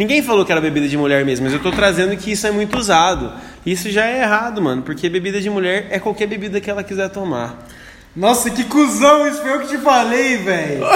Ninguém 0.00 0.22
falou 0.22 0.46
que 0.46 0.50
era 0.50 0.62
bebida 0.62 0.88
de 0.88 0.96
mulher 0.96 1.26
mesmo, 1.26 1.44
mas 1.44 1.52
eu 1.52 1.60
tô 1.60 1.70
trazendo 1.70 2.16
que 2.16 2.32
isso 2.32 2.46
é 2.46 2.50
muito 2.50 2.78
usado. 2.78 3.34
Isso 3.66 3.90
já 3.90 4.06
é 4.06 4.22
errado, 4.22 4.62
mano, 4.62 4.80
porque 4.80 5.10
bebida 5.10 5.42
de 5.42 5.50
mulher 5.50 5.88
é 5.90 5.98
qualquer 5.98 6.26
bebida 6.26 6.58
que 6.58 6.70
ela 6.70 6.82
quiser 6.82 7.10
tomar. 7.10 7.68
Nossa, 8.16 8.48
que 8.48 8.64
cuzão, 8.64 9.28
isso 9.28 9.42
foi 9.42 9.52
eu 9.52 9.60
que 9.60 9.68
te 9.68 9.76
falei, 9.76 10.38
velho. 10.38 10.86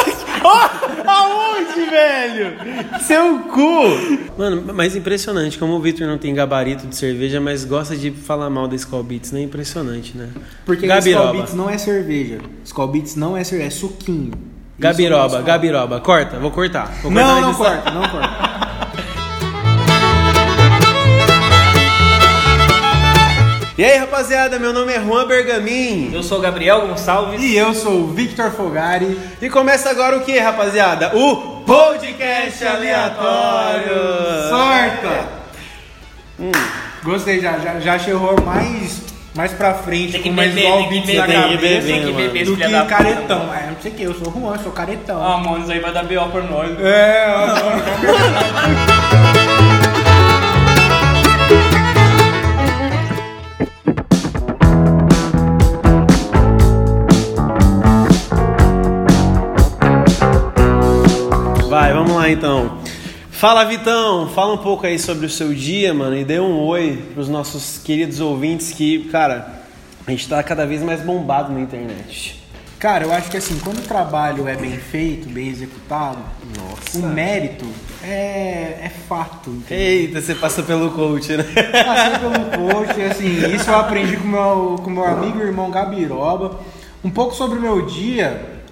Oh, 0.43 1.05
aonde, 1.07 1.85
velho? 1.91 2.57
Seu 3.03 3.41
cu! 3.41 4.39
Mano, 4.39 4.73
mas 4.73 4.97
impressionante 4.97 5.59
como 5.59 5.75
o 5.75 5.81
Victor 5.81 6.07
não 6.07 6.17
tem 6.17 6.35
gabarito 6.35 6.87
de 6.87 6.97
cerveja, 6.97 7.39
mas 7.43 7.63
gosta 7.63 7.95
de 7.95 8.11
falar 8.11 8.49
mal 8.49 8.67
da 8.67 8.75
Skull 8.75 9.03
Beats, 9.03 9.33
né? 9.33 9.43
Impressionante, 9.43 10.17
né? 10.17 10.31
Porque 10.65 10.87
Gabiroba. 10.87 11.25
Skull 11.27 11.41
Beats 11.41 11.55
não 11.55 11.69
é 11.69 11.77
cerveja. 11.77 12.39
Skull 12.65 12.89
Beats 12.89 13.17
não 13.17 13.37
é 13.37 13.45
cerveja, 13.45 13.69
é 13.69 13.71
suquinho. 13.71 14.33
Gabiroba, 14.79 15.41
é 15.41 15.43
Gabiroba. 15.43 16.01
Corta, 16.01 16.39
vou 16.39 16.51
cortar. 16.51 16.87
Vou 17.03 17.13
cortar 17.13 17.27
Não, 17.27 17.41
não 17.43 17.55
corta, 17.55 17.91
não 17.91 18.09
corta. 18.09 18.54
E 23.77 23.85
aí, 23.85 23.99
rapaziada, 23.99 24.57
meu 24.57 24.73
nome 24.73 24.93
é 24.93 25.01
Juan 25.01 25.27
Bergamin. 25.27 26.13
Eu 26.15 26.23
sou 26.23 26.39
o 26.39 26.41
Gabriel 26.41 26.87
Gonçalves. 26.87 27.43
E 27.43 27.57
eu 27.57 27.75
sou 27.75 28.03
o 28.03 28.07
Victor 28.13 28.53
Fogari. 28.53 29.19
E 29.43 29.51
começa 29.51 29.91
agora 29.91 30.17
o 30.17 30.21
que, 30.21 30.39
rapaziada? 30.39 31.11
O 31.17 31.63
podcast 31.67 32.65
aleatório. 32.65 33.97
Sorta! 34.49 35.29
Gostei, 37.03 37.41
já, 37.41 37.59
já, 37.59 37.81
já 37.81 37.99
chegou 37.99 38.41
mais, 38.43 39.03
mais 39.35 39.53
pra 39.53 39.75
frente, 39.75 40.13
Tem 40.13 40.23
que 40.23 40.29
com 40.29 40.37
mais 40.37 40.53
beber, 40.55 40.67
igual 40.69 40.79
tem 40.79 40.89
que 40.89 40.95
beats 41.07 41.17
na 41.17 41.27
beber, 41.27 41.51
cabeça 41.57 41.87
tem 41.89 42.05
que 42.05 42.13
beber 42.13 42.47
do 42.47 42.57
que 42.57 42.69
da 42.69 42.83
puta. 42.83 42.95
caretão. 42.95 43.55
É, 43.55 43.67
não 43.67 43.77
sei 43.83 43.91
o 43.91 43.95
que, 43.95 44.03
eu 44.05 44.15
sou 44.15 44.33
Juan, 44.33 44.57
sou 44.63 44.71
caretão. 44.73 45.21
Ah, 45.21 45.37
mano, 45.39 45.59
isso 45.65 45.73
aí 45.73 45.81
vai 45.81 45.93
dar 45.93 46.05
B.O. 46.05 46.29
por 46.29 46.45
nós. 46.45 46.71
É, 46.81 47.27
ó. 47.29 47.45
lá 62.25 62.31
então. 62.31 62.79
Fala, 63.31 63.65
Vitão. 63.65 64.29
Fala 64.29 64.55
um 64.55 64.59
pouco 64.59 64.87
aí 64.87 64.99
sobre 64.99 65.27
o 65.27 65.31
seu 65.31 65.53
dia, 65.53 65.93
mano, 65.93 66.17
e 66.17 66.25
dê 66.25 66.41
um 66.41 66.59
oi 66.61 67.05
pros 67.13 67.29
nossos 67.29 67.79
queridos 67.79 68.21
ouvintes 68.21 68.73
que, 68.73 69.05
cara, 69.11 69.63
a 70.07 70.11
gente 70.11 70.27
tá 70.29 70.43
cada 70.43 70.67
vez 70.67 70.83
mais 70.83 71.03
bombado 71.03 71.53
na 71.53 71.61
internet. 71.61 72.43
Cara, 72.79 73.05
eu 73.05 73.13
acho 73.13 73.31
que 73.31 73.37
assim, 73.37 73.59
quando 73.61 73.79
o 73.79 73.83
trabalho 73.83 74.47
é 74.47 74.57
bem 74.57 74.77
feito, 74.77 75.29
bem 75.29 75.49
executado, 75.49 76.19
o 76.95 76.99
mérito 76.99 77.67
é, 78.03 78.79
é 78.83 78.93
fato. 79.09 79.51
entendeu? 79.51 79.85
Eita, 79.85 80.21
você 80.21 80.35
passa 80.35 80.63
pelo 80.63 80.91
coach, 80.91 81.35
né? 81.35 81.45
Passei 81.45 82.19
pelo 82.19 82.73
coach, 82.75 83.03
assim, 83.03 83.55
isso 83.55 83.71
eu 83.71 83.77
aprendi 83.77 84.17
com 84.19 84.29
meu, 84.29 84.77
com 84.83 84.91
meu 84.91 85.05
amigo 85.05 85.41
e 85.41 85.43
irmão 85.43 85.71
Gabiroba. 85.71 86.61
Um 87.03 87.11
pouco 87.11 87.35
sobre 87.35 87.59
o 87.59 87.63
meu 87.63 87.87
dia, 87.87 88.63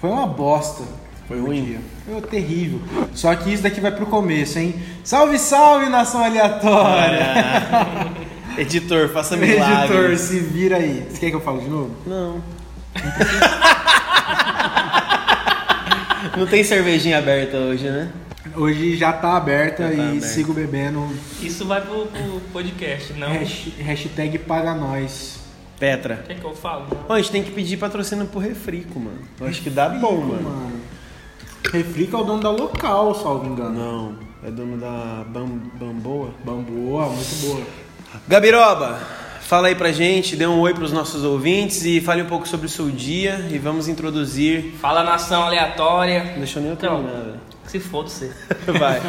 foi 0.00 0.10
uma 0.10 0.26
bosta. 0.26 0.99
Foi 1.30 1.40
ruim? 1.40 1.78
Foi 2.04 2.20
terrível. 2.22 2.80
Só 3.14 3.32
que 3.36 3.52
isso 3.52 3.62
daqui 3.62 3.80
vai 3.80 3.92
pro 3.92 4.04
começo, 4.06 4.58
hein? 4.58 4.74
Salve, 5.04 5.38
salve, 5.38 5.88
nação 5.88 6.24
aleatória! 6.24 7.22
Editor, 8.58 9.08
faça 9.10 9.36
milagre. 9.38 9.96
Editor, 9.96 10.16
se 10.18 10.40
vira 10.40 10.78
aí. 10.78 11.06
Você 11.08 11.20
quer 11.20 11.30
que 11.30 11.36
eu 11.36 11.40
fale 11.40 11.60
de 11.60 11.68
novo? 11.70 11.94
Não. 12.04 12.42
Não 16.36 16.46
tem 16.46 16.62
cervejinha 16.64 17.18
aberta 17.18 17.56
hoje, 17.58 17.88
né? 17.88 18.10
Hoje 18.56 18.96
já 18.96 19.12
tá 19.12 19.36
aberta 19.36 19.84
Já 19.84 19.88
tá 19.90 19.94
e 19.94 20.00
aberta. 20.08 20.26
sigo 20.26 20.52
bebendo. 20.52 21.08
Isso 21.40 21.64
vai 21.64 21.80
pro, 21.80 22.06
pro 22.06 22.40
podcast, 22.52 23.12
não. 23.12 23.28
O 23.30 23.38
Hash- 23.38 23.68
hashtag 23.78 24.36
paga 24.40 24.74
nós. 24.74 25.38
Petra. 25.78 26.16
que 26.26 26.32
é 26.32 26.34
que 26.34 26.44
eu 26.44 26.54
falo? 26.54 26.86
Ó, 27.08 27.14
a 27.14 27.18
gente 27.18 27.30
tem 27.30 27.42
que 27.42 27.52
pedir 27.52 27.76
patrocínio 27.78 28.26
pro 28.26 28.38
Refrico, 28.38 28.98
mano. 29.00 29.18
Eu 29.40 29.46
acho 29.46 29.62
que 29.62 29.70
dá 29.70 29.88
bom, 29.88 30.20
mano. 30.20 30.72
Refrica 31.72 32.16
é 32.16 32.20
o 32.20 32.24
dono 32.24 32.42
da 32.42 32.50
local, 32.50 33.14
salvo 33.14 33.46
engano. 33.46 33.70
Não, 33.78 34.14
é 34.46 34.50
dono 34.50 34.76
da 34.78 35.24
Bam- 35.28 35.60
Bamboa. 35.74 36.30
Bamboa, 36.44 37.06
muito 37.06 37.46
boa. 37.46 37.62
Gabiroba, 38.26 38.98
fala 39.40 39.68
aí 39.68 39.74
pra 39.74 39.92
gente, 39.92 40.34
dê 40.36 40.46
um 40.46 40.58
oi 40.60 40.74
pros 40.74 40.90
nossos 40.92 41.22
ouvintes 41.22 41.84
e 41.84 42.00
fale 42.00 42.22
um 42.22 42.26
pouco 42.26 42.48
sobre 42.48 42.66
o 42.66 42.68
seu 42.68 42.90
dia 42.90 43.46
e 43.50 43.58
vamos 43.58 43.86
introduzir. 43.88 44.72
Fala 44.80 45.04
nação 45.04 45.42
aleatória. 45.44 46.24
Não 46.32 46.38
deixa 46.38 46.58
eu 46.58 46.62
nem 46.62 46.70
eu 46.72 46.76
Então, 46.76 46.96
terminar, 47.02 47.24
velho. 47.24 47.40
Se 47.66 47.78
foda 47.78 48.08
você. 48.08 48.32
Vai. 48.78 49.00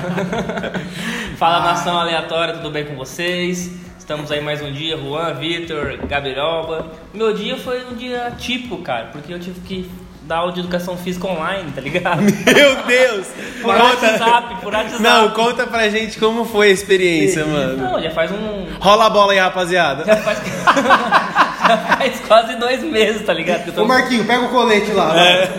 Fala 1.38 1.62
nação 1.62 1.98
aleatória, 1.98 2.56
tudo 2.56 2.70
bem 2.70 2.86
com 2.86 2.96
vocês? 2.96 3.72
Estamos 3.98 4.30
aí 4.32 4.42
mais 4.42 4.62
um 4.62 4.72
dia, 4.72 4.98
Juan, 4.98 5.34
Vitor, 5.36 5.98
Gabiroba. 6.06 6.92
Meu 7.14 7.34
dia 7.34 7.58
foi 7.58 7.84
um 7.86 7.96
dia 7.96 8.32
típico, 8.38 8.78
cara, 8.80 9.06
porque 9.08 9.34
eu 9.34 9.40
tive 9.40 9.60
que 9.62 9.90
dar 10.32 10.38
aula 10.38 10.54
de 10.54 10.62
educação 10.62 10.96
física 10.98 11.28
online, 11.28 11.72
tá 11.76 11.82
ligado? 11.82 12.22
Meu 12.24 12.84
Deus! 12.84 13.28
Por 13.62 13.76
WhatsApp, 13.76 14.56
por 14.62 14.74
WhatsApp. 14.74 15.04
Não, 15.04 15.32
conta 15.32 15.68
pra 15.68 15.90
gente 15.90 16.18
como 16.18 16.46
foi 16.46 16.70
a 16.70 16.72
experiência, 16.72 17.46
mano. 17.46 17.78
Não, 17.78 18.02
já 18.02 18.12
faz 18.12 18.32
um. 18.32 18.66
Rola 18.80 19.08
a 19.08 19.10
bola 19.10 19.34
aí, 19.34 19.40
rapaziada. 19.40 20.06
Já 20.06 20.16
faz, 20.16 20.40
já 21.68 21.78
faz 21.78 22.20
quase 22.22 22.56
dois 22.56 22.82
meses, 22.82 23.26
tá 23.26 23.34
ligado? 23.34 23.64
Que 23.64 23.70
eu 23.72 23.74
tô 23.74 23.84
Ô 23.84 23.86
Marquinho, 23.88 24.24
pega 24.26 24.46
o 24.46 24.50
colete 24.50 24.92
lá. 24.94 25.14
É. 25.20 25.50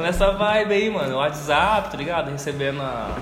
nessa 0.00 0.30
vibe 0.30 0.74
aí, 0.74 0.88
mano. 0.88 1.16
WhatsApp, 1.16 1.90
tá 1.90 1.96
ligado? 1.96 2.30
Recebendo 2.30 2.80
a- 2.80 3.16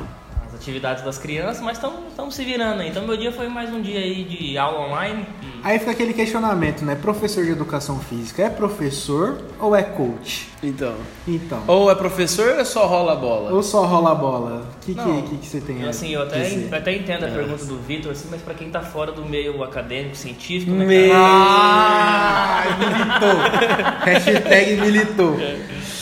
atividades 0.61 1.03
das 1.03 1.17
crianças, 1.17 1.63
mas 1.63 1.79
estamos 1.79 2.35
se 2.35 2.45
virando 2.45 2.83
aí. 2.83 2.91
Então 2.91 3.07
meu 3.07 3.17
dia 3.17 3.33
foi 3.33 3.49
mais 3.49 3.73
um 3.73 3.81
dia 3.81 3.99
aí 3.99 4.25
de 4.25 4.59
aula 4.59 4.87
online. 4.89 5.27
e- 5.43 5.51
Aí 5.63 5.79
fica 5.79 5.91
aquele 5.91 6.13
questionamento, 6.15 6.85
né? 6.85 6.95
Professor 6.95 7.45
de 7.45 7.51
educação 7.51 7.99
física 7.99 8.43
é 8.45 8.51
professor 8.51 9.39
ou 9.59 9.75
é 9.75 9.83
coach? 9.83 10.49
Então. 10.63 10.95
Então. 11.27 11.63
Ou 11.67 11.91
é 11.91 11.95
professor 11.95 12.59
ou 12.59 12.65
só 12.65 12.87
rola 12.87 13.13
a 13.13 13.17
bola? 13.17 13.53
Ou 13.53 13.63
só 13.63 13.85
rola 13.87 14.13
a 14.13 14.15
bola? 14.15 14.63
O 14.83 14.85
que, 14.85 14.95
que, 14.95 15.23
que, 15.31 15.37
que 15.39 15.47
você 15.47 15.61
tem 15.63 15.85
a 15.85 15.89
Assim, 15.91 16.11
eu 16.13 16.23
até, 16.23 16.41
dizer? 16.43 16.69
eu 16.71 16.79
até 16.79 16.95
entendo 16.95 17.25
a 17.25 17.29
pergunta 17.29 17.65
do 17.65 17.79
Vitor, 17.79 18.13
assim, 18.13 18.29
mas 18.31 18.41
pra 18.43 18.53
quem 18.55 18.71
tá 18.71 18.81
fora 18.83 19.13
do 19.13 19.25
meio 19.25 19.63
acadêmico, 19.63 20.15
científico, 20.17 20.73
né, 20.73 20.85
Meu-? 20.85 21.13
Ah, 21.15 22.65
militou. 22.79 24.05
Hashtag 24.05 24.77
militou. 24.81 25.37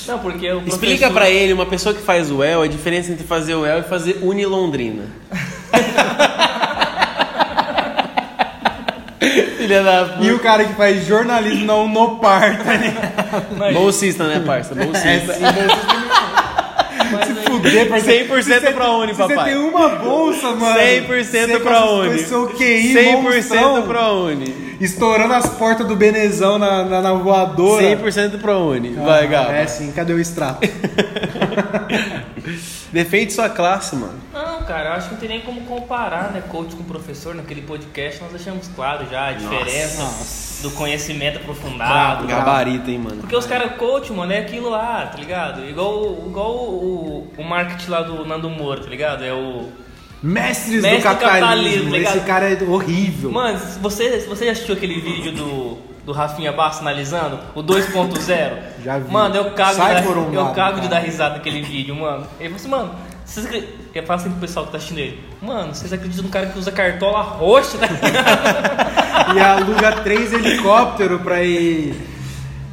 Não, 0.09 0.19
porque 0.19 0.51
o 0.51 0.61
professor... 0.61 0.75
Explica 0.75 1.11
pra 1.11 1.29
ele, 1.31 1.53
uma 1.53 1.67
pessoa 1.67 1.95
que 1.95 2.01
faz 2.03 2.31
o 2.31 2.43
El, 2.43 2.63
a 2.63 2.67
diferença 2.67 3.13
entre 3.13 3.25
fazer 3.27 3.55
o 3.55 3.65
El 3.67 3.81
e 3.81 3.83
fazer 3.83 4.19
Unilondrina. 4.23 5.05
Filha 9.59 9.83
da 9.83 10.05
puta. 10.07 10.25
E 10.25 10.33
o 10.33 10.39
cara 10.39 10.65
que 10.65 10.75
faz 10.75 11.07
jornalismo 11.07 11.67
na 11.67 11.75
Unopar, 11.77 12.63
tá 12.65 12.75
ligado? 12.75 13.47
Mas- 13.59 13.75
Bolsista, 13.75 14.25
né, 14.27 14.41
parça? 14.45 14.75
Bolsista. 14.75 15.09
É, 15.09 15.19
sim, 15.21 15.43
mas 17.11 17.27
Se 17.27 17.33
aí- 17.33 17.45
fuder, 17.47 17.89
parceiro. 17.89 18.29
100% 18.35 18.43
Se 18.43 18.61
você- 18.61 18.71
pra 18.73 18.91
Uni, 18.93 19.13
se 19.15 19.19
Você 19.21 19.35
papai. 19.35 19.53
tem 19.53 19.59
uma 19.63 19.89
bolsa, 19.91 20.51
mano. 20.55 20.79
100% 20.79 21.25
você 21.49 21.59
pra 21.59 21.85
Uni. 21.87 22.15
esse 22.17 22.29
seu 22.29 22.47
QI 22.49 22.95
100% 22.95 23.23
monstrão, 23.23 23.83
pra 23.83 24.13
Uni. 24.13 24.68
Estourando 24.81 25.35
as 25.35 25.49
portas 25.51 25.87
do 25.87 25.97
Benezão 25.97 26.59
na, 26.59 26.85
na, 26.85 27.03
na 27.03 27.13
voadora. 27.13 27.85
100% 27.85 28.41
pra 28.41 28.57
Uni. 28.57 28.91
Vai, 28.91 29.27
Gabo. 29.27 29.51
É 29.51 29.67
sim, 29.67 29.91
cadê 29.93 30.13
o 30.13 30.21
extrato? 30.21 30.61
Defende 32.93 33.33
sua 33.33 33.49
classe, 33.51 33.95
mano. 33.97 34.19
Não, 34.33 34.63
cara, 34.63 34.91
eu 34.91 34.93
acho 34.95 35.09
que 35.09 35.15
não 35.15 35.21
tem 35.21 35.29
nem 35.29 35.41
como 35.43 35.61
comparar, 35.63 36.33
né, 36.33 36.43
coach 36.49 36.75
com 36.75 36.83
professor. 36.85 37.35
Naquele 37.35 37.61
podcast 37.63 38.21
nós 38.23 38.31
deixamos 38.31 38.69
claro 38.69 39.07
já 39.11 39.27
a 39.29 39.33
diferença 39.33 40.03
Nossa. 40.03 40.63
do 40.63 40.71
conhecimento 40.71 41.39
aprofundado. 41.39 42.25
Brabo. 42.25 42.27
Gabarito, 42.27 42.91
hein, 42.91 42.99
mano. 42.99 43.21
Porque 43.21 43.37
os 43.37 43.47
caras 43.47 43.77
coach, 43.77 44.11
mano, 44.13 44.33
é 44.33 44.39
aquilo 44.39 44.71
lá, 44.71 45.07
tá 45.07 45.19
ligado? 45.19 45.69
Igual, 45.69 46.25
igual 46.27 46.55
o, 46.55 47.31
o 47.37 47.45
marketing 47.45 47.91
lá 47.91 48.03
do 48.03 48.25
Nando 48.25 48.49
Moura, 48.49 48.81
tá 48.81 48.89
ligado? 48.89 49.23
É 49.25 49.33
o... 49.33 49.69
Mestres 50.23 50.83
Mestre 50.83 50.99
do 50.99 51.03
capitalismo. 51.03 51.47
capitalismo? 51.47 51.97
Esse 51.97 52.21
cara 52.21 52.51
é 52.51 52.63
horrível. 52.65 53.31
Mano, 53.31 53.59
você, 53.81 54.19
você 54.29 54.47
já 54.47 54.53
assistiu 54.53 54.75
aquele 54.75 55.01
vídeo 55.01 55.33
do, 55.33 55.79
do 56.05 56.13
Rafinha 56.13 56.51
Basso 56.53 56.81
analisando, 56.81 57.39
o 57.55 57.63
2.0? 57.63 58.59
Já 58.85 58.99
vi. 58.99 59.13
Mano, 59.13 59.37
eu 59.37 59.51
cago, 59.53 59.75
Sai 59.77 59.97
de, 59.97 60.03
dar, 60.03 60.19
um 60.19 60.33
eu 60.35 60.43
lado, 60.43 60.55
cago 60.55 60.81
de 60.81 60.89
cara. 60.89 61.01
dar 61.01 61.07
risada 61.07 61.35
naquele 61.37 61.63
vídeo, 61.63 61.95
mano. 61.95 62.27
Ele 62.41 62.49
falou 62.49 62.57
assim, 62.57 62.69
mano, 62.69 62.95
vocês 63.25 63.65
eu 63.95 64.03
falo 64.05 64.21
assim 64.21 64.31
pro 64.31 64.41
pessoal 64.41 64.67
que 64.67 64.73
tá 64.73 64.79
assistindo 64.79 64.99
ele, 64.99 65.21
mano, 65.43 65.75
vocês 65.75 65.93
acreditam 65.93 66.25
no 66.25 66.31
cara 66.31 66.47
que 66.47 66.59
usa 66.59 66.71
cartola 66.73 67.21
roxa, 67.21 67.79
tá? 67.79 67.89
E 69.35 69.39
aluga 69.41 69.93
três 70.03 70.33
helicópteros 70.33 71.21
pra 71.21 71.43
ir. 71.45 71.95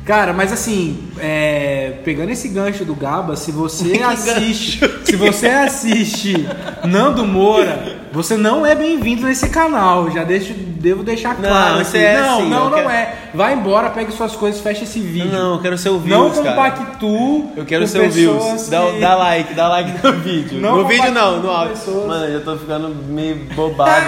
Cara, 0.05 0.33
mas 0.33 0.53
assim, 0.53 0.99
é, 1.17 1.93
pegando 2.03 2.29
esse 2.29 2.47
gancho 2.47 2.85
do 2.85 2.93
Gaba, 2.93 3.35
se 3.35 3.51
você 3.51 3.97
assiste, 4.05 4.79
se 5.03 5.15
você 5.15 5.47
assiste 5.47 6.45
Nando 6.87 7.25
Moura, 7.25 7.94
você 8.15 8.37
não 8.37 8.65
é 8.65 8.73
bem-vindo 8.73 9.23
nesse 9.27 9.49
canal. 9.49 10.09
Já 10.09 10.23
deixo, 10.23 10.53
devo 10.53 11.03
deixar 11.03 11.35
claro. 11.35 11.83
você 11.83 11.97
aqui. 11.97 12.05
é 12.07 12.21
não, 12.21 12.37
sim, 12.41 12.49
não, 12.49 12.69
não 12.69 12.77
quero- 12.77 12.89
é. 12.89 13.15
Vai 13.33 13.53
embora, 13.53 13.89
pegue 13.89 14.11
suas 14.13 14.33
coisas, 14.33 14.61
fecha 14.61 14.85
esse 14.85 14.99
vídeo. 14.99 15.31
Não, 15.31 15.55
eu 15.55 15.59
quero 15.61 15.77
ser 15.77 15.89
o 15.89 15.99
views, 15.99 16.35
Não 16.37 16.43
cara. 16.43 16.55
compactuo. 16.55 17.51
Eu 17.57 17.65
quero 17.65 17.85
o 17.99 18.09
views. 18.09 18.37
pessoas 18.37 18.69
Dá, 18.69 18.81
que- 18.91 18.99
dá 19.01 19.15
like, 19.15 19.53
dá 19.53 19.67
like 19.67 19.91
no 20.07 20.13
vídeo. 20.23 20.59
Não 20.61 20.77
no 20.77 20.87
vídeo 20.87 21.11
não, 21.11 21.41
no 21.41 21.49
áudio. 21.51 21.75
pessoas. 21.75 22.07
Mano, 22.07 22.25
eu 22.25 22.43
tô 22.43 22.55
ficando 22.57 22.89
meio 23.09 23.35
bobado. 23.53 24.05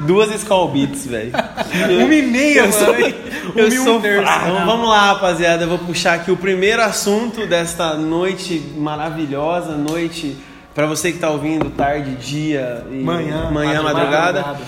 Duas 0.00 0.34
Skull 0.34 0.68
Beats, 0.68 1.06
velho. 1.06 1.32
Uma 2.04 2.14
e 2.14 2.22
meia, 2.22 2.60
Eu 2.60 2.72
sou, 2.72 2.94
eu 3.56 3.70
sou 3.70 4.00
fraco. 4.00 4.48
Então, 4.48 4.64
vamos 4.66 4.88
lá, 4.88 5.12
rapaziada. 5.12 5.64
Eu 5.64 5.68
vou 5.68 5.78
puxar 5.78 6.14
aqui 6.14 6.30
o 6.30 6.36
primeiro 6.36 6.80
assunto 6.82 7.46
desta 7.46 7.94
noite 7.94 8.62
maravilhosa, 8.76 9.72
noite 9.76 10.36
pra 10.74 10.86
você 10.86 11.12
que 11.12 11.18
tá 11.18 11.30
ouvindo 11.30 11.70
tarde, 11.70 12.14
dia 12.16 12.84
e 12.90 13.02
Manhã, 13.02 13.50
manhã 13.50 13.82
madrugada. 13.82 14.40
madrugada. 14.42 14.64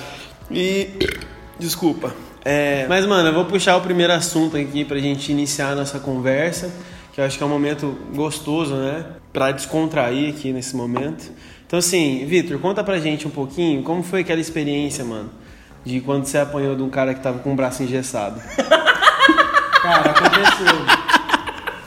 E 0.51 0.89
desculpa. 1.59 2.15
É, 2.45 2.87
mas 2.89 3.07
mano, 3.07 3.29
eu 3.29 3.33
vou 3.35 3.45
puxar 3.45 3.77
o 3.77 3.81
primeiro 3.81 4.13
assunto 4.13 4.57
aqui 4.57 4.85
pra 4.85 4.99
gente 4.99 5.31
iniciar 5.31 5.71
a 5.71 5.75
nossa 5.77 6.01
conversa, 6.01 6.73
que 7.13 7.21
eu 7.21 7.25
acho 7.25 7.39
que 7.39 7.43
é 7.43 7.47
um 7.47 7.51
momento 7.51 7.97
gostoso, 8.15 8.75
né, 8.75 9.05
Pra 9.33 9.51
descontrair 9.51 10.29
aqui 10.35 10.53
nesse 10.53 10.77
momento. 10.77 11.31
Então 11.67 11.79
assim, 11.79 12.27
Vitor, 12.27 12.59
conta 12.59 12.85
pra 12.85 12.99
gente 12.99 13.27
um 13.27 13.31
pouquinho 13.31 13.83
como 13.83 14.03
foi 14.03 14.21
aquela 14.21 14.41
experiência, 14.41 15.05
mano, 15.05 15.31
de 15.85 16.01
quando 16.01 16.27
você 16.27 16.37
apanhou 16.37 16.77
de 16.77 16.83
um 16.83 16.91
cara 16.91 17.15
que 17.15 17.21
tava 17.21 17.39
com 17.39 17.53
o 17.53 17.57
braço 17.57 17.83
engessado. 17.83 18.43
Cara, 19.83 20.11
aconteceu. 20.11 20.77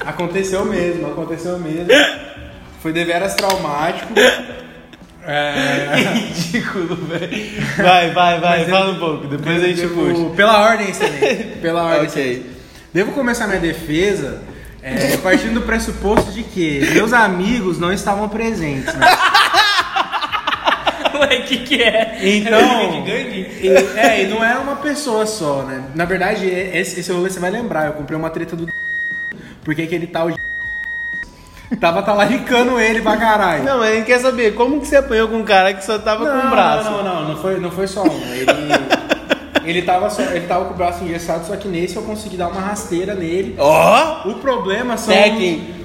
aconteceu 0.05 0.65
mesmo, 0.65 1.07
aconteceu 1.07 1.59
mesmo. 1.59 1.87
Foi 2.85 2.93
deveras 2.93 3.33
traumático. 3.33 4.13
É. 5.27 5.95
Ridículo, 5.95 6.95
velho. 6.97 7.61
Vai, 7.77 8.11
vai, 8.11 8.39
vai, 8.39 8.59
Mas 8.59 8.69
fala 8.69 8.91
um 8.91 8.99
pouco, 8.99 9.25
depois 9.25 9.63
a 9.63 9.67
gente 9.69 9.81
Devo- 9.81 10.13
puxa. 10.13 10.35
Pela 10.35 10.59
ordem, 10.61 10.87
excelente. 10.91 11.43
Pela 11.63 11.83
ordem. 11.83 12.07
Ok. 12.07 12.21
excelente. 12.23 12.45
Devo 12.93 13.11
começar 13.11 13.47
minha 13.47 13.59
defesa 13.59 14.43
é, 14.83 15.17
partindo 15.17 15.55
do 15.55 15.61
pressuposto 15.63 16.31
de 16.31 16.43
que 16.43 16.79
meus 16.93 17.11
amigos 17.11 17.79
não 17.79 17.91
estavam 17.91 18.29
presentes. 18.29 18.93
Né? 18.93 19.07
Ué, 21.21 21.37
o 21.39 21.43
que 21.45 21.57
que 21.57 21.81
é? 21.81 22.19
Então- 22.21 22.59
É 22.59 23.23
de? 23.23 23.39
E, 23.63 23.67
é, 23.97 24.23
e 24.25 24.27
não 24.27 24.43
era 24.43 24.59
uma 24.59 24.75
pessoa 24.75 25.25
só, 25.25 25.63
né? 25.63 25.85
Na 25.95 26.05
verdade, 26.05 26.45
esse, 26.45 26.99
esse 26.99 27.11
rolê 27.11 27.31
você 27.31 27.39
vai 27.39 27.49
lembrar. 27.49 27.87
Eu 27.87 27.93
comprei 27.93 28.15
uma 28.15 28.29
treta 28.29 28.55
do. 28.55 28.71
Porque 29.63 29.81
aquele 29.81 30.05
tal. 30.05 30.29
Tava 31.79 32.01
talaricando 32.03 32.79
ele 32.79 33.01
pra 33.01 33.17
caralho. 33.17 33.63
Não, 33.63 33.79
mas 33.79 33.89
a 33.91 33.95
gente 33.95 34.05
quer 34.05 34.19
saber, 34.19 34.53
como 34.55 34.79
que 34.79 34.87
você 34.87 34.97
apanhou 34.97 35.27
com 35.27 35.37
um 35.37 35.43
cara 35.43 35.73
que 35.73 35.83
só 35.83 35.97
tava 35.97 36.25
com 36.25 36.47
o 36.47 36.49
braço? 36.49 36.89
Não, 36.91 37.03
não, 37.03 37.15
não, 37.23 37.27
não 37.29 37.37
foi, 37.41 37.59
não 37.59 37.71
foi 37.71 37.87
só 37.87 38.03
um. 38.03 38.33
Ele, 38.33 38.45
ele, 39.65 39.81
tava 39.81 40.09
só, 40.11 40.21
ele 40.21 40.45
tava 40.47 40.65
com 40.65 40.73
o 40.73 40.77
braço 40.77 41.03
engessado, 41.03 41.45
só 41.47 41.55
que 41.55 41.67
nesse 41.67 41.95
eu 41.95 42.03
consegui 42.03 42.37
dar 42.37 42.49
uma 42.49 42.61
rasteira 42.61 43.15
nele. 43.15 43.55
Ó! 43.57 44.29
O 44.29 44.35
problema 44.35 44.95
são 44.95 45.13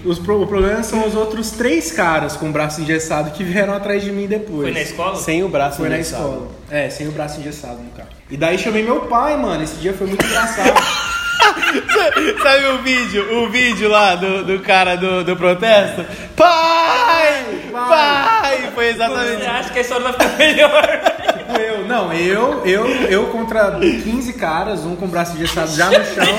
os, 0.04 0.18
pro- 0.18 0.42
o 0.42 0.46
problema 0.46 0.82
são 0.82 1.06
os 1.06 1.14
outros 1.14 1.50
três 1.52 1.90
caras 1.90 2.36
com 2.36 2.50
o 2.50 2.52
braço 2.52 2.80
engessado 2.82 3.30
que 3.30 3.42
vieram 3.42 3.72
atrás 3.74 4.02
de 4.02 4.10
mim 4.12 4.26
depois. 4.26 4.62
Foi 4.62 4.72
na 4.72 4.80
escola? 4.82 5.16
Sem 5.16 5.42
o 5.42 5.48
braço 5.48 5.78
Foi 5.78 5.88
na 5.88 5.96
engessado. 5.96 6.22
escola. 6.24 6.48
É, 6.70 6.90
sem 6.90 7.08
o 7.08 7.12
braço 7.12 7.40
engessado 7.40 7.78
no 7.78 7.90
carro. 7.90 8.08
E 8.30 8.36
daí 8.36 8.58
chamei 8.58 8.82
meu 8.84 9.00
pai, 9.02 9.36
mano. 9.36 9.62
Esse 9.62 9.76
dia 9.76 9.92
foi 9.94 10.06
muito 10.06 10.24
engraçado. 10.24 10.74
Sabe 12.42 12.66
o 12.66 12.78
vídeo, 12.78 13.42
o 13.42 13.48
vídeo 13.48 13.88
lá 13.88 14.14
do, 14.14 14.44
do 14.44 14.58
cara 14.60 14.96
do, 14.96 15.24
do 15.24 15.36
protesto? 15.36 16.04
Pai! 16.36 17.44
Pai! 17.72 18.70
Foi 18.74 18.86
Você 18.86 18.90
exatamente. 18.90 19.46
acha 19.46 19.70
que 19.70 19.78
a 19.78 19.82
história 19.82 20.04
vai 20.04 20.12
ficar 20.12 20.36
melhor? 20.36 21.00
tipo 21.38 21.60
eu. 21.60 21.86
Não, 21.86 22.12
eu, 22.12 22.62
eu, 22.64 22.86
eu 22.86 23.26
contra 23.26 23.78
15 23.80 24.32
caras, 24.34 24.84
um 24.84 24.96
com 24.96 25.06
o 25.06 25.08
braço 25.08 25.34
engessado 25.36 25.70
já 25.72 25.86
no 25.86 26.04
chão. 26.04 26.38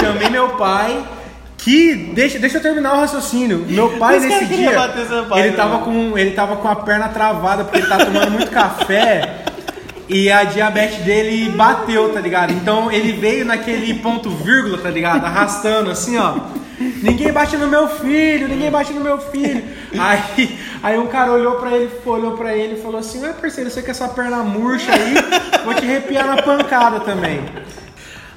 chamei 0.00 0.28
meu 0.28 0.50
pai. 0.50 1.04
Que. 1.58 1.94
Deixa, 2.14 2.38
deixa 2.38 2.58
eu 2.58 2.62
terminar 2.62 2.94
o 2.94 3.00
raciocínio. 3.00 3.64
Meu 3.68 3.90
pai 3.98 4.18
Os 4.18 4.24
nesse 4.24 4.44
dia. 4.46 4.70
pai, 5.28 5.40
ele, 5.40 5.50
né? 5.50 5.56
tava 5.56 5.78
com, 5.78 6.16
ele 6.16 6.30
tava 6.30 6.56
com 6.56 6.68
a 6.68 6.76
perna 6.76 7.08
travada 7.08 7.64
porque 7.64 7.78
ele 7.78 7.88
tava 7.88 8.04
tomando 8.06 8.30
muito 8.30 8.50
café. 8.50 9.45
E 10.08 10.30
a 10.30 10.44
diabetes 10.44 10.98
dele 11.04 11.50
bateu, 11.50 12.12
tá 12.12 12.20
ligado? 12.20 12.52
Então 12.52 12.90
ele 12.92 13.12
veio 13.12 13.44
naquele 13.44 13.94
ponto 13.94 14.30
vírgula, 14.30 14.78
tá 14.78 14.88
ligado? 14.90 15.24
Arrastando 15.24 15.90
assim, 15.90 16.16
ó. 16.16 16.34
Ninguém 17.02 17.32
bate 17.32 17.56
no 17.56 17.66
meu 17.68 17.88
filho, 17.88 18.46
ninguém 18.48 18.70
bate 18.70 18.92
no 18.92 19.00
meu 19.00 19.18
filho. 19.18 19.64
Aí, 19.98 20.58
aí 20.82 20.98
um 20.98 21.06
cara 21.06 21.32
olhou 21.32 21.54
pra 21.56 21.72
ele, 21.76 21.90
olhou 22.04 22.32
pra 22.36 22.54
ele 22.54 22.74
e 22.74 22.82
falou 22.82 22.98
assim: 23.00 23.22
Ué, 23.22 23.32
parceiro, 23.32 23.70
você 23.70 23.82
com 23.82 23.90
essa 23.90 24.06
perna 24.08 24.38
murcha 24.42 24.92
aí, 24.92 25.14
vou 25.64 25.72
te 25.74 25.84
arrepiar 25.84 26.26
na 26.26 26.42
pancada 26.42 27.00
também. 27.00 27.40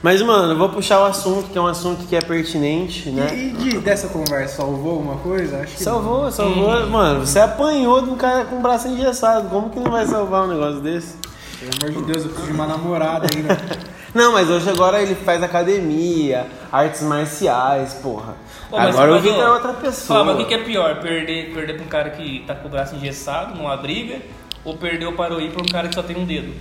Mas, 0.01 0.21
mano, 0.21 0.53
eu 0.53 0.57
vou 0.57 0.69
puxar 0.69 1.01
o 1.01 1.03
assunto, 1.05 1.49
que 1.49 1.57
é 1.57 1.61
um 1.61 1.67
assunto 1.67 2.05
que 2.07 2.15
é 2.15 2.21
pertinente, 2.21 3.09
né? 3.09 3.27
E, 3.33 3.49
de- 3.49 3.77
dessa 3.79 4.07
conversa, 4.07 4.55
salvou 4.57 4.91
alguma 4.93 5.17
coisa? 5.17 5.57
Acho 5.57 5.75
que 5.75 5.83
Salvou, 5.83 6.31
salvou. 6.31 6.87
Mano, 6.87 7.25
você 7.27 7.39
apanhou 7.39 8.01
de 8.01 8.09
um 8.09 8.15
cara 8.15 8.45
com 8.45 8.55
o 8.57 8.61
braço 8.61 8.87
engessado. 8.87 9.49
Como 9.49 9.69
que 9.69 9.79
não 9.79 9.91
vai 9.91 10.07
salvar 10.07 10.45
um 10.45 10.47
negócio 10.47 10.79
desse? 10.79 11.15
Pelo 11.59 11.71
amor 11.91 12.01
de 12.01 12.11
Deus, 12.13 12.23
eu 12.23 12.29
preciso 12.29 12.47
de 12.47 12.53
uma 12.53 12.65
namorada 12.67 13.27
ainda. 13.35 13.57
Não, 14.15 14.31
mas 14.31 14.49
hoje 14.49 14.67
agora 14.69 15.01
ele 15.01 15.13
faz 15.13 15.43
academia, 15.43 16.47
artes 16.71 17.01
marciais, 17.03 17.93
porra. 17.95 18.35
Pô, 18.69 18.77
mas- 18.77 18.95
agora 18.95 19.11
o 19.11 19.13
mas, 19.15 19.23
Vitor 19.23 19.39
ô, 19.39 19.41
é 19.41 19.51
outra 19.51 19.73
pessoa. 19.73 20.19
Fala, 20.19 20.25
mas 20.25 20.35
o 20.35 20.37
que, 20.39 20.45
que 20.45 20.53
é 20.61 20.63
pior? 20.63 20.99
Perder, 21.01 21.53
perder 21.53 21.73
pra 21.75 21.85
um 21.85 21.89
cara 21.89 22.09
que 22.11 22.43
tá 22.47 22.55
com 22.55 22.67
o 22.67 22.71
braço 22.71 22.95
engessado 22.95 23.55
numa 23.55 23.75
briga 23.77 24.19
ou 24.63 24.77
perder 24.77 25.05
o 25.07 25.13
paroí 25.13 25.49
pra 25.51 25.61
um 25.61 25.65
cara 25.67 25.87
que 25.89 25.95
só 25.95 26.01
tem 26.03 26.15
um 26.17 26.25
dedo? 26.25 26.53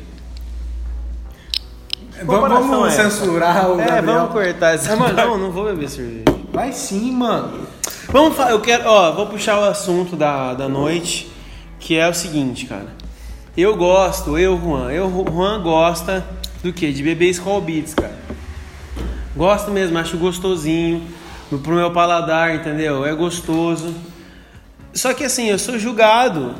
vamos 2.22 2.34
comparação 2.42 2.68
vamos 2.68 2.88
é 2.88 3.00
essa? 3.00 3.10
censurar 3.10 3.70
o 3.70 3.80
É, 3.80 3.86
Gabriel. 3.86 4.02
vamos 4.18 4.32
cortar 4.32 4.74
essa. 4.74 4.92
É, 4.92 4.96
mano. 4.96 5.14
Não, 5.14 5.38
não 5.38 5.50
vou 5.52 5.64
beber 5.64 5.88
cerveja. 5.88 6.24
Vai 6.52 6.72
sim, 6.72 7.12
mano. 7.12 7.66
Vamos 8.08 8.36
falar, 8.36 8.50
eu 8.52 8.60
quero, 8.60 8.88
ó, 8.88 9.12
vou 9.12 9.26
puxar 9.26 9.58
o 9.60 9.64
assunto 9.64 10.16
da, 10.16 10.54
da 10.54 10.68
noite, 10.68 11.30
que 11.78 11.96
é 11.96 12.08
o 12.08 12.14
seguinte, 12.14 12.66
cara. 12.66 12.88
Eu 13.56 13.76
gosto, 13.76 14.38
eu, 14.38 14.58
Juan, 14.58 14.90
eu, 14.92 15.10
Juan 15.28 15.62
gosta 15.62 16.24
do 16.62 16.72
que? 16.72 16.92
De 16.92 17.02
beber 17.02 17.30
Skull 17.30 17.60
Beats, 17.60 17.94
cara. 17.94 18.16
Gosto 19.36 19.70
mesmo, 19.70 19.98
acho 19.98 20.16
gostosinho, 20.16 21.02
pro 21.62 21.74
meu 21.74 21.90
paladar, 21.92 22.54
entendeu? 22.54 23.04
É 23.04 23.14
gostoso. 23.14 23.94
Só 24.92 25.14
que 25.14 25.24
assim, 25.24 25.48
eu 25.48 25.58
sou 25.58 25.78
julgado 25.78 26.54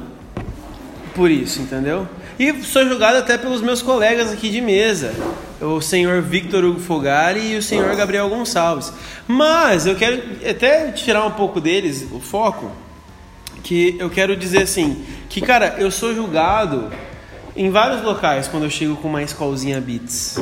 por 1.14 1.30
isso, 1.30 1.60
entendeu? 1.60 2.06
E 2.38 2.62
sou 2.62 2.86
julgado 2.86 3.18
até 3.18 3.36
pelos 3.36 3.60
meus 3.60 3.82
colegas 3.82 4.30
aqui 4.30 4.48
de 4.48 4.60
mesa, 4.60 5.12
o 5.60 5.80
senhor 5.80 6.22
Victor 6.22 6.64
Hugo 6.64 6.78
Fogari 6.78 7.54
e 7.54 7.56
o 7.56 7.62
senhor 7.62 7.94
Gabriel 7.96 8.28
Gonçalves. 8.28 8.92
Mas 9.26 9.86
eu 9.86 9.96
quero 9.96 10.22
até 10.48 10.92
tirar 10.92 11.26
um 11.26 11.32
pouco 11.32 11.60
deles 11.60 12.06
o 12.12 12.20
foco, 12.20 12.70
que 13.62 13.96
eu 13.98 14.08
quero 14.08 14.36
dizer 14.36 14.62
assim, 14.62 15.04
que 15.28 15.40
cara, 15.40 15.76
eu 15.78 15.90
sou 15.90 16.14
julgado 16.14 16.90
em 17.56 17.70
vários 17.70 18.02
locais 18.02 18.48
quando 18.48 18.64
eu 18.64 18.70
chego 18.70 18.96
com 18.96 19.08
uma 19.08 19.22
escolzinha 19.22 19.80
Beats. 19.80 20.40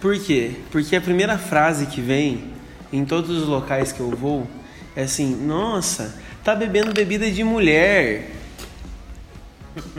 Por 0.00 0.18
quê? 0.18 0.52
Porque 0.70 0.94
a 0.94 1.00
primeira 1.00 1.38
frase 1.38 1.86
que 1.86 2.00
vem 2.00 2.44
em 2.92 3.04
todos 3.04 3.30
os 3.30 3.48
locais 3.48 3.90
que 3.90 4.00
eu 4.00 4.10
vou 4.10 4.46
é 4.94 5.02
assim: 5.02 5.34
"Nossa, 5.34 6.14
tá 6.44 6.54
bebendo 6.54 6.92
bebida 6.92 7.30
de 7.30 7.42
mulher". 7.42 8.30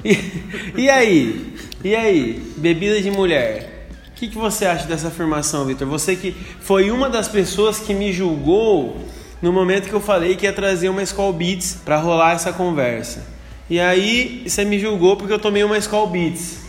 E, 0.03 0.81
e 0.83 0.89
aí? 0.89 1.55
E 1.83 1.95
aí? 1.95 2.53
Bebida 2.57 3.01
de 3.01 3.09
mulher? 3.09 3.87
O 4.09 4.11
que, 4.19 4.27
que 4.27 4.37
você 4.37 4.65
acha 4.65 4.85
dessa 4.85 5.07
afirmação, 5.07 5.65
Vitor? 5.65 5.87
Você 5.87 6.15
que 6.15 6.35
foi 6.59 6.91
uma 6.91 7.09
das 7.09 7.27
pessoas 7.27 7.79
que 7.79 7.93
me 7.93 8.11
julgou 8.11 8.97
no 9.41 9.53
momento 9.53 9.87
que 9.87 9.93
eu 9.93 10.01
falei 10.01 10.35
que 10.35 10.45
ia 10.45 10.53
trazer 10.53 10.89
uma 10.89 11.01
Skull 11.03 11.33
Beats 11.33 11.79
pra 11.85 11.97
rolar 11.97 12.33
essa 12.33 12.51
conversa. 12.51 13.25
E 13.69 13.79
aí 13.79 14.43
você 14.45 14.65
me 14.65 14.79
julgou 14.79 15.15
porque 15.15 15.31
eu 15.31 15.39
tomei 15.39 15.63
uma 15.63 15.77
Skull 15.77 16.07
Beats 16.07 16.59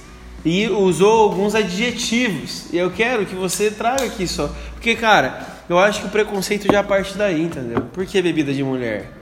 e 0.45 0.69
usou 0.69 1.21
alguns 1.23 1.55
adjetivos. 1.55 2.73
E 2.73 2.79
eu 2.79 2.91
quero 2.91 3.27
que 3.27 3.35
você 3.35 3.71
traga 3.71 4.05
aqui 4.05 4.27
só. 4.27 4.55
Porque, 4.73 4.95
cara, 4.95 5.47
eu 5.69 5.79
acho 5.79 6.00
que 6.00 6.07
o 6.07 6.11
preconceito 6.11 6.71
já 6.71 6.83
parte 6.83 7.17
daí, 7.17 7.43
entendeu? 7.43 7.83
Por 7.93 8.07
que 8.07 8.21
bebida 8.23 8.53
de 8.53 8.62
mulher? 8.62 9.12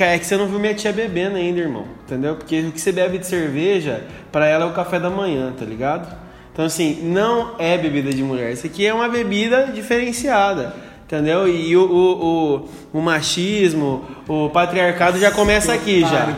É 0.00 0.18
que 0.18 0.24
você 0.24 0.36
não 0.36 0.46
viu 0.46 0.58
minha 0.60 0.74
tia 0.74 0.92
bebendo 0.92 1.36
ainda, 1.36 1.60
irmão. 1.60 1.86
Entendeu? 2.04 2.36
Porque 2.36 2.60
o 2.60 2.72
que 2.72 2.80
você 2.80 2.92
bebe 2.92 3.18
de 3.18 3.26
cerveja, 3.26 4.04
pra 4.30 4.46
ela 4.46 4.64
é 4.64 4.68
o 4.68 4.72
café 4.72 5.00
da 5.00 5.10
manhã, 5.10 5.52
tá 5.58 5.64
ligado? 5.64 6.16
Então, 6.52 6.64
assim, 6.64 7.00
não 7.02 7.56
é 7.58 7.76
bebida 7.76 8.10
de 8.12 8.22
mulher. 8.22 8.52
Isso 8.52 8.66
aqui 8.66 8.86
é 8.86 8.94
uma 8.94 9.08
bebida 9.08 9.66
diferenciada. 9.74 10.74
Entendeu? 11.06 11.46
E 11.46 11.76
o, 11.76 11.82
o, 11.84 12.64
o, 12.94 12.98
o 12.98 13.00
machismo, 13.00 14.04
o 14.28 14.48
patriarcado 14.50 15.18
já 15.20 15.30
começa 15.30 15.72
aqui 15.72 16.00
já. 16.00 16.28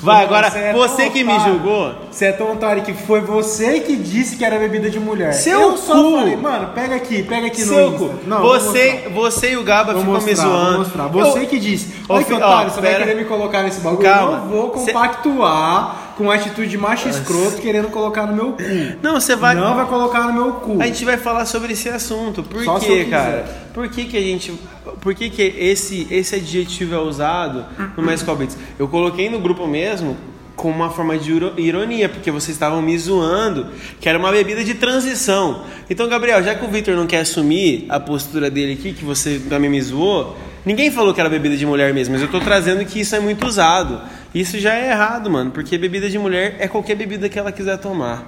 Vai, 0.00 0.24
agora, 0.24 0.46
é 0.48 0.72
você 0.72 1.10
que 1.10 1.22
me 1.22 1.32
otário. 1.32 1.52
julgou. 1.54 1.94
Você 2.10 2.26
é 2.26 2.32
tão 2.32 2.52
otário 2.52 2.82
que 2.82 2.92
foi 2.92 3.20
você 3.20 3.78
que 3.80 3.94
disse 3.96 4.36
que 4.36 4.44
era 4.44 4.58
bebida 4.58 4.90
de 4.90 4.98
mulher. 4.98 5.32
Seu 5.32 5.60
eu 5.60 5.76
só 5.76 5.94
cu. 5.94 6.12
falei, 6.18 6.36
mano, 6.36 6.70
pega 6.74 6.96
aqui, 6.96 7.22
pega 7.22 7.46
aqui 7.46 7.62
Seu 7.62 7.90
no 7.92 7.98
cu. 7.98 8.04
Insta. 8.06 8.18
Não, 8.26 8.42
você, 8.42 9.08
você 9.14 9.52
e 9.52 9.56
o 9.56 9.62
Gaba 9.62 9.94
ficam 9.94 10.20
me 10.20 10.34
zoando. 10.34 10.70
Vou 10.70 10.78
mostrar. 10.78 11.06
Você 11.06 11.38
Eu- 11.42 11.46
que 11.46 11.58
disse. 11.58 11.94
Olha 12.08 12.24
que 12.24 12.32
otário, 12.34 12.70
ó, 12.70 12.74
você 12.74 12.80
vai 12.80 12.90
pera. 12.92 13.04
querer 13.04 13.16
me 13.16 13.24
colocar 13.26 13.62
nesse 13.62 13.80
bagulho. 13.80 14.02
Calma. 14.02 14.32
Eu 14.32 14.38
não 14.38 14.48
vou 14.48 14.70
compactuar 14.70 16.01
com 16.16 16.24
uma 16.24 16.34
atitude 16.34 16.68
de 16.68 16.78
macho 16.78 17.08
escroto 17.08 17.60
querendo 17.60 17.88
colocar 17.88 18.26
no 18.26 18.34
meu 18.34 18.52
cu. 18.52 18.62
Não, 19.02 19.14
você 19.20 19.34
vai. 19.36 19.54
Não 19.54 19.74
vai 19.74 19.86
colocar 19.86 20.26
no 20.28 20.32
meu 20.32 20.52
cu. 20.54 20.80
A 20.80 20.86
gente 20.86 21.04
vai 21.04 21.16
falar 21.16 21.46
sobre 21.46 21.72
esse 21.72 21.88
assunto. 21.88 22.42
Por 22.42 22.64
Só 22.64 22.78
quê, 22.78 22.86
quiser. 23.04 23.10
cara? 23.10 23.44
Por 23.72 23.88
que, 23.88 24.04
que 24.04 24.16
a 24.16 24.20
gente. 24.20 24.52
Por 25.00 25.14
que, 25.14 25.30
que 25.30 25.42
esse, 25.42 26.06
esse 26.10 26.34
adjetivo 26.36 26.94
é 26.94 26.98
usado 26.98 27.64
no 27.96 28.02
Mais 28.02 28.22
Beats? 28.22 28.56
Eu 28.78 28.88
coloquei 28.88 29.28
no 29.30 29.38
grupo 29.40 29.66
mesmo 29.66 30.16
com 30.54 30.70
uma 30.70 30.90
forma 30.90 31.16
de 31.18 31.32
iro- 31.32 31.54
ironia, 31.56 32.08
porque 32.08 32.30
vocês 32.30 32.54
estavam 32.54 32.82
me 32.82 32.96
zoando 32.98 33.68
que 33.98 34.08
era 34.08 34.18
uma 34.18 34.30
bebida 34.30 34.62
de 34.62 34.74
transição. 34.74 35.64
Então, 35.88 36.06
Gabriel, 36.08 36.42
já 36.42 36.54
que 36.54 36.64
o 36.64 36.68
Victor 36.68 36.94
não 36.94 37.06
quer 37.06 37.20
assumir 37.20 37.86
a 37.88 37.98
postura 37.98 38.50
dele 38.50 38.74
aqui, 38.74 38.92
que 38.92 39.04
você 39.04 39.40
também 39.48 39.70
me 39.70 39.80
zoou, 39.80 40.36
ninguém 40.64 40.90
falou 40.90 41.14
que 41.14 41.20
era 41.20 41.28
bebida 41.30 41.56
de 41.56 41.64
mulher 41.66 41.92
mesmo, 41.94 42.12
mas 42.12 42.22
eu 42.22 42.28
tô 42.28 42.38
trazendo 42.38 42.84
que 42.84 43.00
isso 43.00 43.16
é 43.16 43.20
muito 43.20 43.46
usado. 43.46 43.98
Isso 44.34 44.58
já 44.58 44.74
é 44.74 44.90
errado, 44.90 45.30
mano, 45.30 45.50
porque 45.50 45.76
bebida 45.76 46.08
de 46.08 46.18
mulher 46.18 46.56
é 46.58 46.66
qualquer 46.66 46.94
bebida 46.94 47.28
que 47.28 47.38
ela 47.38 47.52
quiser 47.52 47.76
tomar. 47.78 48.24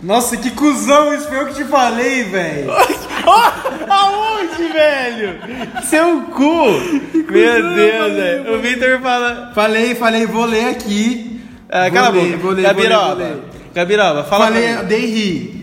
Nossa, 0.00 0.36
que 0.36 0.50
cuzão, 0.50 1.12
isso 1.12 1.28
foi 1.28 1.38
eu 1.40 1.46
que 1.48 1.54
te 1.54 1.64
falei, 1.64 2.22
velho. 2.24 2.70
Ó, 3.26 3.52
aonde, 3.92 4.72
velho? 4.72 5.38
Seu 5.84 6.22
cu! 6.22 6.64
Meu 7.30 7.74
Deus, 7.74 8.12
velho. 8.14 8.54
O 8.54 8.60
Victor 8.62 9.00
fala. 9.00 9.52
Falei, 9.54 9.94
falei, 9.94 10.24
vou 10.26 10.46
ler 10.46 10.68
aqui. 10.70 11.40
Ah, 11.68 11.82
Vou 11.82 11.92
cala 11.92 12.06
a 12.06 12.10
ler, 12.10 12.24
boca. 12.24 12.36
Vou 12.38 12.50
ler, 12.52 12.62
Gabiroba. 12.62 13.06
vou 13.06 13.14
ler, 13.16 13.26
vou 13.26 13.36
ler. 13.36 13.42
Gabiroba, 13.74 14.24
fala 14.24 14.44
Falei, 14.46 14.76
dei 14.84 15.06
ri. 15.06 15.59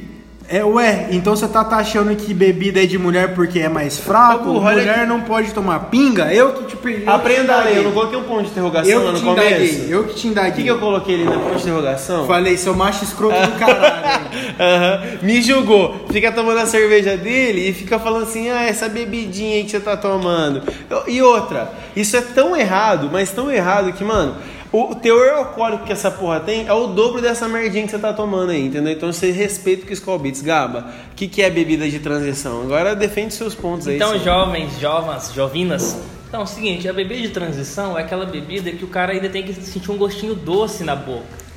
É, 0.50 0.64
ué, 0.64 1.08
então 1.12 1.36
você 1.36 1.46
tá 1.46 1.60
achando 1.72 2.16
que 2.16 2.34
bebida 2.34 2.82
é 2.82 2.86
de 2.86 2.98
mulher 2.98 3.36
porque 3.36 3.60
é 3.60 3.68
mais 3.68 4.00
fraco? 4.00 4.50
Ô, 4.52 4.62
mulher 4.62 5.06
não 5.06 5.20
pode 5.20 5.52
tomar 5.54 5.78
pinga? 5.92 6.34
Eu 6.34 6.54
que 6.54 6.64
te 6.66 6.78
perdi. 6.78 7.04
Aprenda 7.06 7.56
a 7.56 7.64
ler. 7.66 7.76
Eu 7.78 7.84
não 7.84 7.92
coloquei 7.92 8.18
um 8.18 8.24
ponto 8.24 8.44
de 8.44 8.52
interrogação 8.52 8.90
Eu 8.90 9.12
no 9.12 9.20
começo. 9.20 9.30
indaguei, 9.50 9.86
eu 9.90 10.04
que 10.06 10.16
te 10.16 10.28
O 10.28 10.32
indaguei. 10.32 10.52
que, 10.54 10.64
que 10.64 10.68
eu 10.70 10.80
coloquei 10.80 11.16
ali 11.16 11.26
na 11.26 11.32
ponto 11.38 11.56
de 11.58 11.62
interrogação? 11.64 12.26
Falei, 12.26 12.56
seu 12.56 12.74
macho 12.74 13.04
escroto 13.04 13.36
do 13.36 13.60
caralho. 13.60 14.28
Aham. 14.58 15.02
Me 15.22 15.42
julgou. 15.42 16.06
Fica 16.12 16.32
tomando 16.32 16.60
a 16.60 16.66
cerveja 16.66 17.18
dele 17.18 17.68
e 17.70 17.74
fica 17.74 18.00
falando 18.00 18.24
assim: 18.24 18.50
ah, 18.50 18.64
essa 18.64 18.88
bebidinha 18.88 19.56
aí 19.58 19.64
que 19.66 19.72
você 19.72 19.82
tá 19.82 19.98
tomando. 19.98 20.62
E 21.08 21.22
outra, 21.22 21.74
isso 21.94 22.16
é 22.16 22.22
tão 22.22 22.56
errado, 22.56 23.10
mas 23.12 23.32
tão 23.32 23.52
errado 23.52 23.92
que, 23.92 24.04
mano, 24.06 24.36
o 24.72 24.96
teor 24.96 25.30
alcoólico 25.30 25.86
que 25.86 25.94
essa 25.94 26.12
porra 26.12 26.40
tem 26.40 26.68
é 26.68 26.74
o 26.74 26.88
dobro 26.88 27.22
dessa 27.22 27.48
merdinha 27.48 27.86
que 27.86 27.92
você 27.92 28.00
tá 28.00 28.12
tomando 28.12 28.52
aí, 28.52 28.66
entendeu? 28.66 28.92
Então 28.92 29.12
você 29.12 29.32
respeita 29.32 29.84
o 29.84 29.88
que 29.88 29.94
Skull 29.94 30.20
Beats. 30.20 30.42
Gaba, 30.42 30.92
o 31.12 31.16
que, 31.16 31.28
que 31.28 31.42
é 31.42 31.50
bebida 31.50 31.90
de 31.90 32.00
transição? 32.00 32.62
Agora 32.62 32.96
defende 32.96 33.34
seus 33.34 33.56
pontos 33.56 33.88
aí. 33.88 33.96
Então, 33.96 34.18
jovens, 34.20 34.80
jovens, 34.80 35.32
jovinas. 35.34 35.98
Então, 36.28 36.42
é 36.42 36.44
o 36.44 36.48
seguinte, 36.48 36.88
a 36.90 36.94
bebida 36.94 37.22
de 37.22 37.30
transição 37.30 37.98
é 37.98 38.02
aquela 38.02 38.26
bebida 38.26 38.70
que 38.72 38.84
o 38.84 38.88
cara 38.88 39.14
ainda 39.14 39.30
tem 39.30 39.44
que 39.44 39.54
sentir 39.54 39.90
um 39.90 39.98
gostinho 39.98 40.36
doce 40.36 40.84
na 40.84 40.96
boca. 40.96 41.48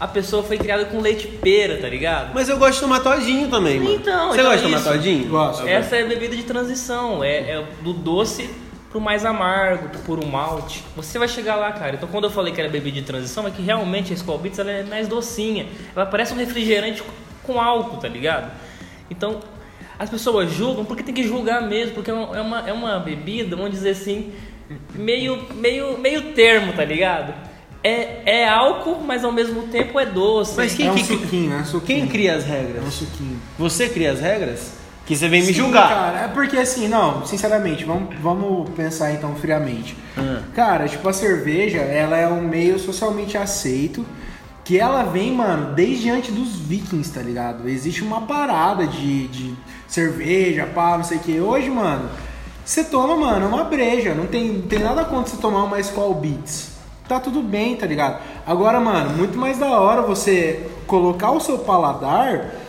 A 0.00 0.08
pessoa 0.08 0.42
foi 0.42 0.58
criada 0.58 0.84
com 0.86 1.00
leite 1.00 1.28
pera, 1.28 1.78
tá 1.80 1.88
ligado? 1.88 2.32
Mas 2.34 2.48
eu 2.48 2.58
gosto 2.58 2.74
de 2.74 2.80
tomar 2.80 2.98
todinho 2.98 3.48
também, 3.48 3.78
mano. 3.78 3.94
Então, 3.94 4.30
você 4.30 4.40
então 4.40 4.50
gosta 4.50 4.58
de 4.58 4.64
é 4.64 4.66
tomar 4.66 4.80
isso. 4.80 4.88
todinho? 4.90 5.28
Gosto. 5.28 5.68
Essa 5.68 5.96
é 5.96 6.02
a 6.02 6.06
bebida 6.06 6.34
de 6.34 6.42
transição, 6.42 7.22
é, 7.22 7.36
é 7.36 7.64
do 7.82 7.92
doce 7.92 8.50
pro 8.92 9.00
mais 9.00 9.24
amargo, 9.24 9.88
pro 9.88 9.98
puro 10.00 10.26
malte. 10.26 10.84
Você 10.94 11.18
vai 11.18 11.26
chegar 11.26 11.56
lá, 11.56 11.72
cara. 11.72 11.96
Então, 11.96 12.08
quando 12.08 12.24
eu 12.24 12.30
falei 12.30 12.52
que 12.52 12.60
era 12.60 12.70
bebida 12.70 13.00
de 13.00 13.02
transição, 13.06 13.46
é 13.48 13.50
que 13.50 13.60
realmente 13.62 14.12
a 14.12 14.14
Skol 14.14 14.38
Beats 14.38 14.58
ela 14.60 14.70
é 14.70 14.82
mais 14.84 15.08
docinha. 15.08 15.66
Ela 15.96 16.06
parece 16.06 16.32
um 16.34 16.36
refrigerante 16.36 17.02
com 17.42 17.58
álcool, 17.60 17.96
tá 17.96 18.06
ligado? 18.06 18.52
Então, 19.10 19.40
as 19.98 20.08
pessoas 20.10 20.52
julgam 20.52 20.84
porque 20.84 21.02
tem 21.02 21.14
que 21.14 21.24
julgar 21.26 21.62
mesmo, 21.62 21.94
porque 21.94 22.10
é 22.10 22.14
uma, 22.14 22.68
é 22.68 22.72
uma, 22.72 22.96
é 22.96 23.00
bebida, 23.00 23.56
vamos 23.56 23.72
dizer 23.72 23.90
assim, 23.90 24.32
meio, 24.94 25.42
meio, 25.54 25.96
meio 25.98 26.32
termo, 26.34 26.72
tá 26.74 26.84
ligado? 26.84 27.32
É, 27.84 28.20
é 28.42 28.48
álcool, 28.48 29.00
mas 29.04 29.24
ao 29.24 29.32
mesmo 29.32 29.62
tempo 29.68 29.98
é 29.98 30.06
doce. 30.06 30.54
Mas 30.56 30.74
quem, 30.74 30.86
É 30.86 30.92
um 30.92 30.94
que- 30.94 31.04
suquinho, 31.04 31.52
é 31.52 31.56
um 31.56 31.64
suquinho. 31.64 32.00
quem 32.00 32.08
cria 32.08 32.36
as 32.36 32.44
É 32.44 32.46
um 32.46 32.50
regras? 32.50 32.94
suquinho. 32.94 33.40
Você 33.58 33.88
cria 33.88 34.12
as 34.12 34.20
regras? 34.20 34.81
Que 35.06 35.16
você 35.16 35.28
vem 35.28 35.40
me 35.40 35.48
Sim, 35.48 35.54
julgar. 35.54 35.88
Cara, 35.88 36.20
é 36.20 36.28
porque 36.28 36.56
assim, 36.56 36.86
não, 36.86 37.26
sinceramente, 37.26 37.84
vamos, 37.84 38.14
vamos 38.20 38.70
pensar 38.70 39.12
então 39.12 39.34
friamente. 39.34 39.96
Ah. 40.16 40.42
Cara, 40.54 40.88
tipo, 40.88 41.08
a 41.08 41.12
cerveja, 41.12 41.78
ela 41.78 42.16
é 42.16 42.28
um 42.28 42.42
meio 42.42 42.78
socialmente 42.78 43.36
aceito. 43.36 44.06
Que 44.64 44.78
ela 44.78 45.02
vem, 45.02 45.32
mano, 45.32 45.74
desde 45.74 46.08
antes 46.08 46.32
dos 46.32 46.54
vikings, 46.54 47.12
tá 47.12 47.20
ligado? 47.20 47.68
Existe 47.68 48.04
uma 48.04 48.20
parada 48.20 48.86
de, 48.86 49.26
de 49.26 49.54
cerveja, 49.88 50.68
pá, 50.72 50.96
não 50.96 51.02
sei 51.02 51.18
o 51.18 51.20
que. 51.20 51.40
Hoje, 51.40 51.68
mano, 51.68 52.08
você 52.64 52.84
toma, 52.84 53.16
mano, 53.16 53.48
uma 53.48 53.64
breja. 53.64 54.14
Não 54.14 54.26
tem, 54.26 54.52
não 54.52 54.68
tem 54.68 54.78
nada 54.78 55.04
contra 55.04 55.32
você 55.32 55.36
tomar 55.36 55.64
uma 55.64 55.80
Skull 55.80 56.14
Beats. 56.14 56.70
Tá 57.08 57.18
tudo 57.18 57.42
bem, 57.42 57.74
tá 57.74 57.86
ligado? 57.86 58.22
Agora, 58.46 58.80
mano, 58.80 59.16
muito 59.16 59.36
mais 59.36 59.58
da 59.58 59.80
hora 59.80 60.00
você 60.00 60.70
colocar 60.86 61.32
o 61.32 61.40
seu 61.40 61.58
paladar 61.58 62.61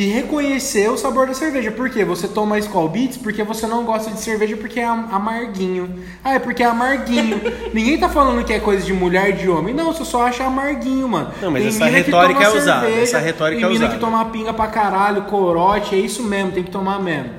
e 0.00 0.06
reconhecer 0.06 0.88
o 0.90 0.96
sabor 0.96 1.26
da 1.26 1.34
cerveja. 1.34 1.72
Por 1.72 1.90
quê? 1.90 2.04
Você 2.04 2.28
toma 2.28 2.56
Skull 2.58 2.88
Beats 2.88 3.16
porque 3.16 3.42
você 3.42 3.66
não 3.66 3.84
gosta 3.84 4.10
de 4.12 4.20
cerveja 4.20 4.56
porque 4.56 4.78
é 4.78 4.84
am- 4.84 5.08
amarguinho. 5.10 5.98
Ah, 6.22 6.34
é 6.34 6.38
porque 6.38 6.62
é 6.62 6.66
amarguinho. 6.66 7.40
Ninguém 7.74 7.98
tá 7.98 8.08
falando 8.08 8.44
que 8.44 8.52
é 8.52 8.60
coisa 8.60 8.84
de 8.86 8.92
mulher 8.92 9.32
de 9.32 9.48
homem. 9.48 9.74
Não, 9.74 9.92
você 9.92 10.04
só 10.04 10.22
acha 10.26 10.44
amarguinho, 10.44 11.08
mano. 11.08 11.30
Não, 11.42 11.50
mas 11.50 11.62
Tem 11.62 11.68
essa 11.70 11.84
mina 11.86 11.96
retórica 11.98 12.44
é 12.44 12.48
usada, 12.48 12.88
essa 12.90 13.18
retórica 13.18 13.60
tem 13.60 13.64
é 13.68 13.72
mina 13.72 13.86
usada. 13.86 13.94
que 13.94 14.00
toma 14.00 14.24
pinga 14.26 14.54
pra 14.54 14.68
caralho, 14.68 15.22
corote, 15.22 15.96
é 15.96 15.98
isso 15.98 16.22
mesmo, 16.22 16.52
tem 16.52 16.62
que 16.62 16.70
tomar 16.70 17.00
mesmo. 17.02 17.30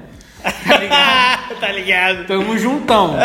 Tá 1.59 1.71
ligado? 1.71 2.25
Tamo 2.27 2.57
juntão. 2.57 3.15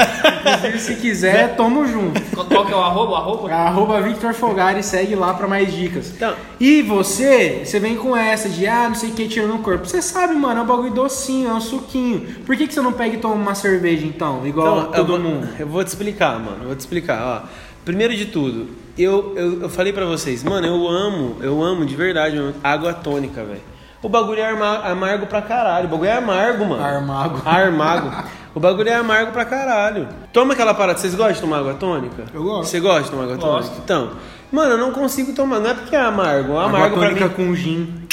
Inclusive, 0.40 0.78
se 0.78 0.94
quiser, 0.96 1.54
tamo 1.56 1.86
junto. 1.86 2.20
Qual, 2.46 2.64
que 2.66 2.72
é 2.72 2.76
o 2.76 2.80
arroba? 2.80 3.12
O 3.12 3.16
arroba? 3.16 3.52
Arroba 3.52 4.00
Victor 4.00 4.34
Fogari, 4.34 4.82
segue 4.82 5.14
lá 5.14 5.34
pra 5.34 5.46
mais 5.46 5.72
dicas. 5.72 6.10
Então- 6.14 6.34
E 6.58 6.82
você, 6.82 7.62
você 7.64 7.78
vem 7.78 7.96
com 7.96 8.16
essa 8.16 8.48
de, 8.48 8.66
ah, 8.66 8.88
não 8.88 8.94
sei 8.94 9.10
o 9.10 9.12
que, 9.12 9.28
tira 9.28 9.46
no 9.46 9.58
corpo. 9.58 9.86
Você 9.86 10.02
sabe, 10.02 10.34
mano, 10.34 10.60
é 10.60 10.62
um 10.62 10.66
bagulho 10.66 10.90
docinho, 10.92 11.48
é 11.50 11.54
um 11.54 11.60
suquinho. 11.60 12.20
Por 12.44 12.56
que, 12.56 12.66
que 12.66 12.74
você 12.74 12.80
não 12.80 12.92
pega 12.92 13.14
e 13.16 13.18
toma 13.18 13.34
uma 13.34 13.54
cerveja, 13.54 14.04
então? 14.06 14.46
Igual 14.46 14.66
Então, 14.78 14.86
eu 14.86 14.92
todo 14.92 15.06
vou- 15.06 15.18
mundo. 15.20 15.48
Eu 15.58 15.66
vou 15.66 15.84
te 15.84 15.88
explicar, 15.88 16.38
mano. 16.38 16.58
Eu 16.62 16.66
vou 16.68 16.76
te 16.76 16.80
explicar, 16.80 17.42
ó. 17.44 17.48
Primeiro 17.84 18.16
de 18.16 18.24
tudo, 18.26 18.68
eu, 18.96 19.34
eu, 19.36 19.62
eu 19.62 19.68
falei 19.68 19.92
pra 19.92 20.06
vocês, 20.06 20.42
mano, 20.42 20.66
eu 20.66 20.88
amo, 20.88 21.36
eu 21.42 21.62
amo 21.62 21.84
de 21.84 21.94
verdade 21.94 22.34
mano, 22.34 22.54
água 22.64 22.94
tônica, 22.94 23.44
velho. 23.44 23.60
O 24.04 24.08
bagulho 24.08 24.40
é 24.40 24.48
amargo 24.90 25.26
pra 25.26 25.40
caralho. 25.42 25.86
O 25.86 25.90
bagulho 25.90 26.10
é 26.10 26.16
amargo, 26.16 26.64
mano. 26.66 26.84
Armago. 26.84 27.42
Armago. 27.44 28.12
O 28.54 28.60
bagulho 28.60 28.88
é 28.88 28.94
amargo 28.94 29.32
pra 29.32 29.44
caralho. 29.44 30.06
Toma 30.32 30.52
aquela 30.52 30.74
parada. 30.74 30.98
Vocês 30.98 31.14
gostam 31.14 31.34
de 31.34 31.40
tomar 31.40 31.58
água 31.58 31.74
tônica? 31.74 32.24
Eu 32.32 32.42
gosto. 32.44 32.70
Você 32.70 32.78
gosta 32.80 33.02
de 33.04 33.10
tomar 33.10 33.24
água 33.24 33.38
tônica? 33.38 33.58
Gosto. 33.68 33.80
Então, 33.82 34.10
mano, 34.52 34.72
eu 34.72 34.78
não 34.78 34.92
consigo 34.92 35.32
tomar. 35.32 35.58
Não 35.58 35.70
é 35.70 35.74
porque 35.74 35.96
é 35.96 36.00
amargo. 36.00 36.52
Água 36.52 36.64
amargo 36.66 36.98
pra 36.98 37.08
tônica 37.08 37.26
mim. 37.28 37.34
com 37.34 37.54
gin. 37.56 38.04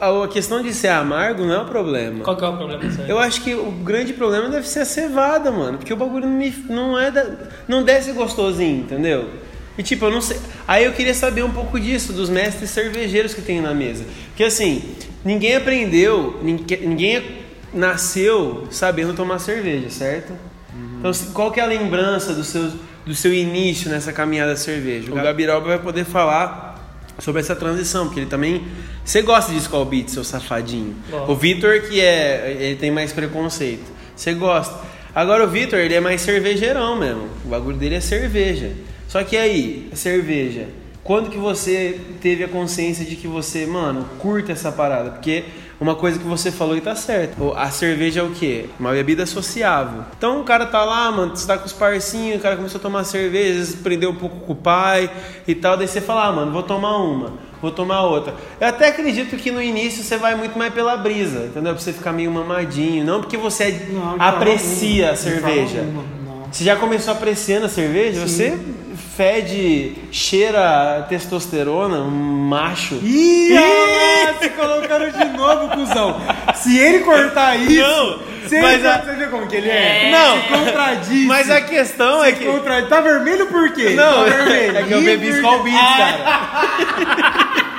A 0.00 0.24
a 0.24 0.28
questão 0.28 0.60
de 0.62 0.74
ser 0.74 0.88
amargo 0.88 1.44
não 1.46 1.54
é 1.54 1.58
o 1.58 1.64
problema. 1.64 2.22
Qual 2.24 2.36
que 2.36 2.44
é 2.44 2.48
o 2.48 2.56
problema 2.56 2.80
disso 2.82 3.00
aí? 3.00 3.08
Eu 3.08 3.18
acho 3.18 3.40
que 3.42 3.54
o 3.54 3.70
grande 3.70 4.12
problema 4.12 4.48
deve 4.50 4.68
ser 4.68 4.80
a 4.80 4.84
cevada, 4.84 5.50
mano. 5.50 5.78
Porque 5.78 5.94
o 5.94 5.96
bagulho 5.96 6.26
não, 6.26 6.36
me- 6.36 6.64
não 6.68 6.98
é 6.98 7.10
da, 7.10 7.24
não 7.66 7.82
desce 7.82 8.12
gostosinho, 8.12 8.80
entendeu? 8.82 9.28
E 9.78 9.82
tipo, 9.82 10.04
eu 10.04 10.10
não 10.10 10.20
sei. 10.20 10.36
Aí 10.68 10.84
eu 10.84 10.92
queria 10.92 11.14
saber 11.14 11.42
um 11.42 11.50
pouco 11.50 11.78
disso, 11.80 12.12
dos 12.12 12.28
mestres 12.28 12.70
cervejeiros 12.70 13.32
que 13.34 13.40
tem 13.42 13.60
na 13.60 13.72
mesa. 13.72 14.04
Porque 14.28 14.44
assim, 14.44 14.82
ninguém 15.24 15.56
aprendeu, 15.56 16.38
ninguém, 16.42 17.38
nasceu 17.72 18.66
sabendo 18.70 19.14
tomar 19.14 19.38
cerveja, 19.38 19.88
certo? 19.90 20.32
Então, 20.98 21.12
se- 21.12 21.26
qual 21.32 21.50
que 21.50 21.58
é 21.60 21.62
a 21.62 21.66
lembrança 21.66 22.34
do 22.34 22.44
seu, 22.44 22.70
do 23.06 23.14
seu 23.14 23.32
início 23.32 23.90
nessa 23.90 24.12
caminhada 24.12 24.50
da 24.52 24.56
cerveja? 24.56 25.10
O 25.10 25.14
Gabiroba 25.14 25.66
vai 25.68 25.78
poder 25.78 26.04
falar 26.04 26.68
sobre 27.18 27.40
essa 27.40 27.56
transição, 27.56 28.06
porque 28.06 28.20
ele 28.20 28.26
também. 28.28 28.64
Você 29.04 29.22
gosta 29.22 29.50
de 29.52 29.58
Skull 29.58 29.84
Beats, 29.86 30.12
seu 30.14 30.24
safadinho. 30.24 30.94
O 31.28 31.34
Vitor, 31.34 31.80
que 31.82 32.00
é. 32.00 32.56
Ele 32.60 32.76
tem 32.76 32.90
mais 32.90 33.12
preconceito. 33.12 33.84
Você 34.14 34.34
gosta. 34.34 34.78
Agora 35.14 35.44
o 35.44 35.48
Vitor, 35.48 35.78
ele 35.78 35.94
é 35.94 36.00
mais 36.00 36.20
cervejeirão 36.20 36.96
mesmo. 36.96 37.28
O 37.44 37.48
bagulho 37.48 37.76
dele 37.76 37.94
é 37.96 38.00
cerveja. 38.00 38.70
Só 39.10 39.24
que 39.24 39.36
aí, 39.36 39.90
cerveja. 39.92 40.68
Quando 41.02 41.30
que 41.30 41.36
você 41.36 42.00
teve 42.20 42.44
a 42.44 42.48
consciência 42.48 43.04
de 43.04 43.16
que 43.16 43.26
você, 43.26 43.66
mano, 43.66 44.08
curta 44.20 44.52
essa 44.52 44.70
parada? 44.70 45.10
Porque 45.10 45.42
uma 45.80 45.96
coisa 45.96 46.16
que 46.16 46.24
você 46.24 46.52
falou 46.52 46.76
e 46.76 46.80
tá 46.80 46.94
certo. 46.94 47.52
A 47.56 47.72
cerveja 47.72 48.20
é 48.20 48.22
o 48.22 48.30
quê? 48.30 48.66
Uma 48.78 48.92
bebida 48.92 49.26
sociável. 49.26 50.04
Então 50.16 50.40
o 50.40 50.44
cara 50.44 50.64
tá 50.64 50.84
lá, 50.84 51.10
mano, 51.10 51.34
você 51.34 51.44
tá 51.44 51.58
com 51.58 51.66
os 51.66 51.72
parcinhos, 51.72 52.38
o 52.38 52.40
cara 52.40 52.54
começou 52.54 52.78
a 52.78 52.82
tomar 52.82 53.02
cerveja, 53.02 53.50
às 53.50 53.56
vezes 53.56 53.74
prendeu 53.74 54.10
um 54.10 54.14
pouco 54.14 54.46
com 54.46 54.52
o 54.52 54.54
pai 54.56 55.10
e 55.44 55.56
tal. 55.56 55.76
Daí 55.76 55.88
você 55.88 56.00
fala, 56.00 56.26
ah, 56.26 56.32
mano, 56.32 56.52
vou 56.52 56.62
tomar 56.62 56.96
uma, 56.98 57.32
vou 57.60 57.72
tomar 57.72 58.02
outra. 58.02 58.32
Eu 58.60 58.68
até 58.68 58.90
acredito 58.90 59.34
que 59.36 59.50
no 59.50 59.60
início 59.60 60.04
você 60.04 60.16
vai 60.16 60.36
muito 60.36 60.56
mais 60.56 60.72
pela 60.72 60.96
brisa, 60.96 61.46
entendeu? 61.46 61.74
Pra 61.74 61.82
você 61.82 61.92
ficar 61.92 62.12
meio 62.12 62.30
mamadinho. 62.30 63.04
Não 63.04 63.20
porque 63.20 63.36
você 63.36 63.88
Não, 63.90 64.14
aprecia 64.20 65.10
a 65.10 65.16
cerveja. 65.16 65.84
Você 66.52 66.62
já 66.62 66.76
começou 66.76 67.12
apreciando 67.12 67.66
a 67.66 67.68
cerveja? 67.68 68.20
Você 68.20 68.56
fede, 69.00 69.94
cheira 70.12 71.04
testosterona, 71.08 71.98
um 71.98 72.10
macho. 72.48 72.94
Ih, 73.02 73.56
ah, 73.56 74.34
se 74.40 74.48
colocando 74.50 75.10
de 75.10 75.24
novo, 75.36 75.68
cuzão. 75.74 76.20
Se 76.54 76.78
ele 76.78 77.00
cortar 77.00 77.56
isso, 77.56 77.80
Não, 77.82 78.18
se 78.48 78.56
ele 78.56 78.62
mas 78.62 78.84
a- 78.86 78.98
você 79.02 79.12
vê 79.16 79.26
como 79.26 79.46
que 79.46 79.56
ele 79.56 79.70
é? 79.70 80.10
Não. 80.10 80.40
se 80.42 80.48
contradiz. 80.48 81.26
Mas 81.26 81.50
a 81.50 81.60
questão 81.60 82.24
é 82.24 82.32
que. 82.32 82.44
contradiz. 82.44 82.88
Tá 82.88 83.00
vermelho 83.00 83.46
por 83.46 83.72
quê? 83.72 83.90
Não, 83.90 84.24
tá 84.24 84.30
vermelho. 84.30 84.76
é 84.78 84.82
que 84.82 84.92
eu 84.92 85.02
bebi 85.02 85.28
Skull 85.28 85.62
Beats, 85.62 85.96
cara. 85.96 87.60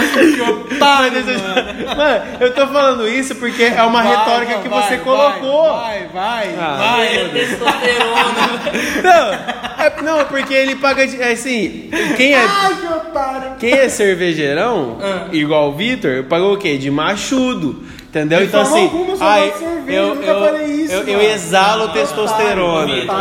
que 0.00 0.40
otário, 0.40 1.24
mano. 1.24 1.96
Mano, 1.96 2.24
eu 2.40 2.54
tô 2.54 2.66
falando 2.68 3.08
isso 3.08 3.34
porque 3.36 3.62
é 3.64 3.82
uma 3.82 4.02
Vai, 4.02 4.16
retórica 4.16 4.52
não, 4.54 4.62
que 4.62 4.68
vai, 4.68 4.82
você 4.82 4.96
vai, 4.96 4.98
colocou. 5.04 5.76
Vai, 5.76 6.06
vai, 6.12 6.54
Ah, 6.58 6.76
vai. 6.78 7.06
É 7.16 7.28
testosterona. 7.28 8.58
Não, 9.02 9.84
é, 9.84 10.02
não, 10.02 10.24
porque 10.26 10.54
ele 10.54 10.76
paga 10.76 11.06
de. 11.06 11.22
Assim, 11.22 11.90
quem 12.16 12.34
é, 12.34 12.38
Ai, 12.46 12.74
que 12.74 12.86
otário. 12.86 13.52
quem 13.58 13.72
é 13.72 13.88
cervejeirão, 13.88 14.98
Ah. 15.02 15.26
igual 15.32 15.70
o 15.70 15.72
Vitor, 15.72 16.24
pagou 16.24 16.54
o 16.54 16.58
quê? 16.58 16.76
De 16.76 16.90
machudo. 16.90 17.84
Entendeu? 18.08 18.38
De 18.40 18.46
então 18.46 18.62
assim. 18.62 18.90
ai, 19.20 19.48
gosto 19.48 19.58
de 19.58 19.64
cerveja, 19.64 19.98
eu, 19.98 20.02
eu 20.08 20.14
nunca 20.14 20.26
eu, 20.26 20.40
falei 20.40 20.64
isso, 20.66 20.92
eu, 20.94 21.08
eu 21.08 21.20
exalo 21.20 21.86
Não, 21.88 21.92
testosterona. 21.92 22.94
Vitor, 22.94 23.16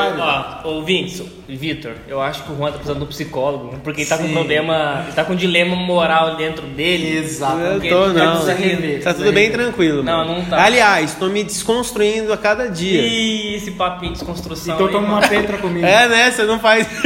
ó, 0.63 0.67
ouvintes, 0.69 1.21
Vitor, 1.47 1.93
eu 2.07 2.21
acho 2.21 2.43
que 2.43 2.51
o 2.51 2.57
Juan 2.57 2.67
tá 2.71 2.73
precisando 2.73 2.97
de 2.97 3.03
um 3.05 3.07
psicólogo, 3.07 3.77
porque 3.81 4.01
ele 4.01 4.09
tá 4.09 4.17
com 4.17 4.23
Sim. 4.23 4.31
um 4.31 4.33
problema, 4.33 5.03
ele 5.05 5.15
tá 5.15 5.23
com 5.23 5.31
um 5.33 5.35
dilema 5.35 5.75
moral 5.75 6.35
dentro 6.35 6.67
dele. 6.67 7.17
Exato. 7.17 7.57
Eu 7.59 7.79
tô, 7.79 8.07
não. 8.07 8.45
Tá 8.45 8.53
precisa 8.53 9.13
tudo 9.13 9.31
bem 9.31 9.49
tranquilo, 9.49 10.03
Não, 10.03 10.17
mano. 10.17 10.39
não 10.39 10.45
tá. 10.45 10.61
Aliás, 10.61 11.15
tô 11.15 11.27
me 11.27 11.43
desconstruindo 11.43 12.33
a 12.33 12.37
cada 12.37 12.69
dia. 12.69 13.01
E 13.01 13.55
esse 13.55 13.71
papinho 13.71 14.11
de 14.11 14.19
desconstrução. 14.19 14.75
Então 14.75 14.87
aí, 14.87 14.91
toma 14.91 15.07
mano. 15.07 15.21
uma 15.21 15.27
petra 15.27 15.57
comigo. 15.57 15.85
É, 15.85 16.09
né? 16.09 16.31
Você 16.31 16.43
não 16.43 16.59
faz. 16.59 16.85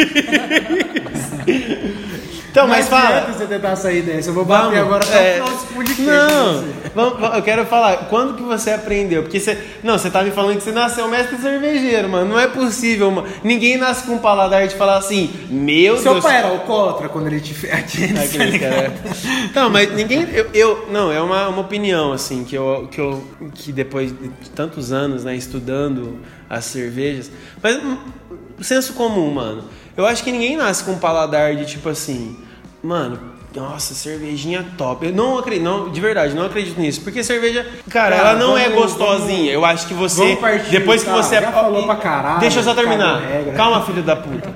então, 2.51 2.67
mas 2.67 2.89
Não 2.89 2.97
fala. 2.97 3.17
adianta 3.17 3.33
você 3.33 3.45
tentar 3.47 3.75
sair 3.75 4.01
dessa. 4.03 4.29
Eu 4.29 4.33
vou 4.33 4.45
bater 4.45 4.63
Vamos, 4.65 4.79
agora 4.79 5.03
até 5.05 5.37
é, 5.37 5.41
o 5.41 5.45
final 5.45 5.49
desse 5.57 5.73
podcast. 5.73 6.01
Não, 6.03 6.63
vamos- 6.93 7.35
eu 7.37 7.41
quero 7.41 7.65
falar, 7.65 7.97
quando 8.09 8.35
que 8.35 8.43
você 8.43 8.71
aprendeu? 8.71 9.23
Porque 9.23 9.39
você. 9.39 9.57
Não, 9.83 9.97
você 9.97 10.09
tá 10.09 10.21
me 10.21 10.31
falando 10.31 10.57
que 10.57 10.63
você 10.63 10.71
nasceu 10.71 11.07
mestre 11.07 11.37
cervejeiro, 11.37 12.09
mano. 12.09 12.29
Não 12.29 12.39
é 12.39 12.47
possível, 12.47 13.09
mano. 13.09 13.27
Ninguém 13.43 13.77
nasce 13.77 14.03
com 14.05 14.13
um 14.13 14.17
paladar 14.19 14.67
de 14.67 14.75
falar 14.75 14.97
assim, 14.97 15.29
meu 15.49 15.97
Seu 15.97 16.13
Deus. 16.13 16.25
pai 16.25 16.37
era 16.37 16.49
alcoólatra 16.49 17.09
quando 17.09 17.27
ele 17.27 17.39
te 17.39 17.53
fez 17.53 17.73
aqui, 17.73 18.59
tá. 18.59 19.61
Não, 19.61 19.69
mas 19.69 19.91
ninguém. 19.95 20.27
Eu, 20.33 20.47
eu- 20.53 20.87
não, 20.91 21.11
é 21.11 21.21
uma, 21.21 21.47
uma 21.47 21.61
opinião, 21.61 22.11
assim, 22.11 22.43
que 22.43 22.55
eu, 22.55 22.87
que 22.91 22.99
eu. 22.99 23.23
Que 23.53 23.71
depois 23.71 24.11
de 24.11 24.29
tantos 24.53 24.91
anos, 24.91 25.23
né, 25.23 25.35
estudando 25.35 26.19
as 26.49 26.65
cervejas. 26.65 27.31
Mas 27.63 27.77
hum, 27.77 27.97
senso 28.59 28.93
comum, 28.93 29.31
mano. 29.31 29.63
Eu 29.95 30.05
acho 30.05 30.23
que 30.23 30.31
ninguém 30.31 30.55
nasce 30.57 30.83
com 30.83 30.91
um 30.91 30.97
paladar 30.99 31.55
de 31.55 31.65
tipo 31.65 31.89
assim, 31.89 32.37
mano. 32.83 33.31
Nossa, 33.53 33.93
cervejinha 33.93 34.65
top. 34.77 35.05
Eu 35.07 35.11
não 35.11 35.37
acredito, 35.37 35.65
não, 35.65 35.89
de 35.89 35.99
verdade, 35.99 36.33
não 36.33 36.45
acredito 36.45 36.79
nisso. 36.79 37.01
Porque 37.01 37.21
cerveja, 37.21 37.67
cara, 37.89 38.15
Cara, 38.15 38.29
ela 38.29 38.39
não 38.39 38.57
é 38.57 38.69
vamos- 38.69 38.93
gostosinha. 38.93 39.27
vamos- 39.39 39.53
eu 39.53 39.65
acho 39.65 39.87
que 39.87 39.93
você. 39.93 40.37
partir, 40.37 40.69
depois 40.69 41.03
que 41.03 41.09
tá, 41.09 41.17
você. 41.17 41.35
já 41.41 41.51
falou 41.51 41.83
pra 41.85 41.97
caralho, 41.97 42.39
Deixa 42.39 42.59
eu 42.59 42.63
só 42.63 42.73
terminar. 42.73 43.21
Calma, 43.57 43.81
filho 43.85 44.01
da 44.03 44.15
puta. 44.15 44.49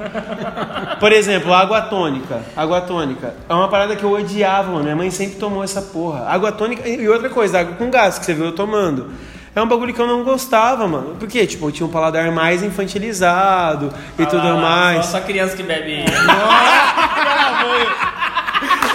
Por 0.97 1.11
exemplo, 1.11 1.53
água 1.53 1.81
tônica. 1.81 2.41
Água 2.55 2.79
tônica. 2.79 3.33
É 3.49 3.53
uma 3.53 3.67
parada 3.67 3.97
que 3.97 4.03
eu 4.05 4.13
odiava, 4.13 4.71
mano. 4.71 4.83
Minha 4.85 4.95
mãe 4.95 5.11
sempre 5.11 5.35
tomou 5.35 5.61
essa 5.61 5.81
porra. 5.81 6.25
Água 6.29 6.53
tônica 6.53 6.87
e 6.87 7.05
outra 7.09 7.29
coisa, 7.29 7.59
água 7.59 7.73
com 7.75 7.89
gás, 7.89 8.17
que 8.17 8.23
você 8.25 8.33
viu 8.33 8.45
eu 8.45 8.51
tomando. 8.53 9.11
É 9.55 9.61
um 9.61 9.67
bagulho 9.67 9.93
que 9.93 9.99
eu 10.01 10.05
não 10.07 10.23
gostava, 10.23 10.85
mano. 10.87 11.15
Porque, 11.17 11.47
tipo, 11.47 11.67
eu 11.67 11.71
tinha 11.71 11.87
um 11.87 11.89
paladar 11.89 12.29
mais 12.31 12.61
infantilizado 12.61 13.89
e 14.19 14.23
Ah 14.23 14.25
tudo 14.25 14.45
lá, 14.47 14.53
mais. 14.55 15.05
Só, 15.05 15.19
só 15.19 15.21
criança 15.21 15.55
que 15.55 15.63
bebe. 15.63 16.03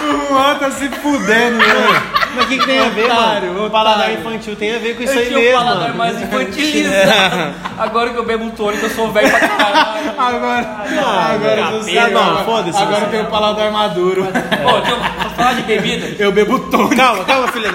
O 0.01 0.33
Juan 0.33 0.55
tá 0.55 0.71
se 0.71 0.89
fudendo, 0.89 1.57
mano. 1.57 2.01
Mas 2.35 2.45
o 2.45 2.47
que, 2.47 2.57
que 2.57 2.65
tem 2.65 2.79
a 2.79 2.89
ver, 2.89 3.05
Otário, 3.05 3.53
mano? 3.53 3.67
O 3.67 3.69
paladar 3.69 4.11
infantil 4.11 4.55
tem 4.55 4.75
a 4.75 4.79
ver 4.79 4.95
com 4.95 5.03
isso 5.03 5.13
eu 5.13 5.19
aí 5.19 5.25
tinha 5.27 5.37
um 5.37 5.41
mesmo, 5.41 5.57
paladar 5.59 5.81
mano. 5.83 5.95
mais 5.97 6.21
infantilizado. 6.21 7.53
Agora 7.77 8.09
que 8.09 8.17
eu 8.17 8.25
bebo 8.25 8.45
um 8.45 8.49
tônico, 8.51 8.85
eu 8.85 8.89
sou 8.89 9.11
velho 9.11 9.29
pra 9.29 9.39
caralho. 9.47 10.11
Agora, 10.17 10.75
Ah, 11.05 11.31
agora 11.35 11.55
capeta. 11.61 11.71
você 11.83 11.93
sabe, 11.95 12.13
Não, 12.13 12.21
agora- 12.23 12.43
foda-se 12.45 12.81
Agora 12.81 13.01
eu 13.03 13.09
tenho 13.09 13.23
o 13.23 13.27
paladar 13.27 13.71
maduro. 13.71 14.23
Pô, 14.25 14.31
deixa 14.79 14.91
eu 14.91 15.29
falar 15.35 15.53
de 15.53 15.61
bebida. 15.63 16.15
Eu 16.23 16.31
bebo 16.31 16.57
tônico. 16.59 16.95
Calma, 16.95 17.23
calma, 17.25 17.47
filha. 17.49 17.71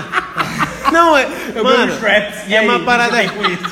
Não, 0.93 1.17
é. 1.17 1.27
Eu 1.55 1.65
mano, 1.65 1.93
Schweppes. 1.97 2.39
E 2.49 2.55
é 2.55 2.59
aí, 2.59 2.69
uma 2.69 2.81
parada. 2.81 3.17
com 3.29 3.43
isso? 3.43 3.63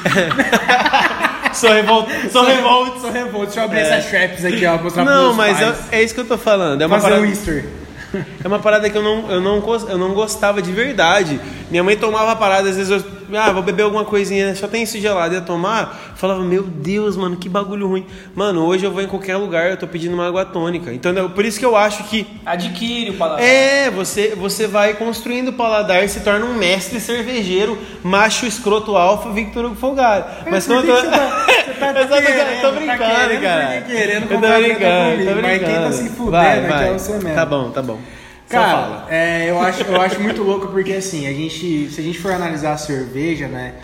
sou 1.54 1.71
revolto. 1.73 2.11
Sou 2.30 2.44
revolto. 2.44 3.00
Sou 3.00 3.11
revolto. 3.11 3.47
Deixa 3.47 3.61
eu 3.61 3.64
abrir 3.64 3.78
essa 3.80 4.09
Schweppes 4.09 4.44
aqui, 4.44 4.66
ó. 4.66 4.76
Mostrar 4.78 5.04
Não, 5.04 5.33
mas 5.35 5.61
eu- 5.61 5.73
pais. 5.73 5.92
é 5.92 6.02
isso 6.02 6.14
que 6.14 6.21
eu 6.21 6.25
tô 6.26 6.38
falando. 6.38 6.83
É 6.83 6.87
uma 6.87 6.97
Fazer 7.00 7.14
parada. 7.14 7.26
um 7.26 7.30
Easter. 7.30 7.64
É 8.44 8.47
uma 8.47 8.61
parada 8.61 8.88
que 8.88 8.97
eu 8.97 9.02
não, 9.02 9.28
eu, 9.28 9.40
não, 9.40 9.61
eu 9.88 9.99
não 9.99 10.14
gostava 10.14 10.62
de 10.62 10.71
verdade. 10.71 11.40
Minha 11.68 11.83
mãe 11.83 11.96
tomava 11.96 12.31
a 12.31 12.37
parada, 12.37 12.68
às 12.70 12.77
vezes 12.77 12.88
eu. 13.03 13.05
Ah, 13.32 13.52
vou 13.52 13.62
beber 13.62 13.82
alguma 13.84 14.04
coisinha, 14.04 14.54
só 14.54 14.66
tem 14.68 14.82
isso 14.82 14.98
gelado. 15.00 15.34
Ia 15.34 15.40
tomar, 15.40 16.14
falava, 16.16 16.40
meu 16.42 16.62
Deus, 16.62 17.16
mano, 17.16 17.37
que 17.37 17.48
bagulho 17.48 17.87
ruim. 17.88 18.06
Mano, 18.34 18.64
hoje 18.64 18.84
eu 18.84 18.90
vou 18.90 19.02
em 19.02 19.06
qualquer 19.06 19.37
lugar, 19.37 19.70
eu 19.70 19.76
tô 19.76 19.87
pedindo 19.87 20.14
uma 20.14 20.26
água 20.26 20.44
tônica. 20.44 20.92
Então, 20.92 21.12
por 21.30 21.44
isso 21.44 21.58
que 21.58 21.64
eu 21.64 21.76
acho 21.76 22.04
que. 22.04 22.26
Adquire 22.44 23.10
o 23.10 23.14
paladar. 23.14 23.44
É, 23.44 23.90
você, 23.90 24.34
você 24.37 24.66
vai 24.66 24.94
construindo 24.94 25.48
o 25.48 25.52
paladar 25.52 26.04
e 26.04 26.08
se 26.08 26.20
torna 26.20 26.44
um 26.46 26.54
mestre 26.54 27.00
cervejeiro, 27.00 27.78
macho 28.02 28.46
escroto 28.46 28.96
alfa, 28.96 29.30
Victor 29.30 29.64
Hugo 29.66 29.74
Folgado. 29.76 30.24
Mas 30.50 30.66
que 30.66 30.74
tô. 30.74 30.80
você 30.82 31.06
tá- 31.08 31.46
você 31.46 31.74
tá 31.74 31.90
Eu 32.00 32.08
tô- 32.08 32.16
querendo, 32.16 32.60
tô 32.60 32.68
tá 32.68 32.72
brincando, 32.72 32.98
querendo, 33.04 33.42
cara. 33.42 33.80
querendo 33.82 34.22
Eu 34.22 34.28
tô 34.28 34.38
brincando, 34.38 35.24
tô 35.24 35.42
mas 35.42 35.58
quem 35.58 35.58
brincando. 35.58 35.84
tá 35.87 35.92
se 35.92 36.08
fudendo 36.10 36.30
vai, 36.30 36.58
aqui 36.60 36.68
vai. 36.68 36.88
é 36.88 36.92
você 36.92 37.12
mesmo. 37.12 37.34
Tá 37.34 37.46
bom, 37.46 37.70
tá 37.70 37.82
bom. 37.82 37.98
Cara, 38.48 39.07
é, 39.09 39.50
eu, 39.50 39.59
acho, 39.61 39.83
eu 39.83 40.00
acho 40.00 40.20
muito 40.20 40.42
louco 40.42 40.68
porque 40.68 40.92
assim, 40.92 41.26
a 41.26 41.33
gente, 41.33 41.90
se 41.90 42.00
a 42.00 42.04
gente 42.04 42.18
for 42.18 42.33
analisar 42.33 42.72
a 42.72 42.78
cerveja, 42.78 43.48
né? 43.48 43.74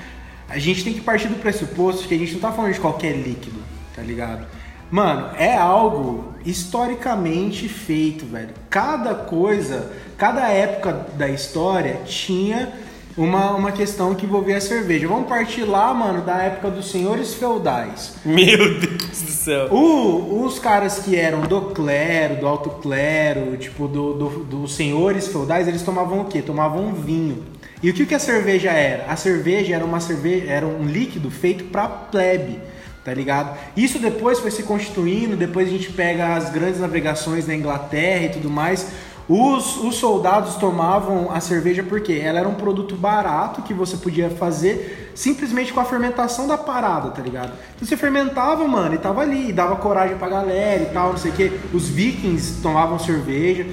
A 0.48 0.58
gente 0.58 0.84
tem 0.84 0.92
que 0.92 1.00
partir 1.00 1.28
do 1.28 1.36
pressuposto 1.36 2.06
que 2.06 2.14
a 2.14 2.18
gente 2.18 2.32
não 2.34 2.40
tá 2.40 2.52
falando 2.52 2.72
de 2.72 2.80
qualquer 2.80 3.12
líquido, 3.12 3.60
tá 3.94 4.02
ligado? 4.02 4.46
Mano, 4.90 5.30
é 5.38 5.56
algo 5.56 6.34
historicamente 6.44 7.68
feito, 7.68 8.26
velho. 8.26 8.50
Cada 8.68 9.14
coisa, 9.14 9.92
cada 10.18 10.48
época 10.48 11.06
da 11.16 11.28
história 11.28 12.00
tinha 12.04 12.72
uma, 13.16 13.50
uma 13.52 13.72
questão 13.72 14.14
que 14.14 14.24
envolvia 14.24 14.56
a 14.56 14.60
cerveja. 14.60 15.06
Vamos 15.08 15.28
partir 15.28 15.64
lá, 15.64 15.92
mano, 15.92 16.22
da 16.22 16.38
época 16.42 16.70
dos 16.70 16.90
senhores 16.90 17.34
feudais. 17.34 18.14
Meu 18.24 18.78
Deus 18.78 19.22
do 19.22 19.30
céu. 19.32 19.68
O- 19.72 20.44
os 20.44 20.58
caras 20.58 21.00
que 21.00 21.16
eram 21.16 21.42
do 21.42 21.60
clero, 21.72 22.36
do 22.36 22.46
alto 22.46 22.70
clero, 22.80 23.56
tipo, 23.56 23.86
do, 23.88 24.14
do- 24.14 24.44
dos 24.44 24.74
senhores 24.74 25.28
feudais, 25.28 25.66
eles 25.68 25.82
tomavam 25.82 26.20
o 26.20 26.24
quê? 26.26 26.40
Tomavam 26.40 26.94
vinho. 26.94 27.42
E 27.82 27.90
o 27.90 27.94
que, 27.94 28.04
que 28.06 28.14
a 28.14 28.18
cerveja 28.18 28.70
era? 28.70 29.06
A 29.10 29.16
cerveja 29.16 29.74
era 29.74 29.84
uma 29.84 30.00
cerveja, 30.00 30.50
era 30.50 30.66
um 30.66 30.84
líquido 30.84 31.30
feito 31.30 31.64
pra 31.64 31.88
plebe, 31.88 32.58
tá 33.02 33.12
ligado? 33.14 33.56
Isso 33.74 33.98
depois 33.98 34.38
foi 34.38 34.50
se 34.50 34.62
constituindo, 34.64 35.34
depois 35.34 35.66
a 35.66 35.70
gente 35.70 35.90
pega 35.90 36.34
as 36.36 36.50
grandes 36.50 36.78
navegações 36.78 37.46
na 37.46 37.54
Inglaterra 37.54 38.26
e 38.26 38.28
tudo 38.28 38.50
mais. 38.50 38.86
Os, 39.32 39.76
os 39.76 39.94
soldados 39.94 40.56
tomavam 40.56 41.30
a 41.30 41.38
cerveja 41.38 41.84
porque 41.84 42.14
ela 42.14 42.40
era 42.40 42.48
um 42.48 42.54
produto 42.54 42.96
barato 42.96 43.62
que 43.62 43.72
você 43.72 43.96
podia 43.96 44.28
fazer 44.28 45.12
simplesmente 45.14 45.72
com 45.72 45.78
a 45.78 45.84
fermentação 45.84 46.48
da 46.48 46.58
parada, 46.58 47.10
tá 47.12 47.22
ligado? 47.22 47.52
Então 47.76 47.86
você 47.86 47.96
fermentava, 47.96 48.66
mano, 48.66 48.96
e 48.96 48.98
tava 48.98 49.20
ali, 49.20 49.50
e 49.50 49.52
dava 49.52 49.76
coragem 49.76 50.16
pra 50.16 50.28
galera 50.28 50.82
e 50.82 50.86
tal, 50.86 51.10
não 51.10 51.16
sei 51.16 51.30
o 51.30 51.34
que. 51.34 51.60
Os 51.72 51.88
vikings 51.88 52.60
tomavam 52.60 52.98
cerveja. 52.98 53.68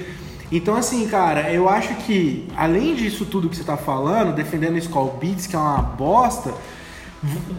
Então, 0.52 0.76
assim, 0.76 1.08
cara, 1.08 1.52
eu 1.52 1.68
acho 1.68 1.92
que, 2.06 2.46
além 2.56 2.94
disso 2.94 3.26
tudo 3.26 3.48
que 3.48 3.56
você 3.56 3.64
tá 3.64 3.76
falando, 3.76 4.36
defendendo 4.36 4.78
Skull 4.78 5.18
Beats, 5.20 5.48
que 5.48 5.56
é 5.56 5.58
uma 5.58 5.82
bosta, 5.82 6.54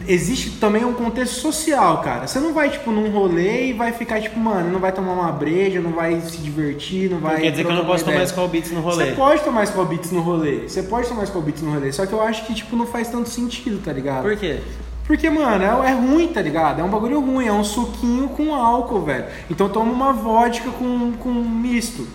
existe 0.07 0.51
também 0.51 0.85
um 0.85 0.93
contexto 0.93 1.41
social, 1.41 2.01
cara. 2.01 2.27
Você 2.27 2.39
não 2.39 2.53
vai, 2.53 2.69
tipo, 2.69 2.91
num 2.91 3.09
rolê 3.11 3.67
e 3.67 3.73
vai 3.73 3.91
ficar, 3.91 4.21
tipo, 4.21 4.39
mano, 4.39 4.71
não 4.71 4.79
vai 4.79 4.91
tomar 4.91 5.13
uma 5.13 5.31
breja, 5.31 5.79
não 5.81 5.91
vai 5.91 6.19
se 6.21 6.37
divertir, 6.37 7.09
não 7.09 7.19
vai. 7.19 7.35
Não 7.35 7.41
quer 7.41 7.51
dizer 7.51 7.65
que 7.65 7.71
eu 7.71 7.75
não 7.75 7.85
posso 7.85 8.05
tomar. 8.05 8.23
Skull 8.23 8.47
Beats 8.47 8.71
no 8.71 8.81
rolê. 8.81 9.05
Você 9.05 9.11
pode 9.13 9.43
tomar 9.43 9.63
Skull 9.63 9.85
Beats 9.85 10.11
no 10.11 10.21
rolê. 10.21 10.67
Você 10.67 10.83
pode 10.83 11.07
tomar 11.07 11.23
Skull 11.23 11.41
Beats 11.41 11.61
no 11.61 11.73
rolê. 11.73 11.91
Só 11.91 12.05
que 12.05 12.13
eu 12.13 12.21
acho 12.21 12.45
que, 12.45 12.53
tipo, 12.53 12.75
não 12.75 12.87
faz 12.87 13.09
tanto 13.09 13.29
sentido, 13.29 13.81
tá 13.83 13.91
ligado? 13.91 14.23
Por 14.23 14.37
quê? 14.37 14.59
Porque, 15.05 15.27
mano, 15.29 15.63
é, 15.63 15.89
é 15.89 15.93
ruim, 15.93 16.27
tá 16.27 16.41
ligado? 16.41 16.81
É 16.81 16.83
um 16.83 16.89
bagulho 16.89 17.19
ruim, 17.19 17.47
é 17.47 17.51
um 17.51 17.63
suquinho 17.63 18.29
com 18.29 18.53
álcool, 18.53 19.01
velho. 19.01 19.25
Então 19.49 19.67
toma 19.67 19.91
uma 19.91 20.13
vodka 20.13 20.69
com, 20.69 21.13
com 21.13 21.29
misto. 21.31 22.07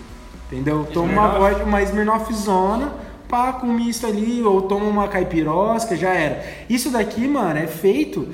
Entendeu? 0.46 0.86
Toma 0.92 1.12
uma 1.12 1.22
Smirnoff. 1.22 1.38
vodka, 1.40 1.64
uma 1.64 1.82
Smirnoffzona, 1.82 2.92
pá, 3.28 3.52
com 3.54 3.66
misto 3.66 4.06
ali, 4.06 4.42
ou 4.42 4.62
toma 4.62 4.84
uma 4.86 5.08
caipirosca, 5.08 5.96
já 5.96 6.10
era. 6.14 6.44
Isso 6.68 6.90
daqui, 6.90 7.26
mano, 7.26 7.58
é 7.58 7.66
feito. 7.66 8.28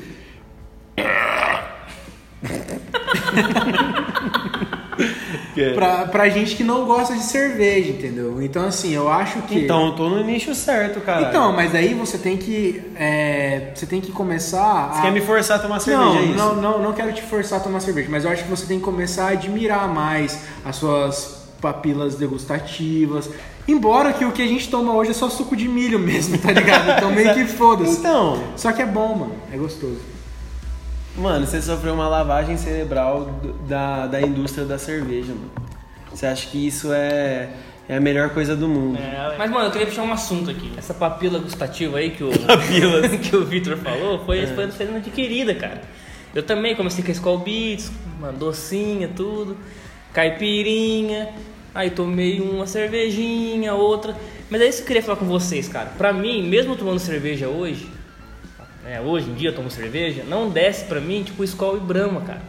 Que- 5.55 5.71
pra, 5.73 6.07
pra 6.07 6.29
gente 6.29 6.55
que 6.55 6.63
não 6.63 6.85
gosta 6.85 7.15
de 7.15 7.23
cerveja, 7.23 7.91
entendeu? 7.91 8.41
Então, 8.43 8.65
assim, 8.67 8.93
eu 8.93 9.11
acho 9.11 9.43
que. 9.43 9.61
Então, 9.65 9.87
eu 9.87 9.93
tô 9.93 10.09
no 10.09 10.23
nicho 10.23 10.55
certo, 10.55 11.01
cara. 11.01 11.29
Então, 11.29 11.53
mas 11.53 11.75
aí 11.75 11.95
você 11.95 12.19
tem 12.19 12.37
que. 12.37 12.83
é, 12.97 13.73
você 13.75 13.87
tem 13.87 14.01
que 14.01 14.13
começar. 14.13 14.93
Você 14.95 15.03
quer 15.03 15.13
me 15.13 15.21
forçar 15.21 15.59
a 15.59 15.63
tomar 15.63 15.81
cerveja, 15.81 16.05
não, 16.09 16.19
é 16.19 16.23
isso? 16.23 16.35
não, 16.37 16.55
não, 16.57 16.83
não 16.83 16.93
quero 16.93 17.13
te 17.13 17.23
forçar 17.23 17.59
a 17.61 17.63
tomar 17.63 17.81
cerveja, 17.81 18.09
mas 18.11 18.25
eu 18.25 18.31
acho 18.31 18.45
que 18.45 18.51
você 18.51 18.67
tem 18.67 18.79
que 18.79 18.85
começar 18.85 19.27
a 19.27 19.29
admirar 19.31 19.89
mais 19.89 20.45
as 20.65 20.77
suas 20.77 21.40
papilas 21.61 22.17
degustativas. 22.17 23.31
Embora 23.69 24.13
que 24.13 24.25
o 24.25 24.33
que 24.33 24.43
a 24.43 24.47
gente 24.47 24.69
toma 24.69 24.93
hoje 24.95 25.11
é 25.11 25.15
só 25.15 25.29
suco 25.29 25.55
de 25.55 25.69
milho 25.69 25.99
mesmo, 25.99 26.39
tá 26.39 26.51
ligado? 26.51 26.91
Então 26.91 27.13
meio 27.13 27.33
que 27.35 27.45
foda-se. 27.55 27.99
Então, 27.99 28.43
Só 28.57 28.73
que 28.73 28.83
é 28.83 28.87
bom, 28.87 29.15
mano. 29.15 29.35
É 29.53 29.57
gostoso. 29.57 30.01
mano, 31.17 31.47
você 31.47 31.61
sofreu 31.63 31.95
uma 31.95 32.09
lavagem 32.09 32.57
cerebral 32.57 33.31
da, 33.69 34.07
da 34.07 34.21
indústria 34.21 34.65
da 34.65 34.79
cerveja, 34.79 35.33
mano. 35.33 35.51
Você 36.13 36.27
acha 36.27 36.49
que 36.49 36.67
isso 36.67 36.93
é, 36.93 37.51
é 37.89 37.97
a 37.97 38.01
melhor 38.01 38.31
coisa 38.31 38.57
do 38.57 38.67
mundo. 38.67 38.99
É, 38.99 39.37
mas, 39.39 39.51
mano, 39.51 39.67
eu 39.67 39.71
queria 39.71 39.87
puxar 39.87 40.03
um 40.03 40.13
assunto 40.13 40.51
aqui. 40.51 40.73
Essa 40.77 40.93
papila 40.93 41.39
gustativa 41.39 41.99
aí 41.99 42.11
que 42.11 42.25
o, 42.25 42.31
que 43.23 43.37
o 43.37 43.45
Victor 43.45 43.77
falou 43.77 44.25
foi, 44.25 44.47
foi 44.49 44.71
sendo 44.73 44.97
adquirida, 44.97 45.55
cara. 45.55 45.83
Eu 46.35 46.43
também 46.43 46.75
comecei 46.75 47.05
com 47.05 47.11
a 47.11 47.13
Skull 47.13 47.39
Beats, 47.39 47.91
uma 48.19 48.33
docinha, 48.33 49.09
tudo, 49.15 49.57
caipirinha, 50.13 51.29
aí 51.75 51.91
tomei 51.91 52.41
uma 52.41 52.67
cervejinha, 52.67 53.75
outra. 53.75 54.17
Mas 54.49 54.61
é 54.61 54.69
isso 54.69 54.79
que 54.79 54.83
eu 54.83 54.87
queria 54.89 55.03
falar 55.03 55.19
com 55.19 55.27
vocês, 55.27 55.69
cara. 55.69 55.93
Pra 55.97 56.13
mim, 56.13 56.49
mesmo 56.49 56.77
tomando 56.77 56.99
cerveja 56.99 57.49
hoje, 57.49 57.89
é, 58.87 59.01
hoje 59.01 59.31
em 59.31 59.35
dia 59.35 59.51
eu 59.51 59.55
tomo 59.55 59.71
cerveja, 59.71 60.25
não 60.27 60.51
desce 60.51 60.85
pra 60.85 61.01
mim 61.01 61.23
tipo 61.23 61.45
Skol 61.45 61.77
e 61.77 61.81
Brahma, 61.81 62.21
cara. 62.23 62.43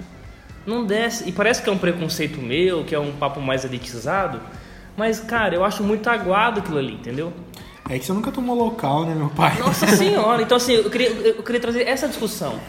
Não 0.66 0.86
desce. 0.86 1.28
E 1.28 1.32
parece 1.32 1.62
que 1.62 1.70
é 1.70 1.72
um 1.72 1.78
preconceito 1.78 2.42
meu, 2.42 2.84
que 2.84 2.96
é 2.96 3.00
um 3.00 3.12
papo 3.12 3.40
mais 3.42 3.66
elitizado. 3.66 4.40
Mas, 4.96 5.20
cara, 5.20 5.56
eu 5.56 5.64
acho 5.64 5.84
muito 5.84 6.08
aguado 6.10 6.60
aquilo 6.60 6.78
ali, 6.78 6.94
entendeu? 6.94 7.34
É 7.90 7.98
que 7.98 8.06
você 8.06 8.14
nunca 8.14 8.32
tomou 8.32 8.56
local, 8.56 9.06
né, 9.06 9.16
meu 9.16 9.30
pai? 9.30 9.58
Nossa 9.60 9.88
senhora, 9.96 10.42
então 10.42 10.58
assim, 10.58 10.74
eu 10.74 10.90
queria, 10.90 11.10
eu 11.10 11.44
queria 11.44 11.60
trazer 11.60 11.88
essa 11.88 12.08
discussão. 12.08 12.60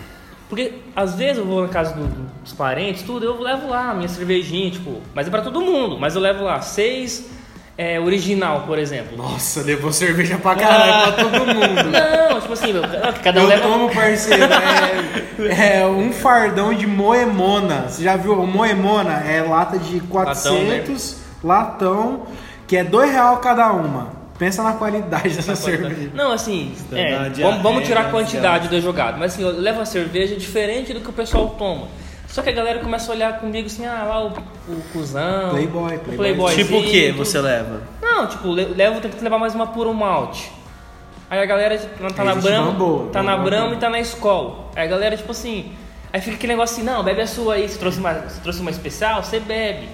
Porque 0.52 0.74
às 0.94 1.14
vezes 1.14 1.38
eu 1.38 1.46
vou 1.46 1.62
na 1.62 1.68
casa 1.68 1.94
do- 1.94 2.06
dos 2.42 2.52
parentes, 2.52 3.02
tudo, 3.04 3.24
eu 3.24 3.40
levo 3.40 3.70
lá 3.70 3.92
a 3.92 3.94
minha 3.94 4.06
cervejinha, 4.08 4.70
tipo, 4.70 5.00
mas 5.14 5.26
é 5.26 5.30
pra 5.30 5.40
todo 5.40 5.62
mundo, 5.62 5.98
mas 5.98 6.14
eu 6.14 6.20
levo 6.20 6.44
lá 6.44 6.60
seis 6.60 7.26
é, 7.78 7.98
original, 7.98 8.64
por 8.66 8.78
exemplo. 8.78 9.16
Nossa, 9.16 9.62
levou 9.62 9.90
cerveja 9.90 10.36
pra 10.36 10.54
caralho 10.54 11.14
pra 11.14 11.24
todo 11.24 11.46
mundo. 11.46 11.84
Não, 12.30 12.38
tipo 12.38 12.52
assim, 12.52 12.70
cada 13.24 13.40
um 13.40 13.44
Eu 13.44 13.48
leva. 13.48 13.62
tomo, 13.62 13.88
parceiro, 13.94 14.44
é, 15.58 15.78
é 15.80 15.86
um 15.86 16.12
fardão 16.12 16.74
de 16.74 16.86
moemona. 16.86 17.86
Você 17.88 18.02
já 18.04 18.14
viu? 18.16 18.36
Moemona 18.46 19.22
é 19.26 19.40
lata 19.40 19.78
de 19.78 20.00
400, 20.00 21.16
latão, 21.42 22.24
que 22.66 22.76
é 22.76 22.84
dois 22.84 23.10
real 23.10 23.38
cada 23.38 23.72
uma. 23.72 24.20
Pensa 24.42 24.60
na 24.64 24.72
qualidade 24.72 25.36
dessa 25.36 25.54
cerveja. 25.54 26.10
Não, 26.12 26.32
assim, 26.32 26.74
é, 26.92 27.28
vamos, 27.42 27.62
vamos 27.62 27.86
tirar 27.86 28.00
a 28.00 28.02
diarreia, 28.04 28.10
quantidade 28.10 28.68
do 28.68 28.80
jogado. 28.80 29.16
Mas 29.16 29.34
assim, 29.34 29.42
eu 29.42 29.52
levo 29.52 29.80
a 29.80 29.84
cerveja 29.84 30.34
diferente 30.34 30.92
do 30.92 31.00
que 31.00 31.08
o 31.08 31.12
pessoal 31.12 31.50
toma. 31.50 31.86
Só 32.26 32.42
que 32.42 32.48
a 32.48 32.52
galera 32.52 32.80
começa 32.80 33.12
a 33.12 33.14
olhar 33.14 33.38
comigo 33.38 33.66
assim, 33.66 33.86
ah, 33.86 34.02
lá 34.02 34.24
o, 34.24 34.28
o 34.68 34.82
cuzão. 34.92 35.50
Playboy, 35.50 35.94
o 35.94 35.98
playboy. 36.00 36.16
playboyzinho, 36.16 36.66
tipo 36.66 36.78
o 36.78 36.82
que 36.82 37.12
você 37.12 37.40
leva? 37.40 37.82
Não, 38.02 38.26
tipo, 38.26 38.48
le- 38.52 38.64
levo, 38.74 39.00
tem 39.00 39.12
que 39.12 39.22
levar 39.22 39.38
mais 39.38 39.54
uma 39.54 39.68
puro 39.68 39.94
malte. 39.94 40.50
Aí 41.30 41.38
a 41.38 41.44
galera 41.46 41.78
tá 42.16 42.24
na 42.24 42.34
Brahma, 42.34 42.72
Bamboa, 42.72 43.10
tá 43.12 43.22
na. 43.22 43.36
Brahma 43.36 43.74
e 43.74 43.76
tá 43.76 43.88
na 43.88 44.00
Skol. 44.00 44.70
Aí 44.74 44.82
a 44.84 44.90
galera, 44.90 45.16
tipo 45.16 45.30
assim, 45.30 45.72
aí 46.12 46.20
fica 46.20 46.34
aquele 46.34 46.54
negócio 46.54 46.74
assim, 46.76 46.84
não, 46.84 47.04
bebe 47.04 47.20
a 47.20 47.28
sua 47.28 47.54
aí, 47.54 47.68
se 47.68 47.78
trouxe 47.78 48.00
uma, 48.00 48.14
se 48.28 48.40
trouxe 48.40 48.60
uma 48.60 48.70
especial, 48.72 49.22
você 49.22 49.38
bebe. 49.38 49.88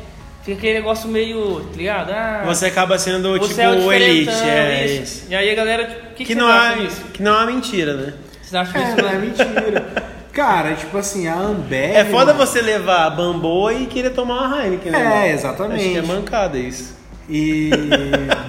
Fica 0.48 0.60
aquele 0.60 0.74
negócio 0.78 1.10
meio, 1.10 1.60
tá 1.60 1.76
ligado? 1.76 2.10
Ah, 2.10 2.42
Você 2.46 2.64
acaba 2.64 2.98
sendo 2.98 3.38
você 3.38 3.48
tipo 3.48 3.60
é 3.60 3.68
o 3.68 3.84
o 3.84 3.92
elite, 3.92 4.30
é 4.30 4.86
isso. 4.86 5.02
isso. 5.02 5.26
E 5.28 5.34
aí 5.34 5.50
a 5.50 5.54
galera, 5.54 5.84
tipo, 5.86 6.00
o 6.00 6.08
que, 6.08 6.14
Que, 6.14 6.24
que, 6.24 6.34
não 6.34 6.46
vocês 6.46 6.72
é, 6.72 6.86
disso? 6.86 7.04
que 7.12 7.22
não 7.22 7.32
é 7.32 7.36
uma 7.36 7.46
mentira, 7.52 7.94
né? 7.94 8.14
Vocês 8.40 8.54
acham 8.54 8.80
É, 8.80 8.88
isso? 8.88 8.96
não 9.02 9.08
é 9.10 9.18
mentira. 9.18 9.92
Cara, 10.32 10.74
tipo 10.74 10.96
assim, 10.96 11.28
a 11.28 11.34
Ambev... 11.34 11.94
É 11.94 12.04
foda 12.06 12.32
mano, 12.32 12.46
você 12.46 12.62
levar 12.62 13.04
a 13.04 13.10
Bamboa 13.10 13.74
e 13.74 13.84
querer 13.84 14.08
tomar 14.10 14.46
uma 14.46 14.64
Heineken, 14.64 14.90
né? 14.90 15.28
É, 15.28 15.32
exatamente. 15.34 15.82
Acho 15.82 15.90
que 15.90 15.98
é 15.98 16.02
mancada 16.02 16.56
isso. 16.56 16.96
E. 17.28 17.68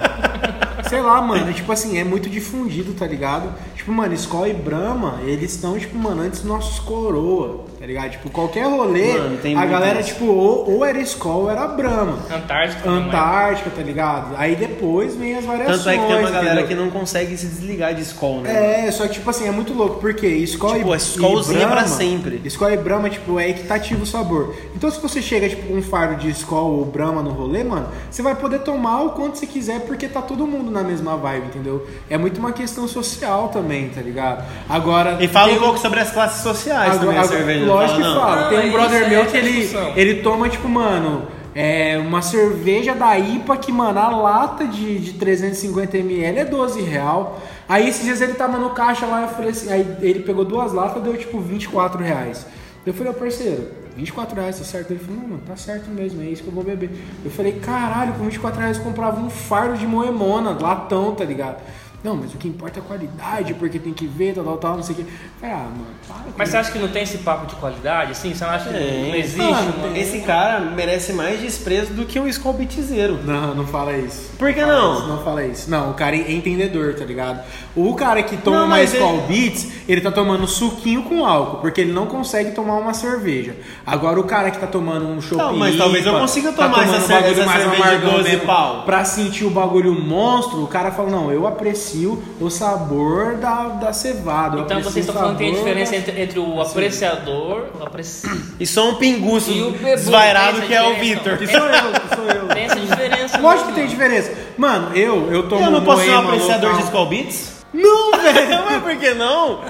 Sei 0.88 1.02
lá, 1.02 1.20
mano, 1.20 1.52
tipo 1.52 1.70
assim, 1.70 1.98
é 1.98 2.04
muito 2.04 2.30
difundido, 2.30 2.94
tá 2.94 3.06
ligado? 3.06 3.52
Tipo, 3.76 3.92
mano, 3.92 4.14
Skol 4.14 4.46
e 4.46 4.54
Brahma, 4.54 5.20
eles 5.24 5.52
estão, 5.54 5.78
tipo, 5.78 5.96
mano, 5.98 6.22
antes 6.22 6.40
dos 6.40 6.48
nossos 6.48 6.78
coroa, 6.80 7.66
tá 7.80 7.86
ligado? 7.86 8.10
Tipo, 8.10 8.28
qualquer 8.28 8.64
rolê, 8.64 9.14
Mano, 9.14 9.38
tem 9.38 9.56
a 9.56 9.64
galera, 9.64 10.00
isso. 10.00 10.10
tipo, 10.10 10.26
ou, 10.26 10.70
ou 10.70 10.84
era 10.84 11.00
Skol 11.00 11.44
ou 11.44 11.50
era 11.50 11.66
Brahma. 11.66 12.18
Antártica 12.30 12.82
também, 12.82 13.04
Antártica, 13.04 13.70
tá 13.70 13.82
ligado? 13.82 14.34
Aí 14.36 14.54
depois 14.54 15.16
vem 15.16 15.34
as 15.34 15.46
variações. 15.46 15.78
Tanto 15.78 15.88
é 15.88 15.96
que 15.96 16.06
tem 16.06 16.18
uma 16.18 16.30
galera 16.30 16.60
entendeu? 16.60 16.68
que 16.68 16.74
não 16.74 16.90
consegue 16.90 17.34
se 17.38 17.46
desligar 17.46 17.94
de 17.94 18.02
Skol, 18.02 18.42
né? 18.42 18.86
É, 18.86 18.90
só 18.90 19.04
que, 19.04 19.14
tipo 19.14 19.30
assim, 19.30 19.48
é 19.48 19.50
muito 19.50 19.72
louco, 19.72 19.98
porque 19.98 20.26
Skol 20.26 20.74
Tipo, 20.74 20.90
e, 20.90 20.92
a 20.92 20.96
Skolzinha 20.98 21.56
e 21.56 21.60
Brahma, 21.60 21.76
pra 21.76 21.86
sempre. 21.86 22.42
Skol 22.44 22.70
e 22.70 22.76
Brahma, 22.76 23.08
tipo, 23.08 23.40
é 23.40 23.48
equitativo 23.48 24.02
o 24.02 24.06
sabor. 24.06 24.54
Então, 24.76 24.90
se 24.90 25.00
você 25.00 25.22
chega, 25.22 25.48
tipo, 25.48 25.66
com 25.66 25.76
um 25.76 25.82
fardo 25.82 26.16
de 26.16 26.28
Skol 26.32 26.80
ou 26.80 26.84
Brahma 26.84 27.22
no 27.22 27.30
rolê, 27.30 27.64
mano, 27.64 27.88
você 28.10 28.20
vai 28.20 28.34
poder 28.34 28.58
tomar 28.58 29.00
o 29.04 29.10
quanto 29.12 29.38
você 29.38 29.46
quiser, 29.46 29.80
porque 29.80 30.06
tá 30.06 30.20
todo 30.20 30.46
mundo 30.46 30.70
na 30.70 30.82
mesma 30.82 31.16
vibe, 31.16 31.46
entendeu? 31.46 31.86
É 32.10 32.18
muito 32.18 32.38
uma 32.38 32.52
questão 32.52 32.86
social 32.86 33.48
também, 33.48 33.88
tá 33.88 34.02
ligado? 34.02 34.44
Agora... 34.68 35.16
E 35.18 35.26
fala 35.26 35.48
tem 35.48 35.56
um 35.56 35.60
pouco 35.60 35.78
sobre 35.78 35.98
as 36.00 36.10
classes 36.10 36.42
sociais 36.42 36.96
Agora, 36.96 36.98
também, 36.98 37.16
a 37.16 37.22
agora, 37.22 37.38
cerveja. 37.38 37.69
Lógico 37.74 37.98
que 37.98 38.04
fala. 38.04 38.42
Não, 38.42 38.48
Tem 38.48 38.68
um 38.68 38.72
brother 38.72 39.02
é 39.02 39.08
meu 39.08 39.26
que 39.26 39.36
ele, 39.36 39.70
ele 39.96 40.14
toma, 40.22 40.48
tipo, 40.48 40.68
mano, 40.68 41.28
é 41.54 41.98
uma 41.98 42.22
cerveja 42.22 42.94
da 42.94 43.18
IPA 43.18 43.56
que, 43.56 43.72
mano, 43.72 43.98
a 43.98 44.08
lata 44.08 44.66
de, 44.66 44.98
de 44.98 45.12
350ml 45.14 46.36
é 46.36 46.44
12 46.44 46.80
real. 46.82 47.40
Aí 47.68 47.88
esses 47.88 48.04
dias 48.04 48.20
ele 48.20 48.34
tava 48.34 48.58
no 48.58 48.70
caixa 48.70 49.06
lá, 49.06 49.22
eu 49.22 49.28
falei 49.28 49.50
assim, 49.50 49.70
aí 49.70 49.96
ele 50.00 50.20
pegou 50.20 50.44
duas 50.44 50.72
latas, 50.72 51.02
deu 51.02 51.16
tipo 51.16 51.40
24 51.40 52.02
reais. 52.02 52.46
Eu 52.84 52.94
falei, 52.94 53.12
ô 53.12 53.14
parceiro, 53.14 53.68
24 53.96 54.40
reais, 54.40 54.58
tá 54.58 54.64
certo? 54.64 54.90
Ele 54.90 55.00
falou, 55.00 55.20
não, 55.20 55.28
mano, 55.28 55.42
tá 55.46 55.56
certo 55.56 55.90
mesmo, 55.90 56.22
é 56.22 56.26
isso 56.26 56.42
que 56.42 56.48
eu 56.48 56.54
vou 56.54 56.64
beber. 56.64 56.90
Eu 57.24 57.30
falei, 57.30 57.52
caralho, 57.52 58.14
com 58.14 58.24
24 58.24 58.60
reais 58.60 58.78
eu 58.78 58.84
comprava 58.84 59.20
um 59.20 59.28
fardo 59.28 59.76
de 59.76 59.86
moemona, 59.86 60.56
latão, 60.60 61.14
tá 61.14 61.24
ligado? 61.24 61.60
Não, 62.02 62.16
mas 62.16 62.32
o 62.34 62.38
que 62.38 62.48
importa 62.48 62.78
é 62.78 62.82
a 62.82 62.84
qualidade, 62.84 63.52
porque 63.54 63.78
tem 63.78 63.92
que 63.92 64.06
ver, 64.06 64.34
tal, 64.34 64.42
tal, 64.42 64.56
tal, 64.56 64.76
não 64.76 64.82
sei 64.82 64.94
o 64.94 64.98
que. 64.98 65.06
Ah, 65.42 65.48
mano, 65.70 65.84
para 66.08 66.16
com 66.16 66.30
Mas 66.38 66.48
você 66.48 66.56
acha 66.56 66.72
que 66.72 66.78
não 66.78 66.88
tem 66.88 67.02
esse 67.02 67.18
papo 67.18 67.46
de 67.46 67.54
qualidade, 67.56 68.12
assim? 68.12 68.32
Você 68.34 68.42
não 68.42 68.52
acha 68.52 68.70
que 68.70 68.78
Tem. 68.78 69.08
não 69.08 69.14
existe? 69.14 69.38
Mano, 69.38 69.74
uma- 69.86 69.98
Esse 69.98 70.20
cara 70.20 70.60
merece 70.60 71.12
mais 71.12 71.40
desprezo 71.40 71.92
do 71.92 72.06
que 72.06 72.18
um 72.18 72.26
Skol 72.26 72.54
Beatzeiro. 72.54 73.18
Não, 73.22 73.54
não 73.54 73.66
fala 73.66 73.92
isso. 73.98 74.30
Por 74.38 74.50
que 74.54 74.60
fala 74.60 74.72
não? 74.72 74.98
isso, 74.98 75.06
não 75.08 75.22
fala 75.22 75.44
isso. 75.44 75.70
Não, 75.70 75.90
o 75.90 75.94
cara 75.94 76.16
é 76.16 76.32
entendedor, 76.32 76.94
tá 76.94 77.04
ligado? 77.04 77.44
O 77.76 77.94
cara 77.94 78.22
que 78.22 78.36
toma 78.38 78.60
Não, 78.60 78.66
uma 78.66 78.82
Skol 78.82 79.14
ele- 79.16 79.22
Beats, 79.50 79.68
ele 79.86 80.00
tá 80.00 80.10
tomando 80.10 80.46
suquinho 80.46 81.02
com 81.02 81.26
álcool, 81.26 81.58
porque 81.58 81.82
ele 81.82 81.92
não 81.92 82.06
consegue 82.06 82.52
tomar 82.52 82.76
uma 82.78 82.94
cerveja. 82.94 83.54
Agora 83.86 84.18
o 84.18 84.24
cara 84.24 84.50
que 84.50 84.58
tá 84.58 84.66
tomando 84.66 85.06
um 85.06 85.20
chopp 85.20 85.36
Não, 85.42 85.56
mas 85.56 85.76
talvez 85.76 86.06
eu 86.06 86.18
consiga 86.18 86.50
tá 86.52 86.64
tomar 86.64 86.80
tomando 86.80 86.94
essa 86.96 87.04
um 87.04 87.08
bagulho 87.08 87.34
cerveja- 87.34 87.46
mais 87.46 87.60
essa 87.60 87.70
cerveja 87.70 87.90
de 87.90 87.90
amargão 88.00 88.18
12 88.22 88.30
mesmo, 88.30 88.46
pau. 88.46 88.82
Pra 88.84 89.04
sentir 89.04 89.44
o 89.44 89.50
bagulho 89.50 89.92
monstro, 89.92 90.62
o 90.64 90.66
cara 90.66 90.90
fala, 90.92 91.10
não, 91.10 91.30
eu 91.30 91.46
aprecio 91.46 91.89
o 91.96 92.50
sabor 92.50 93.36
da, 93.36 93.68
da 93.68 93.92
cevada. 93.92 94.60
Então 94.60 94.78
aprecio 94.78 94.92
vocês 94.92 95.06
estão 95.06 95.20
falando 95.20 95.36
que 95.38 95.44
tem 95.44 95.54
diferença 95.54 95.92
da- 95.92 95.98
entre, 95.98 96.20
entre 96.22 96.38
o 96.38 96.60
apreciador, 96.60 97.66
o 97.78 97.82
apreci... 97.84 98.28
E 98.58 98.66
só 98.66 98.90
um 98.90 98.94
pinguço 98.96 99.52
desvairado 99.82 100.62
que 100.62 100.74
é 100.74 100.82
o 100.82 100.94
Vitor. 100.96 101.36
Que 101.38 101.46
sou 101.46 101.60
eu, 101.60 101.92
que 101.92 102.16
sou 102.16 102.24
eu. 102.24 102.48
tem 102.48 102.64
essa 102.64 102.80
diferença. 102.80 103.38
Lógico 103.38 103.68
que 103.68 103.74
tem 103.74 103.86
diferença. 103.86 104.32
Mano, 104.56 104.96
eu, 104.96 105.32
eu 105.32 105.48
tomo 105.48 105.64
Eu 105.64 105.70
não 105.70 105.84
posso 105.84 106.02
ser 106.04 106.10
um 106.10 106.18
apreciador 106.18 106.70
de 106.70 106.76
local. 106.76 106.86
Skol 106.86 107.06
Beats? 107.06 107.60
Não, 107.72 108.10
velho, 108.20 108.64
mas 108.66 108.82
por 108.82 108.96
que 108.96 109.14
não? 109.14 109.60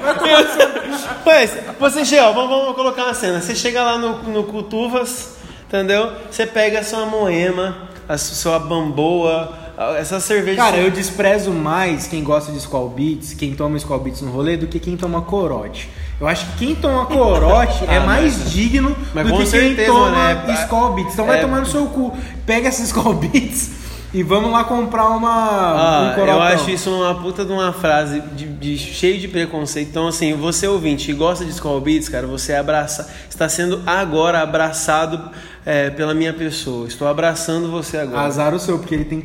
Pois, 1.23 1.57
você 1.79 2.05
chega, 2.05 2.29
ó, 2.29 2.33
vamos, 2.33 2.51
vamos 2.51 2.75
colocar 2.75 3.05
uma 3.05 3.15
cena. 3.15 3.41
Você 3.41 3.55
chega 3.55 3.83
lá 3.83 3.99
no, 3.99 4.23
no 4.25 4.45
Cutuvas, 4.45 5.37
entendeu? 5.67 6.13
Você 6.31 6.47
pega 6.47 6.81
a 6.81 6.83
sua 6.85 7.05
moema, 7.07 7.89
a 8.09 8.17
sua 8.17 8.59
bamboa, 8.59 9.53
essa 9.99 10.21
cerveja. 10.21 10.57
Cara, 10.57 10.77
eu 10.77 10.91
desprezo 10.91 11.51
mais 11.53 12.07
quem 12.07 12.23
gosta 12.23 12.53
de 12.53 12.59
Skull 12.59 12.89
Beats, 12.91 13.35
quem 13.35 13.55
toma 13.55 13.77
Skull 13.79 13.99
Beats 14.01 14.21
no 14.21 14.31
rolê, 14.31 14.57
do 14.57 14.67
que 14.67 14.79
quem 14.79 14.97
toma 14.97 15.23
corote. 15.23 15.89
Eu 16.21 16.29
acho 16.29 16.45
que 16.53 16.67
quem 16.67 16.75
toma 16.75 17.07
corote 17.07 17.85
é 17.89 17.97
Ah, 17.97 18.01
mais 18.01 18.37
mas- 18.39 18.51
digno 18.53 18.95
mas 19.15 19.27
do 19.27 19.37
que 19.39 19.47
certeza, 19.47 19.77
quem 19.77 19.87
toma 19.87 20.11
né? 20.11 20.33
É- 20.33 20.95
Beats. 20.95 21.13
Então 21.15 21.27
vai 21.27 21.39
é- 21.39 21.41
tomar 21.43 21.61
no 21.61 21.67
seu 21.67 21.87
cu. 21.87 22.13
Pega 22.45 22.69
esses 22.69 22.87
Skull 22.89 23.15
Beats 23.21 23.71
e 24.13 24.23
vamos 24.23 24.51
lá 24.53 24.65
comprar 24.65 25.09
uma 25.09 25.31
Ah, 25.31 26.15
um 26.19 26.27
eu 26.27 26.43
acho 26.43 26.69
isso 26.71 26.91
uma 26.91 27.15
puta 27.15 27.45
de 27.45 27.53
uma 27.53 27.73
frase 27.73 28.21
de, 28.37 28.45
de- 28.47 28.77
cheio 28.77 29.19
de 29.19 29.29
preconceito. 29.29 29.89
Então, 29.89 30.09
assim, 30.09 30.35
você 30.35 30.67
ouvinte 30.69 31.07
que 31.07 31.15
gosta 31.15 31.45
de 31.45 31.53
Skull 31.53 31.81
Beats, 31.81 32.09
cara, 32.09 32.27
você 32.27 32.55
abraça, 32.55 33.09
está 33.31 33.49
sendo 33.49 33.81
agora 33.87 34.41
abraçado 34.43 35.31
é, 35.65 35.89
pela 35.91 36.13
minha 36.13 36.35
pessoa. 36.35 36.87
Estou 36.87 37.07
abraçando 37.09 37.71
você 37.71 37.97
agora. 37.99 38.23
Azar 38.27 38.55
o 38.55 38.59
seu, 38.59 38.79
porque 38.79 38.95
ele 38.95 39.05
tem 39.05 39.23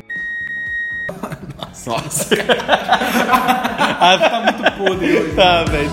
nossa. 1.86 2.34
ah, 4.00 4.18
tá 4.18 4.40
muito 4.40 4.72
podre 4.72 5.18
hoje. 5.18 5.34
Tá, 5.36 5.64
né? 5.66 5.70
velho. 5.70 5.90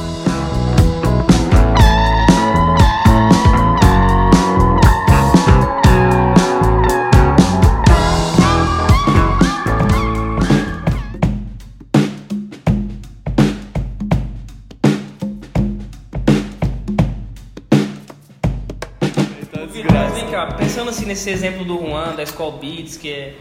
Então, 20.26 20.58
pensando 20.58 20.90
assim 20.90 21.06
nesse 21.06 21.30
exemplo 21.30 21.64
do 21.64 21.78
Juan, 21.78 22.16
da 22.16 22.24
Skull 22.24 22.54
Beats, 22.54 22.98
que 22.98 23.10
é 23.12 23.36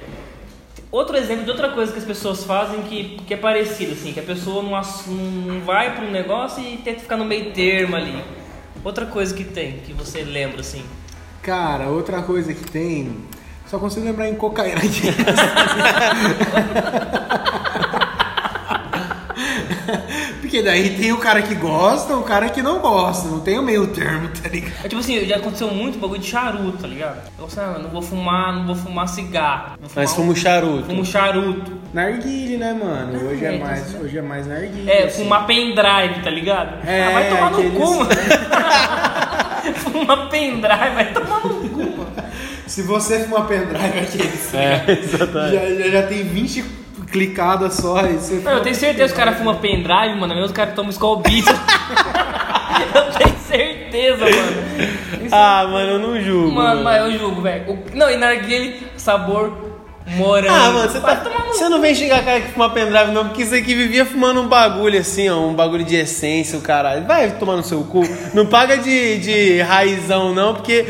outro 0.92 1.16
exemplo 1.16 1.44
de 1.44 1.50
outra 1.50 1.70
coisa 1.70 1.90
que 1.90 1.98
as 1.98 2.04
pessoas 2.04 2.44
fazem 2.44 2.82
que, 2.82 3.16
que 3.26 3.34
é 3.34 3.36
parecido, 3.36 3.92
assim, 3.92 4.12
que 4.12 4.20
a 4.20 4.22
pessoa 4.22 4.62
não, 4.62 4.70
não 4.70 5.60
vai 5.62 5.94
para 5.96 6.04
um 6.04 6.10
negócio 6.10 6.62
e 6.62 6.76
tenta 6.76 7.00
ficar 7.00 7.16
no 7.16 7.24
meio 7.24 7.50
termo 7.52 7.96
ali. 7.96 8.22
Outra 8.84 9.06
coisa 9.06 9.34
que 9.34 9.42
tem, 9.44 9.78
que 9.78 9.92
você 9.92 10.22
lembra, 10.22 10.60
assim. 10.60 10.84
Cara, 11.42 11.88
outra 11.88 12.22
coisa 12.22 12.52
que 12.52 12.70
tem. 12.70 13.16
Só 13.66 13.78
consigo 13.78 14.04
lembrar 14.04 14.28
em 14.28 14.34
cocaína. 14.34 14.80
Porque 20.52 20.64
daí 20.64 20.90
tem 20.98 21.10
o 21.14 21.16
cara 21.16 21.40
que 21.40 21.54
gosta, 21.54 22.14
o 22.14 22.22
cara 22.24 22.50
que 22.50 22.60
não 22.60 22.80
gosta. 22.80 23.26
Não 23.26 23.40
tem 23.40 23.58
o 23.58 23.62
meio 23.62 23.86
termo, 23.86 24.28
tá 24.28 24.50
ligado? 24.50 24.74
É 24.84 24.88
tipo 24.88 25.00
assim, 25.00 25.24
já 25.24 25.36
aconteceu 25.36 25.68
muito 25.70 25.98
bagulho 25.98 26.20
de 26.20 26.26
charuto, 26.26 26.76
tá 26.76 26.86
ligado? 26.86 27.22
Eu 27.38 27.46
assim, 27.46 27.58
ah, 27.58 27.78
não 27.82 27.88
vou 27.88 28.02
fumar, 28.02 28.52
não 28.54 28.66
vou 28.66 28.76
fumar 28.76 29.08
cigarro. 29.08 29.78
Vou 29.80 29.88
fumar 29.88 30.04
Mas 30.04 30.12
um- 30.12 30.16
fumo 30.16 30.36
charuto. 30.36 30.84
Fumo 30.84 31.06
charuto. 31.06 31.72
Narguile, 31.94 32.58
né, 32.58 32.74
mano? 32.74 33.30
Hoje 33.30 33.46
é 33.46 33.54
É, 33.54 33.58
mais, 33.58 33.88
então, 33.88 34.02
hoje 34.02 34.18
é 34.18 34.20
mais 34.20 34.46
narguile. 34.46 34.90
É, 34.90 35.04
assim. 35.04 35.22
fumar 35.22 35.46
pendrive, 35.46 36.22
tá 36.22 36.28
ligado? 36.30 36.86
É, 36.86 37.02
ah, 37.06 37.10
vai 37.12 37.28
tomar 37.30 37.50
no 37.50 37.56
aqueles- 37.58 37.78
cu, 37.78 37.96
mano. 37.96 38.10
fumar 39.76 40.28
pendrive, 40.28 40.94
vai 40.94 41.12
tomar 41.14 41.40
no 41.46 41.68
cu, 41.70 41.78
mano. 41.78 42.12
Se 42.66 42.82
você 42.82 43.20
fumar 43.24 43.46
pendrive 43.46 43.98
aqueles, 44.00 44.52
É, 44.52 44.84
exatamente. 45.02 45.54
já, 45.54 45.84
já, 45.84 45.90
já 46.02 46.06
tem 46.06 46.22
20 46.24 46.62
clicadas 47.12 47.74
só 47.74 48.00
e 48.06 48.14
você 48.14 48.34
Não, 48.36 48.52
eu 48.54 48.60
tenho 48.62 48.74
certeza 48.74 48.98
que 49.04 49.12
os 49.12 49.16
caras 49.16 49.36
fumam 49.38 49.56
pendrive, 49.56 50.14
mano. 50.18 50.28
Mesmo 50.34 50.46
os 50.46 50.52
caras 50.52 50.74
tomam 50.74 50.90
Skull 50.90 51.18
Beats. 51.18 51.46
eu 52.94 53.12
tenho 53.18 53.38
certeza, 53.38 54.24
mano. 54.24 55.24
Isso- 55.24 55.34
Ah, 55.34 55.66
mano, 55.70 55.90
eu 55.92 55.98
não 55.98 56.20
julgo. 56.20 56.52
mano, 56.52 56.82
mas 56.82 57.02
eu 57.02 57.18
julgo, 57.18 57.40
velho. 57.42 57.72
O- 57.72 57.96
Não, 57.96 58.10
e 58.10 58.16
narguile, 58.16 58.82
sabor 58.96 59.71
morango. 60.06 60.54
Ah, 60.54 60.70
mano, 60.72 60.88
você, 60.90 61.00
tá, 61.00 61.16
não 61.68 61.80
vem 61.80 61.94
xingar 61.94 62.24
cara 62.24 62.40
que 62.40 62.52
fuma 62.52 62.68
pendrive, 62.70 63.12
não, 63.12 63.26
porque 63.28 63.42
isso 63.42 63.54
aqui 63.54 63.74
vivia 63.74 64.04
fumando 64.04 64.40
um 64.40 64.46
bagulho 64.48 64.98
assim, 64.98 65.28
ó, 65.28 65.38
um 65.38 65.54
bagulho 65.54 65.84
de 65.84 65.96
essência, 65.96 66.58
o 66.58 66.60
caralho. 66.62 67.04
Vai 67.06 67.30
tomar 67.32 67.56
no 67.56 67.62
seu 67.62 67.82
cu. 67.84 68.02
Não 68.34 68.46
paga 68.46 68.76
de, 68.78 69.18
de 69.18 69.60
raizão, 69.62 70.34
não, 70.34 70.54
porque 70.54 70.84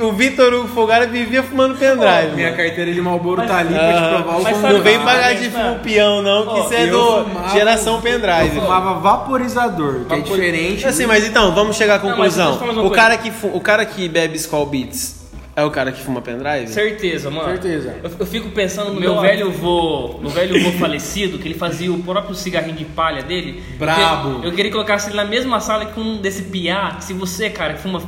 o 0.00 0.12
Vitor 0.12 0.52
Hugo 0.54 0.68
Fogara 0.68 1.06
vivia 1.06 1.42
fumando 1.42 1.74
pendrive. 1.76 2.34
Minha 2.34 2.50
mano. 2.50 2.56
carteira 2.62 2.92
de 2.92 3.00
Malboro 3.00 3.46
tá 3.46 3.58
ali 3.58 3.74
pra 3.74 3.88
Ah, 3.90 3.92
te 4.02 4.08
provar 4.22 4.38
o 4.38 4.42
mas 4.42 4.58
não 4.62 4.80
vem 4.82 5.00
pagar 5.00 5.34
de 5.34 5.50
fupião, 5.50 6.22
não, 6.22 6.42
que 6.46 6.60
Ó, 6.60 6.64
isso 6.64 6.74
é 6.74 6.84
eu 6.88 6.90
do 6.90 7.24
fumava- 7.24 7.48
geração 7.50 7.94
Eu 7.96 8.00
pendrive. 8.02 8.60
fumava 8.60 8.94
vaporizador, 9.00 10.04
que 10.08 10.14
é 10.14 10.20
diferente. 10.20 10.86
Assim, 10.86 11.06
mas 11.06 11.26
então, 11.26 11.54
vamos 11.54 11.76
chegar 11.76 11.96
à 11.96 11.98
Não, 11.98 12.04
mas 12.16 12.16
conclusão. 12.36 12.58
eu 12.66 12.72
uma 12.72 12.82
o, 12.84 12.90
cara 12.90 13.16
que 13.16 13.32
o 13.42 13.60
cara 13.60 13.84
que 13.84 14.08
bebe 14.08 14.36
Skull 14.36 14.66
Beats 14.66 15.21
é 15.54 15.62
o 15.64 15.70
cara 15.70 15.92
que 15.92 16.00
fuma 16.02 16.20
pendrive? 16.22 16.68
Certeza, 16.68 17.30
mano. 17.30 17.48
Certeza. 17.48 17.94
Eu, 18.02 18.10
eu 18.20 18.26
fico 18.26 18.48
pensando 18.50 18.92
no 18.92 19.00
meu 19.00 19.20
velho 19.20 19.50
vô, 19.50 20.18
no 20.22 20.30
velho 20.30 20.62
vô 20.62 20.72
falecido, 20.78 21.38
que 21.38 21.46
ele 21.48 21.54
fazia 21.58 21.92
o 21.92 22.02
próprio 22.02 22.34
cigarrinho 22.34 22.76
de 22.76 22.84
palha 22.84 23.22
dele. 23.22 23.62
Brabo. 23.78 24.40
Eu, 24.42 24.44
eu 24.50 24.52
queria 24.52 24.70
colocar 24.72 24.96
ele 25.06 25.16
na 25.16 25.24
mesma 25.24 25.60
sala 25.60 25.86
que 25.86 25.98
um 26.00 26.16
desse 26.18 26.44
piá. 26.44 26.96
Se 27.00 27.12
você, 27.12 27.50
cara, 27.50 27.74
que 27.74 27.80
fuma 27.80 28.02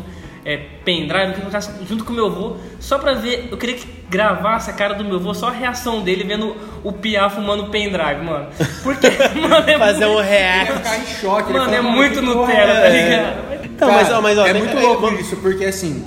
é, 0.44 0.56
pendrive, 0.84 1.26
eu 1.28 1.32
queria 1.34 1.50
colocar 1.50 1.60
junto 1.86 2.04
com 2.04 2.12
o 2.12 2.16
meu 2.16 2.30
vô, 2.30 2.56
só 2.80 2.98
pra 2.98 3.12
ver. 3.14 3.48
Eu 3.50 3.56
queria 3.58 3.76
que 3.76 3.86
gravasse 4.08 4.70
a 4.70 4.72
cara 4.74 4.94
do 4.94 5.04
meu 5.04 5.18
vô, 5.20 5.34
só 5.34 5.48
a 5.48 5.52
reação 5.52 6.00
dele 6.02 6.24
vendo 6.24 6.56
o 6.82 6.92
piá 6.92 7.28
fumando 7.28 7.66
pendrive, 7.66 8.22
mano. 8.24 8.46
Porque, 8.82 9.08
mano, 9.38 9.68
é 9.68 9.78
Fazer 9.78 10.06
um 10.06 10.14
muito, 10.14 10.22
Ele 10.28 10.34
ia 10.34 10.38
react. 10.38 10.72
ficar 10.78 10.98
em 10.98 11.06
choque. 11.06 11.50
ele 11.50 11.58
Mano, 11.58 11.74
é 11.74 11.80
muito 11.82 12.22
Nutella, 12.22 12.72
é 12.72 12.82
tá 12.82 12.88
ligado? 12.88 13.64
Então, 13.64 13.88
Cara, 13.88 14.02
mas, 14.02 14.12
ó, 14.12 14.20
mas, 14.22 14.38
ó, 14.38 14.46
é 14.46 14.52
tem- 14.52 14.62
muito 14.62 14.76
é, 14.78 14.80
louco 14.80 15.08
isso, 15.14 15.36
porque 15.38 15.64
assim, 15.64 16.04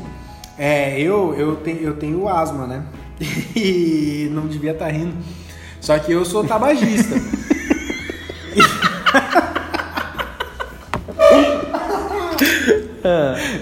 é, 0.58 1.00
eu, 1.00 1.34
eu, 1.36 1.56
tenho, 1.58 1.82
eu 1.82 1.96
tenho 1.96 2.28
asma, 2.28 2.66
né? 2.66 2.84
E 3.56 4.30
não 4.32 4.48
devia 4.48 4.72
estar 4.72 4.90
rindo. 4.90 5.16
Só 5.80 5.98
que 6.00 6.12
eu 6.12 6.26
sou 6.26 6.44
tabagista. 6.44 7.16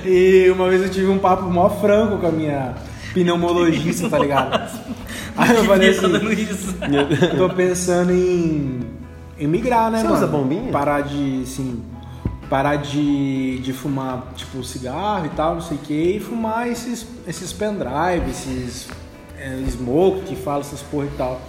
e 0.06 0.50
uma 0.50 0.70
vez 0.70 0.82
eu 0.82 0.90
tive 0.90 1.08
um 1.08 1.20
papo 1.20 1.44
mó 1.44 1.70
franco 1.70 2.18
com 2.18 2.28
a 2.28 2.32
minha 2.32 2.74
pneumologista, 3.14 4.10
tá 4.10 4.20
ligado? 4.20 4.60
Aí 5.38 5.56
eu 5.56 5.66
falei 5.66 5.94
tá 5.94 6.08
assim, 6.08 7.38
tô 7.38 7.50
pensando 7.50 8.12
em, 8.12 8.80
em 9.38 9.48
migrar, 9.48 9.92
né, 9.92 10.00
Você 10.00 10.04
mano? 10.06 10.16
usa 10.16 10.28
bombinha? 10.28 10.72
Parar 10.72 11.02
de, 11.02 11.42
assim, 11.44 11.84
parar 12.50 12.78
de, 12.78 13.60
de 13.60 13.74
fumar, 13.74 14.34
tipo, 14.36 14.64
cigarro 14.64 15.26
e 15.26 15.30
tal, 15.30 15.56
não 15.56 15.62
sei 15.62 15.78
o 15.78 15.80
que, 15.80 15.94
e 15.94 16.20
fumar 16.20 16.68
esses, 16.68 17.06
esses 17.28 17.52
pendrive, 17.52 18.30
esses 18.30 18.88
é, 19.38 19.64
smoke 19.70 20.22
que 20.22 20.36
fala 20.36 20.62
essas 20.62 20.82
porra 20.82 21.06
e 21.06 21.18
tal. 21.18 21.42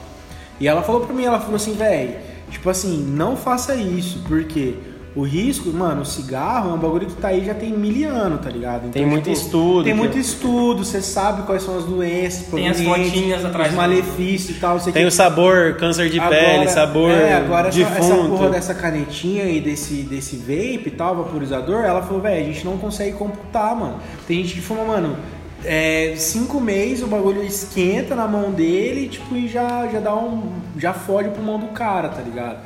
E 0.58 0.66
ela 0.66 0.82
falou 0.82 1.02
pra 1.02 1.14
mim, 1.14 1.24
ela 1.24 1.38
falou 1.38 1.56
assim, 1.56 1.74
velho, 1.74 2.16
tipo 2.50 2.68
assim, 2.70 3.02
não 3.02 3.36
faça 3.36 3.74
isso, 3.74 4.22
porque 4.26 4.76
o 5.16 5.22
risco, 5.22 5.70
mano, 5.72 6.02
o 6.02 6.04
cigarro 6.04 6.70
é 6.70 6.74
um 6.74 6.78
bagulho 6.78 7.06
que 7.06 7.14
tá 7.14 7.28
aí 7.28 7.42
já 7.44 7.54
tem 7.54 7.72
mil 7.72 8.08
anos, 8.10 8.38
tá 8.42 8.50
ligado? 8.50 8.80
Então, 8.80 8.92
Tem 8.92 9.06
muito 9.06 9.30
estudo 9.30 9.84
Tem 9.84 9.94
que- 9.94 9.98
muito 9.98 10.18
estudo, 10.18 10.84
você 10.84 11.00
sabe 11.00 11.42
quais 11.42 11.62
são 11.62 11.78
as 11.78 11.84
doenças, 11.84 12.46
Tem 12.48 12.68
as 12.68 12.80
fotinhas 12.82 13.42
atrás. 13.44 13.70
os 13.70 13.74
malefícios 13.76 14.56
e 14.58 14.60
tal, 14.60 14.78
Tem 14.78 14.92
que. 14.92 15.04
o 15.04 15.10
sabor 15.10 15.74
câncer 15.76 16.10
de 16.10 16.20
pele, 16.20 16.68
sabor 16.68 17.10
é, 17.10 17.32
agora 17.32 17.68
essa, 17.68 17.80
essa 17.80 18.14
porra 18.14 18.50
dessa 18.50 18.74
canetinha 18.74 19.44
e 19.46 19.58
desse, 19.58 20.02
desse 20.02 20.36
vape 20.36 20.82
e 20.88 20.90
tal, 20.94 21.16
vaporizador, 21.16 21.82
ela 21.82 22.02
falou, 22.02 22.20
velho, 22.20 22.42
a 22.44 22.52
gente 22.52 22.64
não 22.64 22.76
consegue 22.76 23.16
computar, 23.16 23.74
mano. 23.74 23.96
Tem 24.28 24.42
gente 24.42 24.54
que 24.56 24.60
fuma, 24.60 24.84
mano, 24.84 25.16
é, 25.64 26.12
cinco 26.18 26.60
meses 26.60 27.02
o 27.02 27.06
bagulho 27.06 27.42
esquenta 27.42 28.14
na 28.14 28.28
mão 28.28 28.50
dele, 28.52 29.08
tipo, 29.08 29.34
e 29.34 29.48
já, 29.48 29.88
já 29.90 29.98
dá 29.98 30.14
um. 30.14 30.52
já 30.76 30.92
fode 30.92 31.28
o 31.28 31.32
pulmão 31.32 31.58
do 31.58 31.68
cara, 31.68 32.10
tá 32.10 32.20
ligado? 32.20 32.58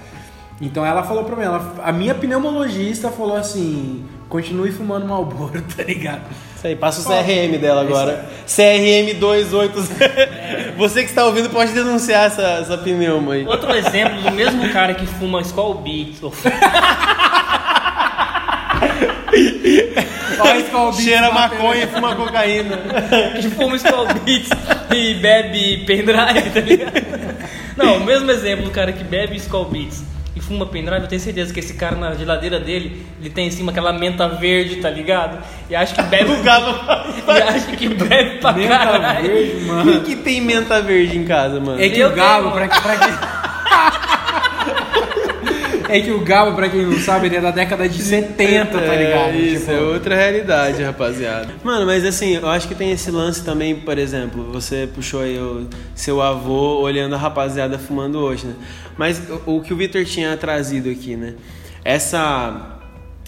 Então 0.61 0.85
ela 0.85 1.03
falou 1.03 1.25
pra 1.25 1.35
mim, 1.35 1.44
ela, 1.44 1.75
a 1.83 1.90
minha 1.90 2.14
pneumologista 2.14 3.11
falou 3.11 3.37
assim, 3.37 4.05
continue 4.29 4.70
fumando 4.70 5.07
Malboro, 5.07 5.62
tá 5.75 5.83
ligado? 5.83 6.20
Isso 6.55 6.66
aí, 6.66 6.77
passa 6.77 7.01
o 7.01 7.05
CRM 7.05 7.57
dela 7.59 7.81
agora. 7.81 8.29
CRM 8.46 9.18
280. 9.18 10.75
Você 10.77 11.03
que 11.03 11.09
está 11.09 11.25
ouvindo 11.25 11.49
pode 11.49 11.73
denunciar 11.73 12.27
essa, 12.27 12.42
essa 12.42 12.77
pneuma 12.77 13.33
aí. 13.33 13.46
Outro 13.46 13.75
exemplo 13.75 14.20
do 14.20 14.31
mesmo 14.33 14.68
cara 14.68 14.92
que 14.92 15.07
fuma 15.07 15.40
Skull 15.40 15.77
Beats, 15.77 16.20
ou 16.23 16.31
Cheira 20.92 21.31
maconha 21.31 21.85
e 21.85 21.87
fuma 21.87 22.14
cocaína. 22.14 22.79
que 23.40 23.49
fuma 23.49 23.77
Skull 23.77 24.07
Beats 24.25 24.51
e 24.94 25.14
bebe 25.14 25.85
pendrive, 25.87 26.51
tá 26.51 26.61
ligado? 26.61 26.92
Não, 27.77 27.96
o 27.96 28.05
mesmo 28.05 28.31
exemplo 28.31 28.66
do 28.66 28.70
cara 28.70 28.92
que 28.92 29.03
bebe 29.03 29.37
Skull 29.37 29.64
Beats 29.64 30.05
e 30.40 30.42
fuma 30.42 30.66
pendrive, 30.66 31.03
eu 31.03 31.09
tenho 31.09 31.20
certeza 31.20 31.53
que 31.53 31.61
esse 31.61 31.74
cara 31.74 31.96
na 31.96 32.14
geladeira 32.14 32.59
dele, 32.59 33.05
ele 33.20 33.31
tem 33.31 33.46
em 33.46 33.50
cima 33.50 33.70
aquela 33.70 33.92
menta 33.92 34.26
verde, 34.29 34.76
tá 34.76 34.88
ligado? 34.90 35.38
E 35.68 35.76
acha 35.76 35.94
que 35.94 36.03
bebe. 36.03 36.33
O 36.33 36.42
galo 36.42 36.74
e 37.29 37.42
acha 37.42 37.76
que 37.76 37.88
bebe 37.88 38.38
pra 38.38 38.53
Menta 38.53 38.68
caralho. 38.79 39.22
verde, 39.31 39.64
mano. 39.66 39.85
Quem 39.92 40.00
que 40.03 40.16
tem 40.16 40.40
menta 40.40 40.81
verde 40.81 41.16
em 41.18 41.24
casa, 41.24 41.61
mano? 41.61 41.81
É 41.81 41.88
que 41.88 42.00
Eu 42.00 42.09
o 42.09 42.12
tenho. 42.12 42.50
pra, 42.53 42.68
pra 42.68 42.96
quem... 42.96 43.39
É 45.90 46.00
que 46.00 46.11
o 46.12 46.20
Gabo, 46.20 46.55
pra 46.55 46.68
quem 46.68 46.87
não 46.87 46.98
sabe, 46.98 47.26
ele 47.26 47.37
é 47.37 47.40
da 47.40 47.50
década 47.50 47.88
de 47.88 48.00
70, 48.00 48.79
tá 48.79 48.94
ligado? 48.94 49.31
É, 49.31 49.37
isso, 49.37 49.61
Tipo, 49.66 49.72
é 49.72 49.81
outra 49.81 50.14
realidade, 50.14 50.83
rapaziada. 50.83 51.48
Mano, 51.64 51.85
mas 51.85 52.05
assim, 52.05 52.37
eu 52.37 52.48
acho 52.48 52.68
que 52.68 52.74
tem 52.74 52.92
esse 52.92 53.11
lance 53.11 53.44
também, 53.44 53.74
por 53.74 53.98
exemplo, 53.98 54.44
você 54.53 54.88
puxou 54.94 55.20
aí 55.22 55.38
o 55.38 55.66
seu 55.94 56.22
avô 56.22 56.81
olhando 56.81 57.14
a 57.14 57.18
rapaziada 57.18 57.79
fumando 57.79 58.18
hoje, 58.18 58.46
né? 58.46 58.55
Mas 58.96 59.20
o, 59.46 59.57
o 59.57 59.62
que 59.62 59.72
o 59.72 59.76
Victor 59.76 60.05
tinha 60.05 60.37
trazido 60.37 60.88
aqui, 60.88 61.16
né? 61.16 61.35
Essa. 61.85 62.76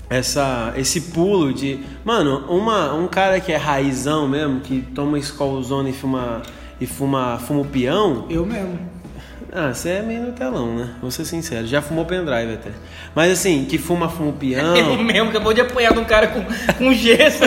Essa, 0.08 0.74
esse 0.76 1.00
pulo 1.00 1.54
de. 1.54 1.80
Mano, 2.04 2.44
uma, 2.48 2.92
um 2.92 3.08
cara 3.08 3.40
que 3.40 3.50
é 3.50 3.56
raizão 3.56 4.28
mesmo, 4.28 4.60
que 4.60 4.82
toma 4.94 5.18
escolzona 5.18 5.88
e 5.88 5.92
fuma. 5.92 6.42
E 6.78 6.86
fuma, 6.86 7.38
fuma 7.38 7.60
o 7.60 7.64
peão, 7.64 8.26
Eu 8.28 8.44
mesmo. 8.44 8.91
Ah, 9.54 9.74
você 9.74 9.90
é 9.90 10.02
meio 10.02 10.22
Nutelão, 10.22 10.74
né? 10.74 10.88
Vou 10.98 11.10
ser 11.10 11.26
sincero. 11.26 11.66
Já 11.66 11.82
fumou 11.82 12.06
pendrive 12.06 12.54
até. 12.54 12.70
Mas 13.14 13.32
assim, 13.32 13.66
que 13.66 13.76
fuma, 13.76 14.08
fuma 14.08 14.30
o 14.30 14.32
peão. 14.32 14.72
Eu 14.74 14.96
mesmo 14.96 15.28
acabou 15.28 15.52
de 15.52 15.60
apanhar 15.60 15.92
de 15.92 15.98
um 15.98 16.04
cara 16.04 16.28
com, 16.28 16.42
com 16.78 16.94
gesso. 16.94 17.42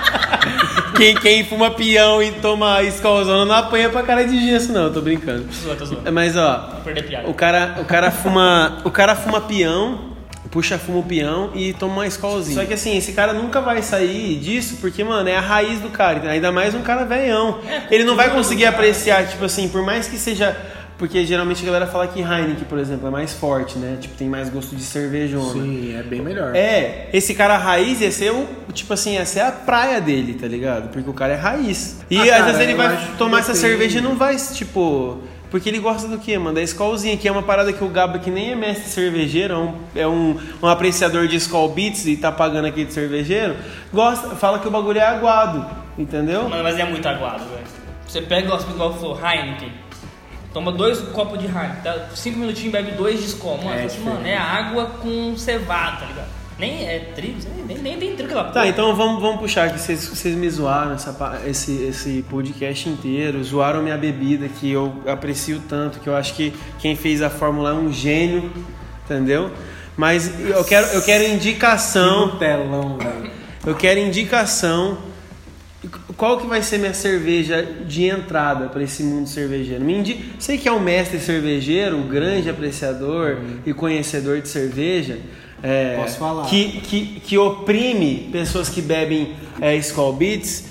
quem, 0.96 1.14
quem 1.16 1.44
fuma 1.44 1.70
peão 1.70 2.22
e 2.22 2.32
toma 2.32 2.82
escolzona 2.82 3.44
não 3.44 3.54
apanha 3.54 3.90
pra 3.90 4.02
cara 4.04 4.24
de 4.24 4.40
gesso, 4.40 4.72
não. 4.72 4.84
Eu 4.84 4.92
tô 4.94 5.02
brincando. 5.02 5.44
Tô 5.44 5.52
zoando, 5.52 5.78
tô 5.78 5.84
zoando. 5.84 6.12
Mas 6.12 6.34
ó, 6.34 6.80
o 7.26 7.34
cara, 7.34 7.76
o 7.78 7.84
cara 7.84 8.10
fuma. 8.10 8.78
O 8.82 8.90
cara 8.90 9.14
fuma 9.14 9.42
peão, 9.42 10.16
puxa 10.50 10.78
fuma 10.78 11.00
o 11.00 11.02
peão 11.02 11.50
e 11.54 11.74
toma 11.74 11.92
uma 11.92 12.06
escolzinha. 12.06 12.58
Só 12.58 12.64
que 12.64 12.72
assim, 12.72 12.96
esse 12.96 13.12
cara 13.12 13.34
nunca 13.34 13.60
vai 13.60 13.82
sair 13.82 14.36
disso 14.36 14.78
porque, 14.80 15.04
mano, 15.04 15.28
é 15.28 15.36
a 15.36 15.42
raiz 15.42 15.78
do 15.78 15.90
cara. 15.90 16.30
Ainda 16.30 16.50
mais 16.50 16.74
um 16.74 16.80
cara 16.80 17.04
velhão. 17.04 17.58
Ele 17.90 18.04
não 18.04 18.16
vai 18.16 18.30
conseguir 18.30 18.64
apreciar, 18.64 19.28
tipo 19.28 19.44
assim, 19.44 19.68
por 19.68 19.82
mais 19.82 20.08
que 20.08 20.16
seja 20.16 20.56
Porque 20.98 21.24
geralmente 21.24 21.62
a 21.62 21.66
galera 21.66 21.86
fala 21.86 22.08
que 22.08 22.18
Heineken, 22.20 22.64
por 22.68 22.76
exemplo, 22.76 23.06
é 23.06 23.10
mais 23.10 23.32
forte, 23.32 23.78
né? 23.78 23.98
Tipo, 24.00 24.16
tem 24.16 24.28
mais 24.28 24.48
gosto 24.50 24.74
de 24.74 24.82
cervejona. 24.82 25.52
Sim, 25.52 25.94
é 25.96 26.02
bem 26.02 26.20
melhor. 26.20 26.56
É, 26.56 27.08
esse 27.12 27.34
cara 27.34 27.56
raiz 27.56 28.00
ia 28.00 28.10
ser 28.10 28.32
o, 28.32 28.48
tipo 28.72 28.92
assim, 28.92 29.14
ia 29.14 29.24
ser 29.24 29.40
a 29.40 29.52
praia 29.52 30.00
dele, 30.00 30.34
tá 30.34 30.48
ligado? 30.48 30.88
Porque 30.88 31.08
o 31.08 31.12
cara 31.12 31.34
é 31.34 31.36
raiz. 31.36 32.00
E 32.10 32.18
Ah, 32.18 32.22
às 32.24 32.28
cara, 32.30 32.44
vezes 32.46 32.60
ele 32.62 32.74
vai 32.74 33.10
tomar 33.16 33.38
essa 33.38 33.52
depende. 33.52 33.68
cerveja 33.68 33.98
e 34.00 34.02
não 34.02 34.16
vai, 34.16 34.36
tipo. 34.36 35.18
Porque 35.52 35.68
ele 35.68 35.78
gosta 35.78 36.08
do 36.08 36.18
quê, 36.18 36.36
mano? 36.36 36.56
Da 36.56 36.62
Skullzinha, 36.62 37.16
que 37.16 37.26
é 37.28 37.32
uma 37.32 37.42
parada 37.44 37.72
que 37.72 37.82
o 37.82 37.88
Gaba, 37.88 38.18
que 38.18 38.30
nem 38.30 38.50
é 38.50 38.56
mestre 38.56 38.88
cervejeiro, 38.90 39.54
é 39.54 39.56
um, 39.56 39.74
é 39.94 40.06
um, 40.06 40.36
um 40.62 40.66
apreciador 40.66 41.26
de 41.28 41.36
Skull 41.36 41.70
Beats 41.70 42.06
e 42.06 42.16
tá 42.16 42.30
pagando 42.32 42.66
aqui 42.66 42.84
de 42.84 42.92
cervejeiro, 42.92 43.54
gosta, 43.90 44.30
fala 44.36 44.58
que 44.58 44.68
o 44.68 44.70
bagulho 44.70 44.98
é 44.98 45.06
aguado, 45.06 45.64
entendeu? 45.96 46.48
Mano, 46.50 46.62
mas 46.62 46.78
é 46.78 46.84
muito 46.84 47.06
aguado, 47.08 47.44
velho. 47.44 47.62
Você 48.06 48.20
pega, 48.20 48.46
igual 48.46 48.60
igual 48.60 48.94
falou, 48.94 49.16
Heineken. 49.18 49.72
Toma 50.52 50.72
dois 50.72 50.98
copos 51.12 51.38
de 51.38 51.46
Heineken, 51.46 51.82
tá? 51.82 52.08
cinco 52.14 52.38
minutinhos 52.38 52.72
bebe 52.72 52.92
dois 52.92 53.20
de 53.20 53.26
Skol. 53.26 53.58
Mano, 53.58 53.70
É 53.78 53.84
assim, 53.84 54.00
mano, 54.00 54.26
é 54.26 54.36
água 54.36 54.86
com 55.02 55.36
cevado, 55.36 56.00
tá 56.00 56.06
ligado? 56.06 56.28
Nem 56.58 56.88
é 56.88 56.98
trigo, 57.14 57.38
nem, 57.68 57.78
nem 57.78 57.96
tem 57.98 58.16
trigo 58.16 58.34
lá. 58.34 58.44
Tá, 58.50 58.66
então 58.66 58.92
vamos, 58.96 59.22
vamos 59.22 59.38
puxar 59.40 59.66
aqui. 59.68 59.78
Vocês, 59.78 60.08
vocês 60.08 60.34
me 60.34 60.50
zoaram 60.50 60.92
essa, 60.94 61.40
esse, 61.46 61.84
esse 61.84 62.24
podcast 62.28 62.88
inteiro, 62.88 63.42
zoaram 63.44 63.80
minha 63.80 63.96
bebida, 63.96 64.48
que 64.48 64.72
eu 64.72 64.92
aprecio 65.06 65.62
tanto, 65.68 66.00
que 66.00 66.08
eu 66.08 66.16
acho 66.16 66.34
que 66.34 66.52
quem 66.80 66.96
fez 66.96 67.22
a 67.22 67.30
fórmula 67.30 67.70
é 67.70 67.74
um 67.74 67.92
gênio, 67.92 68.50
entendeu? 69.04 69.52
Mas 69.96 70.32
eu 70.40 70.64
quero, 70.64 70.86
eu 70.88 71.02
quero 71.02 71.24
indicação, 71.28 72.26
No 72.26 72.38
telão, 72.38 72.98
velho. 72.98 73.30
eu 73.64 73.74
quero 73.76 74.00
indicação. 74.00 74.98
Qual 76.18 76.36
que 76.38 76.48
vai 76.48 76.60
ser 76.62 76.78
minha 76.78 76.92
cerveja 76.92 77.62
de 77.86 78.04
entrada 78.06 78.66
para 78.66 78.82
esse 78.82 79.04
mundo 79.04 79.28
cervejeiro? 79.28 79.84
Me 79.84 79.94
indi... 79.94 80.32
Sei 80.40 80.58
que 80.58 80.68
é 80.68 80.72
um 80.72 80.80
mestre 80.80 81.20
cervejeiro, 81.20 81.96
um 81.96 82.08
grande 82.08 82.50
apreciador 82.50 83.38
e 83.64 83.72
conhecedor 83.72 84.40
de 84.40 84.48
cerveja. 84.48 85.20
é, 85.62 85.96
Posso 85.96 86.18
falar. 86.18 86.46
Que, 86.46 86.80
que, 86.80 87.20
que 87.20 87.38
oprime 87.38 88.28
pessoas 88.32 88.68
que 88.68 88.82
bebem 88.82 89.32
é, 89.60 89.76
Skull 89.76 90.12
Beats. 90.14 90.64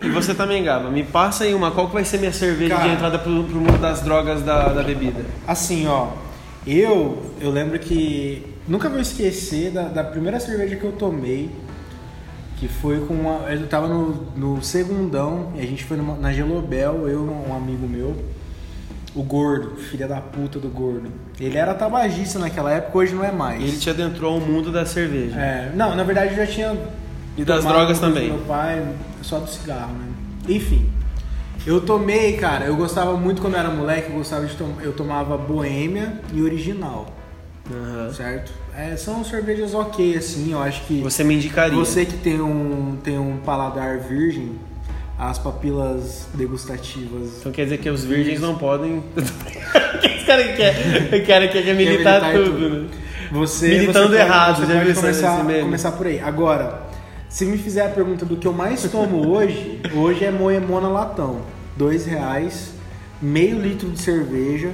E 0.00 0.08
você 0.08 0.34
também, 0.34 0.64
Gaba, 0.64 0.90
me 0.90 1.02
passa 1.02 1.44
aí 1.44 1.52
uma. 1.52 1.70
Qual 1.70 1.88
que 1.88 1.92
vai 1.92 2.04
ser 2.04 2.18
minha 2.18 2.32
cerveja 2.32 2.76
Cara. 2.76 2.88
de 2.88 2.94
entrada 2.94 3.18
pro, 3.18 3.44
pro 3.44 3.60
mundo 3.60 3.78
das 3.78 4.00
drogas 4.00 4.40
da, 4.42 4.68
da 4.68 4.82
bebida? 4.82 5.26
Assim, 5.46 5.86
ó, 5.86 6.08
eu 6.66 7.22
eu 7.38 7.50
lembro 7.50 7.78
que 7.78 8.42
nunca 8.66 8.88
vou 8.88 9.00
esquecer 9.00 9.70
da, 9.70 9.82
da 9.82 10.04
primeira 10.04 10.40
cerveja 10.40 10.76
que 10.76 10.84
eu 10.84 10.92
tomei, 10.92 11.50
que 12.58 12.68
foi 12.68 13.00
com 13.00 13.14
uma. 13.14 13.50
Eu 13.52 13.66
tava 13.66 13.86
no, 13.88 14.14
no 14.36 14.62
segundão, 14.62 15.52
e 15.54 15.60
a 15.60 15.66
gente 15.66 15.84
foi 15.84 15.96
numa- 15.96 16.16
na 16.16 16.32
Gelobel, 16.32 17.06
eu 17.08 17.24
e 17.26 17.50
um 17.50 17.54
amigo 17.54 17.86
meu, 17.86 18.16
o 19.14 19.22
gordo, 19.22 19.76
filha 19.76 20.06
da 20.08 20.20
puta 20.20 20.58
do 20.58 20.68
gordo. 20.68 21.10
Ele 21.40 21.56
era 21.56 21.74
tabagista 21.74 22.38
naquela 22.38 22.70
época, 22.72 22.98
hoje 22.98 23.14
não 23.14 23.24
é 23.24 23.32
mais. 23.32 23.62
Ele 23.62 23.76
te 23.76 23.90
adentrou 23.90 24.34
ao 24.34 24.40
mundo 24.40 24.70
da 24.72 24.84
cerveja. 24.86 25.38
É, 25.38 25.72
não, 25.74 25.94
na 25.94 26.02
verdade 26.02 26.30
eu 26.32 26.36
já 26.36 26.46
tinha. 26.46 26.76
E 27.36 27.44
das 27.44 27.64
drogas 27.64 27.98
também. 27.98 28.28
Meu 28.30 28.38
pai, 28.40 28.82
só 29.20 29.38
do 29.38 29.48
cigarro, 29.50 29.92
né? 29.92 30.06
Enfim. 30.48 30.90
Eu 31.66 31.80
tomei, 31.80 32.36
cara, 32.38 32.64
eu 32.66 32.76
gostava 32.76 33.16
muito 33.16 33.42
quando 33.42 33.54
eu 33.54 33.60
era 33.60 33.68
moleque, 33.70 34.08
eu 34.10 34.16
gostava 34.16 34.46
de 34.46 34.54
tomar. 34.54 34.82
Eu 34.82 34.92
tomava 34.92 35.36
boêmia 35.36 36.20
e 36.32 36.40
original, 36.40 37.06
Aham. 37.70 38.12
certo? 38.14 38.52
É, 38.76 38.94
são 38.96 39.24
cervejas 39.24 39.72
ok, 39.74 40.16
assim, 40.16 40.52
eu 40.52 40.60
acho 40.62 40.82
que. 40.82 41.00
Você 41.00 41.24
me 41.24 41.34
indicaria. 41.34 41.74
Você 41.76 42.04
que 42.04 42.16
tem 42.18 42.40
um, 42.40 42.98
tem 43.02 43.18
um 43.18 43.38
paladar 43.38 43.98
virgem, 44.00 44.52
as 45.18 45.38
papilas 45.38 46.26
degustativas. 46.34 47.38
Então 47.40 47.50
quer 47.52 47.64
dizer 47.64 47.78
que 47.78 47.88
os 47.88 48.04
virgens 48.04 48.40
não 48.40 48.56
podem. 48.58 49.02
Esse 50.04 50.26
cara 50.26 50.44
quer, 50.52 50.74
o 51.22 51.26
cara 51.26 51.48
quer, 51.48 51.62
quer 51.64 51.74
militar, 51.74 52.20
militar 52.22 52.32
tudo, 52.34 52.50
tudo. 52.58 52.68
né? 52.82 52.88
Você, 53.32 53.68
Militando 53.68 54.08
você 54.08 54.16
pode- 54.18 54.28
errado, 54.28 54.56
você 54.56 54.72
já 54.72 54.80
pode 54.80 54.94
começar, 54.94 55.44
começar 55.60 55.92
por 55.92 56.06
aí. 56.06 56.20
Agora, 56.20 56.82
se 57.28 57.44
me 57.46 57.56
fizer 57.58 57.86
a 57.86 57.88
pergunta 57.88 58.24
do 58.26 58.36
que 58.36 58.46
eu 58.46 58.52
mais 58.52 58.82
tomo 58.90 59.26
hoje, 59.34 59.80
hoje 59.94 60.24
é 60.24 60.30
Moemona 60.30 60.88
Latão. 60.88 61.40
Dois 61.76 62.04
reais, 62.06 62.72
meio 63.22 63.58
litro 63.58 63.88
de 63.88 63.98
cerveja. 64.00 64.70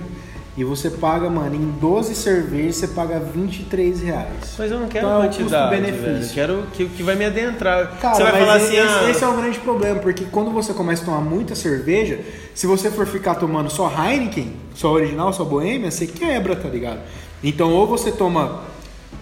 E 0.55 0.65
você 0.65 0.91
paga, 0.91 1.31
mano, 1.31 1.55
em 1.55 1.71
12 1.81 2.15
cervejas 2.15 2.77
você 2.77 2.88
paga 2.88 3.19
23 3.19 4.03
reais. 4.03 4.55
Mas 4.59 4.71
eu 4.71 4.81
não 4.81 4.87
quero 4.87 5.07
Então, 5.07 5.23
é 5.23 5.27
quantidade, 5.27 5.77
custo-benefício. 5.81 6.35
quero 6.35 6.65
que, 6.75 6.87
que 6.91 7.03
vai 7.03 7.15
me 7.15 7.25
adentrar. 7.25 7.97
Cara, 7.99 8.15
você 8.17 8.23
vai 8.23 8.33
falar 8.33 8.57
esse, 8.59 8.79
assim, 8.79 9.07
ah, 9.07 9.11
esse 9.11 9.25
é 9.25 9.29
o 9.29 9.33
grande 9.35 9.59
problema, 9.61 10.01
porque 10.01 10.27
quando 10.31 10.51
você 10.51 10.75
começa 10.75 11.03
a 11.03 11.07
tomar 11.07 11.21
muita 11.23 11.55
cerveja, 11.55 12.21
se 12.55 12.67
você 12.67 12.91
for 12.91 13.07
ficar 13.07 13.37
tomando 13.37 13.71
só 13.71 13.91
Heineken, 13.91 14.53
só 14.75 14.93
original, 14.93 15.33
só 15.33 15.43
boêmia, 15.43 15.91
você 15.91 16.07
quebra, 16.07 16.55
tá 16.55 16.69
ligado? 16.69 17.01
Então, 17.43 17.73
ou 17.73 17.87
você 17.87 18.12
toma 18.12 18.61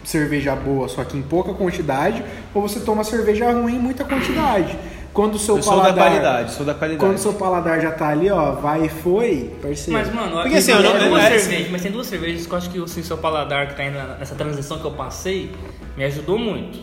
cerveja 0.03 0.57
boa, 0.57 0.89
só 0.89 1.05
que 1.05 1.17
em 1.17 1.23
pouca 1.23 1.53
quantidade, 1.55 2.25
ou 2.53 2.61
você 2.63 2.81
toma 2.81 3.05
cerveja 3.05 3.53
ruim 3.53 3.77
em 3.77 3.79
muita 3.79 4.03
quantidade. 4.05 4.77
Quando 5.13 5.35
o 5.35 5.39
seu 5.39 5.57
eu 5.57 5.63
sou 5.63 5.77
da 5.77 5.81
paladar... 5.83 6.05
qualidade, 6.09 6.53
sou 6.53 6.65
da 6.65 6.73
qualidade. 6.75 7.01
Quando 7.05 7.17
o 7.17 7.21
seu 7.21 7.33
paladar 7.33 7.81
já 7.81 7.91
tá 7.91 8.09
ali, 8.09 8.31
ó, 8.31 8.53
vai 8.53 8.85
e 8.85 8.89
foi, 8.89 9.51
parceiro. 9.61 9.93
Mas, 10.01 10.15
mano, 10.15 10.43
Porque 10.43 10.57
assim, 10.59 10.71
eu 10.71 10.83
não- 10.83 10.99
tem 10.99 11.09
duas 11.09 11.25
é- 11.25 11.39
cervejas, 11.39 11.71
mas 11.73 11.83
tem 11.83 11.91
duas 11.93 12.07
cervejas 12.07 12.47
que 12.47 12.53
eu 12.53 12.59
acho 12.59 12.71
que 12.71 12.83
assim, 12.83 13.01
o 13.01 13.05
seu 13.05 13.19
paladar 13.19 13.67
que 13.69 13.75
tá 13.77 13.85
indo 13.85 13.99
nessa 14.19 14.35
transição 14.37 14.79
que 14.79 14.85
eu 14.85 14.93
passei 14.93 15.51
me 15.97 16.05
ajudou 16.05 16.39
muito. 16.39 16.79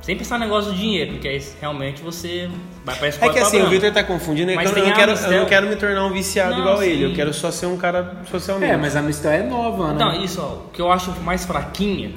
Sem 0.00 0.16
pensar 0.16 0.38
no 0.38 0.44
negócio 0.46 0.72
do 0.72 0.78
dinheiro, 0.78 1.12
porque 1.12 1.28
aí 1.28 1.44
realmente 1.60 2.00
você 2.02 2.48
vai 2.84 2.96
pra 2.96 3.06
É 3.06 3.10
escola 3.10 3.32
que 3.32 3.38
assim, 3.38 3.50
padrão. 3.58 3.66
o 3.66 3.70
Victor 3.70 3.92
tá 3.92 4.02
confundindo, 4.04 4.50
é 4.50 4.54
Mas 4.54 4.70
eu, 4.74 4.82
não 4.84 4.88
a 4.90 4.94
quero, 4.94 5.12
eu 5.12 5.40
não 5.40 5.46
quero 5.46 5.66
me 5.66 5.76
tornar 5.76 6.06
um 6.06 6.12
viciado 6.12 6.52
Não, 6.52 6.60
igual 6.60 6.82
ele, 6.82 6.96
sim. 7.04 7.10
eu 7.10 7.14
quero 7.14 7.34
só 7.34 7.50
ser 7.50 7.66
um 7.66 7.76
cara 7.76 8.16
socialmente. 8.30 8.72
É, 8.72 8.76
mas 8.78 8.96
a 8.96 9.02
Mistel 9.02 9.32
é 9.32 9.42
nova, 9.42 9.88
né? 9.88 9.94
Então, 9.96 10.24
isso, 10.24 10.40
ó, 10.40 10.66
o 10.66 10.70
que 10.72 10.80
eu 10.80 10.90
acho 10.90 11.10
mais 11.20 11.44
fraquinha, 11.44 12.12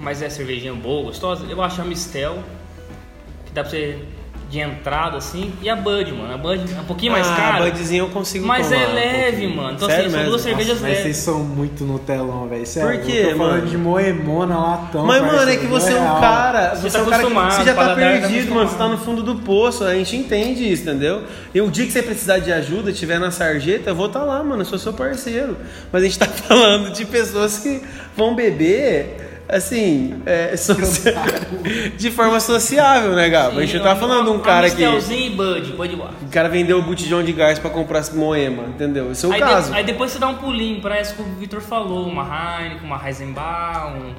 mas 0.00 0.20
é 0.20 0.28
cervejinha 0.28 0.74
boa, 0.74 1.04
gostosa, 1.04 1.44
eu 1.48 1.62
acho 1.62 1.80
a 1.80 1.84
Mistel, 1.84 2.38
que 3.46 3.52
dá 3.52 3.60
pra 3.62 3.70
você 3.70 3.98
de 4.48 4.60
entrada 4.60 5.18
assim, 5.18 5.52
e 5.60 5.68
a 5.68 5.76
Bud, 5.76 6.10
mano. 6.12 6.32
A 6.32 6.38
Bud 6.38 6.60
é 6.74 6.80
um 6.80 6.84
pouquinho 6.84 7.12
mais 7.12 7.26
ah, 7.28 7.34
cara. 7.36 7.64
a 7.66 7.70
Budzinha 7.70 8.00
eu 8.00 8.08
consigo 8.08 8.46
Mas 8.46 8.68
tomar 8.68 8.82
é 8.82 8.86
um 8.88 8.94
leve, 8.94 9.30
pouquinho. 9.42 9.56
mano. 9.56 9.72
Então, 9.74 9.88
Sério 9.88 10.02
assim, 10.04 10.10
são 10.10 10.18
mesmo? 10.20 10.30
duas 10.30 10.42
cervejas 10.42 10.80
Mas 10.80 10.90
vocês 10.90 11.04
leves. 11.04 11.16
são 11.18 11.38
muito 11.44 11.84
Nutelão, 11.84 12.48
velho. 12.48 12.66
Sério, 12.66 12.98
Por 12.98 13.06
quê, 13.06 13.12
eu 13.18 13.30
tô 13.32 13.36
falando 13.36 13.56
mano? 13.58 13.66
de 13.66 13.76
moemona, 13.76 14.58
latão. 14.58 15.04
Mas, 15.04 15.20
mano, 15.22 15.50
é 15.50 15.56
que 15.56 15.66
você 15.66 15.92
é 15.92 15.96
um 15.96 16.02
real. 16.02 16.20
cara. 16.20 16.74
Você 16.76 16.88
Você, 16.88 16.96
tá 16.96 16.98
é 16.98 17.02
um 17.02 17.10
cara 17.10 17.22
que 17.24 17.54
você 17.56 17.64
já 17.64 17.74
tá 17.74 17.88
tá 17.88 17.94
perdido, 17.94 18.54
mano. 18.54 18.70
Você 18.70 18.76
tá 18.78 18.88
no 18.88 18.96
fundo 18.98 19.22
do 19.22 19.34
poço. 19.36 19.84
A 19.84 19.94
gente 19.94 20.16
entende 20.16 20.72
isso, 20.72 20.82
entendeu? 20.82 21.24
E 21.54 21.60
o 21.60 21.70
dia 21.70 21.84
que 21.84 21.92
você 21.92 22.02
precisar 22.02 22.38
de 22.38 22.50
ajuda, 22.50 22.90
tiver 22.90 23.18
na 23.20 23.30
sarjeta, 23.30 23.90
eu 23.90 23.94
vou 23.94 24.06
estar 24.06 24.24
lá, 24.24 24.42
mano. 24.42 24.62
Eu 24.62 24.66
sou 24.66 24.78
seu 24.78 24.94
parceiro. 24.94 25.58
Mas 25.92 26.02
a 26.02 26.06
gente 26.06 26.18
tá 26.18 26.24
falando 26.48 26.90
de 26.90 27.04
pessoas 27.04 27.58
que 27.58 27.82
vão 28.16 28.34
beber. 28.34 29.17
Assim, 29.48 30.20
é, 30.26 30.54
socia- 30.58 31.14
de 31.96 32.10
forma 32.10 32.38
sociável, 32.38 33.12
né, 33.12 33.30
Gabo? 33.30 33.58
a 33.58 33.62
gente 33.62 33.76
não 33.78 33.82
tá 33.84 33.96
falando 33.96 34.24
de 34.26 34.30
um 34.36 34.40
cara 34.40 34.68
que. 34.68 34.82
E 34.82 35.30
Bud, 35.30 35.72
Bud 35.72 35.96
Bar. 35.96 36.10
O 36.20 36.28
cara 36.30 36.48
vendeu 36.50 36.78
o 36.78 36.82
botijão 36.82 37.22
de 37.22 37.32
gás 37.32 37.58
pra 37.58 37.70
comprar 37.70 38.02
moema, 38.14 38.64
entendeu? 38.64 39.10
Esse 39.10 39.24
é 39.24 39.28
o 39.28 39.32
aí, 39.32 39.40
caso. 39.40 39.72
de- 39.72 39.78
aí 39.78 39.84
depois 39.84 40.10
você 40.12 40.18
dá 40.18 40.28
um 40.28 40.34
pulinho 40.34 40.82
pra 40.82 40.96
essa 40.98 41.14
que 41.14 41.22
o 41.22 41.24
Victor 41.36 41.62
falou, 41.62 42.06
uma 42.06 42.22
Heineken, 42.24 42.86
uma 42.86 43.00
Heisenbach, 43.08 43.92
um... 43.94 44.12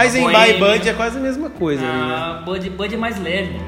Eisenbach 0.00 0.50
e. 0.50 0.58
Bud 0.58 0.88
é 0.88 0.92
quase 0.94 1.18
a 1.18 1.20
mesma 1.20 1.50
coisa, 1.50 1.82
ali, 1.82 1.92
né? 1.92 2.14
Ah, 2.16 2.42
Bud, 2.44 2.70
Bud 2.70 2.94
é 2.94 2.98
mais 2.98 3.20
leve. 3.22 3.60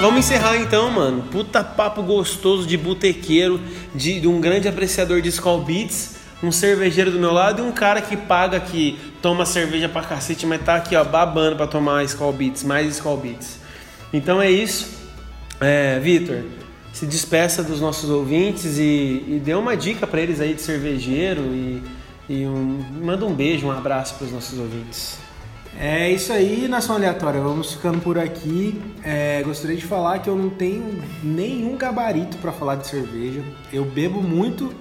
Vamos, 0.00 0.20
encerrar 0.20 0.56
então, 0.56 0.88
mano. 0.92 1.24
Puta 1.24 1.64
papo 1.64 2.04
gostoso 2.04 2.64
de 2.64 2.76
botequeiro, 2.76 3.60
de, 3.92 4.20
de 4.20 4.28
um 4.28 4.40
grande 4.40 4.68
apreciador 4.68 5.20
de 5.20 5.28
Skull 5.28 5.62
Beats, 5.62 6.14
um 6.40 6.52
cervejeiro 6.52 7.10
do 7.10 7.18
meu 7.18 7.32
lado 7.32 7.60
e 7.60 7.66
um 7.66 7.72
cara 7.72 8.00
que 8.00 8.16
paga, 8.16 8.60
que 8.60 8.96
toma 9.20 9.44
cerveja 9.44 9.88
pra 9.88 10.02
cacete, 10.02 10.46
mas 10.46 10.62
tá 10.62 10.76
aqui, 10.76 10.94
ó, 10.94 11.02
babando 11.02 11.56
pra 11.56 11.66
tomar 11.66 12.04
Skull 12.04 12.32
Beats, 12.32 12.62
mais 12.62 12.94
Skull 12.94 13.16
Beats. 13.16 13.58
Então 14.12 14.40
é 14.40 14.48
isso. 14.48 14.88
É, 15.60 15.98
Vitor, 15.98 16.44
se 16.92 17.04
despeça 17.04 17.64
dos 17.64 17.80
nossos 17.80 18.08
ouvintes 18.08 18.78
e, 18.78 19.24
e 19.26 19.42
dê 19.44 19.54
uma 19.54 19.76
dica 19.76 20.06
pra 20.06 20.20
eles 20.20 20.40
aí 20.40 20.54
de 20.54 20.62
cervejeiro 20.62 21.42
e, 21.42 21.82
e 22.28 22.46
um, 22.46 22.84
manda 23.02 23.26
um 23.26 23.34
beijo, 23.34 23.66
um 23.66 23.72
abraço 23.72 24.14
pros 24.14 24.30
nossos 24.30 24.56
ouvintes. 24.60 25.27
É 25.76 26.10
isso 26.10 26.32
aí, 26.32 26.66
nação 26.68 26.96
aleatória. 26.96 27.40
Vamos 27.40 27.72
ficando 27.72 28.00
por 28.00 28.18
aqui. 28.18 28.80
É, 29.04 29.42
gostaria 29.44 29.76
de 29.76 29.84
falar 29.84 30.18
que 30.20 30.28
eu 30.28 30.36
não 30.36 30.50
tenho 30.50 31.02
nenhum 31.22 31.76
gabarito 31.76 32.36
pra 32.38 32.52
falar 32.52 32.76
de 32.76 32.86
cerveja. 32.86 33.42
Eu 33.72 33.84
bebo 33.84 34.22
muito, 34.22 34.72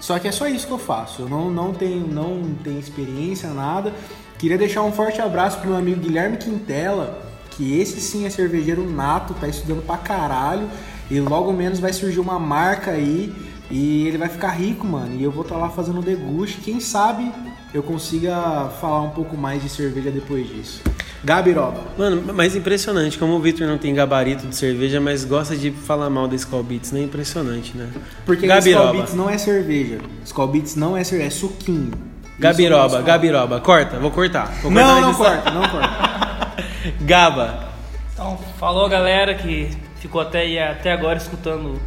só 0.00 0.18
que 0.18 0.28
é 0.28 0.32
só 0.32 0.46
isso 0.46 0.66
que 0.66 0.72
eu 0.72 0.78
faço. 0.78 1.22
Eu 1.22 1.28
não, 1.28 1.50
não, 1.50 1.72
tenho, 1.72 2.06
não 2.06 2.42
tenho 2.62 2.78
experiência, 2.78 3.48
nada. 3.50 3.92
Queria 4.38 4.58
deixar 4.58 4.82
um 4.82 4.92
forte 4.92 5.20
abraço 5.20 5.58
pro 5.58 5.70
meu 5.70 5.78
amigo 5.78 6.00
Guilherme 6.00 6.36
Quintela, 6.36 7.22
que 7.52 7.78
esse 7.80 8.00
sim 8.00 8.26
é 8.26 8.30
cervejeiro 8.30 8.88
nato, 8.90 9.32
tá 9.34 9.48
estudando 9.48 9.84
pra 9.86 9.96
caralho. 9.96 10.68
E 11.10 11.20
logo 11.20 11.52
menos 11.52 11.78
vai 11.78 11.92
surgir 11.92 12.20
uma 12.20 12.38
marca 12.38 12.90
aí 12.90 13.32
e 13.70 14.06
ele 14.06 14.18
vai 14.18 14.28
ficar 14.28 14.50
rico, 14.50 14.86
mano. 14.86 15.14
E 15.14 15.22
eu 15.22 15.30
vou 15.30 15.42
estar 15.42 15.56
lá 15.56 15.70
fazendo 15.70 16.02
deguste. 16.02 16.60
Quem 16.60 16.80
sabe 16.80 17.32
eu 17.74 17.82
consiga 17.82 18.68
falar 18.80 19.02
um 19.02 19.10
pouco 19.10 19.36
mais 19.36 19.60
de 19.60 19.68
cerveja 19.68 20.08
depois 20.08 20.48
disso. 20.48 20.80
Gabiroba. 21.24 21.80
Mano, 21.98 22.32
mas 22.32 22.54
impressionante 22.54 23.18
como 23.18 23.34
o 23.34 23.40
Victor 23.40 23.66
não 23.66 23.76
tem 23.78 23.92
gabarito 23.92 24.46
de 24.46 24.54
cerveja, 24.54 25.00
mas 25.00 25.24
gosta 25.24 25.56
de 25.56 25.72
falar 25.72 26.08
mal 26.08 26.28
da 26.28 26.36
Skull 26.36 26.62
Beats, 26.62 26.92
né? 26.92 27.00
Impressionante, 27.02 27.76
né? 27.76 27.88
Porque 28.24 28.46
Gabiroba. 28.46 28.84
Skull 28.84 28.98
Beats 29.00 29.14
não 29.14 29.28
é 29.28 29.36
cerveja. 29.36 29.98
Skull 30.24 30.46
Beats 30.46 30.76
não 30.76 30.96
é 30.96 31.02
cerveja, 31.02 31.28
é 31.28 31.30
suquinho. 31.30 31.90
Gabiroba, 32.38 32.98
é 32.98 33.02
Gabiroba. 33.02 33.60
Corta, 33.60 33.98
vou 33.98 34.10
cortar. 34.12 34.52
Vou 34.62 34.70
cortar 34.70 34.86
Não, 34.86 35.00
não 35.00 35.08
edição. 35.08 35.26
corta, 35.26 35.50
não 35.50 35.68
corta. 35.68 36.54
Gaba. 37.02 37.68
Então, 38.12 38.38
falou 38.60 38.88
galera 38.88 39.34
que 39.34 39.70
ficou 39.96 40.20
até, 40.20 40.70
até 40.70 40.92
agora 40.92 41.16
escutando 41.16 41.80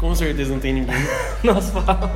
Com 0.00 0.14
certeza 0.14 0.50
não 0.50 0.58
tem 0.58 0.72
ninguém. 0.72 0.96
nós 1.44 1.68
falar. 1.68 2.10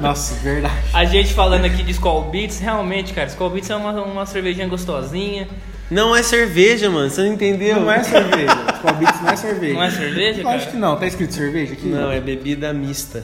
Nossa, 0.00 0.34
verdade. 0.36 0.74
A 0.94 1.04
gente 1.04 1.34
falando 1.34 1.66
aqui 1.66 1.82
de 1.82 1.90
Skull 1.90 2.30
Beats, 2.30 2.58
realmente, 2.58 3.12
cara, 3.12 3.28
Skull 3.28 3.50
Beats 3.50 3.68
é 3.68 3.76
uma, 3.76 3.92
uma 4.02 4.24
cervejinha 4.24 4.66
gostosinha. 4.66 5.46
Não 5.90 6.16
é 6.16 6.22
cerveja, 6.22 6.88
mano. 6.88 7.10
Você 7.10 7.20
não 7.20 7.34
entendeu? 7.34 7.80
Não 7.80 7.92
é 7.92 8.02
cerveja. 8.02 8.56
Skull 8.76 8.94
Beats 8.94 9.20
não 9.20 9.28
é 9.28 9.36
cerveja. 9.36 9.74
Não 9.74 9.82
é 9.82 9.90
cerveja, 9.90 10.40
Eu 10.40 10.44
cara? 10.44 10.56
acho 10.56 10.70
que 10.70 10.76
não. 10.78 10.96
Tá 10.96 11.06
escrito 11.06 11.34
cerveja 11.34 11.74
aqui? 11.74 11.86
Não, 11.86 12.10
é 12.10 12.18
bebida 12.18 12.72
mista. 12.72 13.22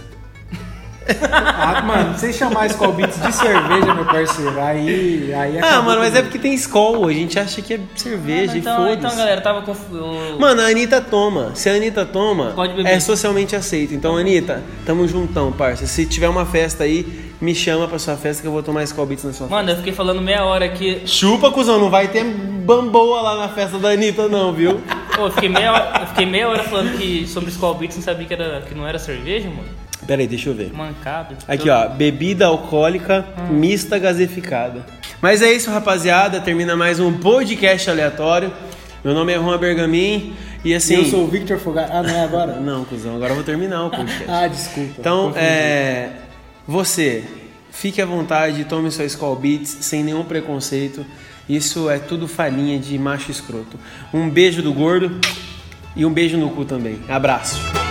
Ah, 1.30 1.82
mano, 1.82 2.18
se 2.18 2.32
chamar 2.32 2.66
Skull 2.66 2.92
Beats 2.92 3.20
de 3.20 3.32
cerveja, 3.32 3.94
meu 3.94 4.04
parceiro, 4.04 4.60
aí, 4.60 5.32
aí 5.34 5.58
Ah, 5.58 5.66
acabou 5.66 5.84
mano, 5.84 6.00
mas 6.00 6.14
é 6.14 6.22
porque 6.22 6.38
tem 6.38 6.54
Skol. 6.54 7.06
A 7.06 7.12
gente 7.12 7.38
acha 7.38 7.62
que 7.62 7.74
é 7.74 7.80
cerveja 7.94 8.56
então, 8.58 8.88
e 8.88 8.92
então, 8.94 8.96
foda-se. 9.10 9.16
galera, 9.16 9.40
tava 9.40 9.62
com. 9.62 9.72
o- 9.72 10.40
Mano, 10.40 10.62
a 10.62 10.66
Anitta 10.66 11.00
toma. 11.00 11.52
Se 11.54 11.68
a 11.70 11.74
Anitta 11.74 12.04
toma, 12.04 12.52
Pode 12.54 12.74
beber. 12.74 12.90
é 12.90 13.00
socialmente 13.00 13.54
aceito. 13.54 13.94
Então, 13.94 14.16
Anitta, 14.16 14.62
tamo 14.84 15.06
juntão, 15.06 15.52
parça. 15.52 15.86
Se 15.86 16.06
tiver 16.06 16.28
uma 16.28 16.44
festa 16.46 16.84
aí, 16.84 17.26
me 17.40 17.54
chama 17.54 17.86
pra 17.86 17.98
sua 17.98 18.16
festa 18.16 18.42
que 18.42 18.48
eu 18.48 18.52
vou 18.52 18.62
tomar 18.62 18.82
Skol 18.84 19.06
Beats 19.06 19.24
na 19.24 19.32
sua 19.32 19.46
Mano, 19.46 19.70
eu 19.70 19.76
fiquei 19.76 19.92
falando 19.92 20.20
meia 20.20 20.44
hora 20.44 20.64
aqui. 20.64 20.92
festa. 20.94 21.06
Chupa, 21.06 21.50
cuzão. 21.50 21.78
Não 21.78 21.90
vai 21.90 22.08
ter 22.08 22.24
bamboa 22.24 23.20
lá 23.20 23.36
na 23.36 23.48
festa 23.48 23.78
da 23.78 23.90
Anitta, 23.90 24.28
não, 24.28 24.52
viu? 24.52 24.80
Pô, 25.14 25.26
eu 25.26 25.30
fiquei 25.30 25.48
meia 25.48 25.72
hora, 25.72 26.00
eu 26.00 26.06
fiquei 26.08 26.26
meia 26.26 26.48
hora 26.48 26.64
falando 26.64 26.96
que, 26.98 27.26
sobre 27.28 27.50
Skull 27.50 27.74
Beats, 27.74 27.96
não 27.96 28.02
sabia 28.02 28.26
que, 28.26 28.34
era, 28.34 28.60
que 28.62 28.74
não 28.74 28.86
era 28.86 28.98
cerveja, 28.98 29.48
mano. 29.48 29.68
Pera 30.06 30.22
aí, 30.22 30.28
deixa 30.28 30.50
eu 30.50 30.54
ver. 30.54 30.72
Mancado. 30.72 31.36
Aqui, 31.48 31.68
ó, 31.68 31.88
bebida 31.88 32.46
alcoólica 32.46 33.26
mista 33.50 33.98
gasificada. 33.98 34.86
Mas 35.20 35.42
é 35.42 35.52
isso, 35.52 35.70
rapaziada. 35.70 36.40
Termina 36.40 36.76
mais 36.76 37.00
um 37.00 37.12
podcast 37.12 37.90
aleatório. 37.90 38.52
Meu 39.02 39.12
nome 39.12 39.32
é 39.32 39.36
Juan 39.36 39.58
Bergamin 39.58 40.34
e 40.64 40.74
assim. 40.74 40.94
Eu 40.94 41.04
sou 41.06 41.24
o 41.24 41.26
Victor 41.26 41.58
Fogar. 41.58 41.88
Ah, 41.90 42.02
não 42.02 42.10
é 42.10 42.20
agora? 42.20 42.54
Não, 42.60 42.84
cuzão, 42.84 43.16
agora 43.16 43.32
eu 43.32 43.36
vou 43.36 43.44
terminar 43.44 43.84
o 43.84 43.90
podcast. 43.90 44.24
Ah, 44.30 44.46
desculpa. 44.46 44.94
Então, 44.98 45.32
é. 45.34 46.10
Você, 46.68 47.24
fique 47.70 48.00
à 48.00 48.06
vontade, 48.06 48.64
tome 48.64 48.90
sua 48.90 49.04
Skull 49.04 49.36
Beats 49.36 49.78
sem 49.80 50.04
nenhum 50.04 50.24
preconceito. 50.24 51.04
Isso 51.48 51.88
é 51.88 51.98
tudo 51.98 52.26
falinha 52.26 52.78
de 52.78 52.98
macho 52.98 53.30
escroto. 53.30 53.78
Um 54.12 54.28
beijo 54.28 54.62
do 54.62 54.72
gordo 54.72 55.20
e 55.94 56.04
um 56.04 56.12
beijo 56.12 56.36
no 56.36 56.50
cu 56.50 56.64
também. 56.64 57.00
Abraço. 57.08 57.85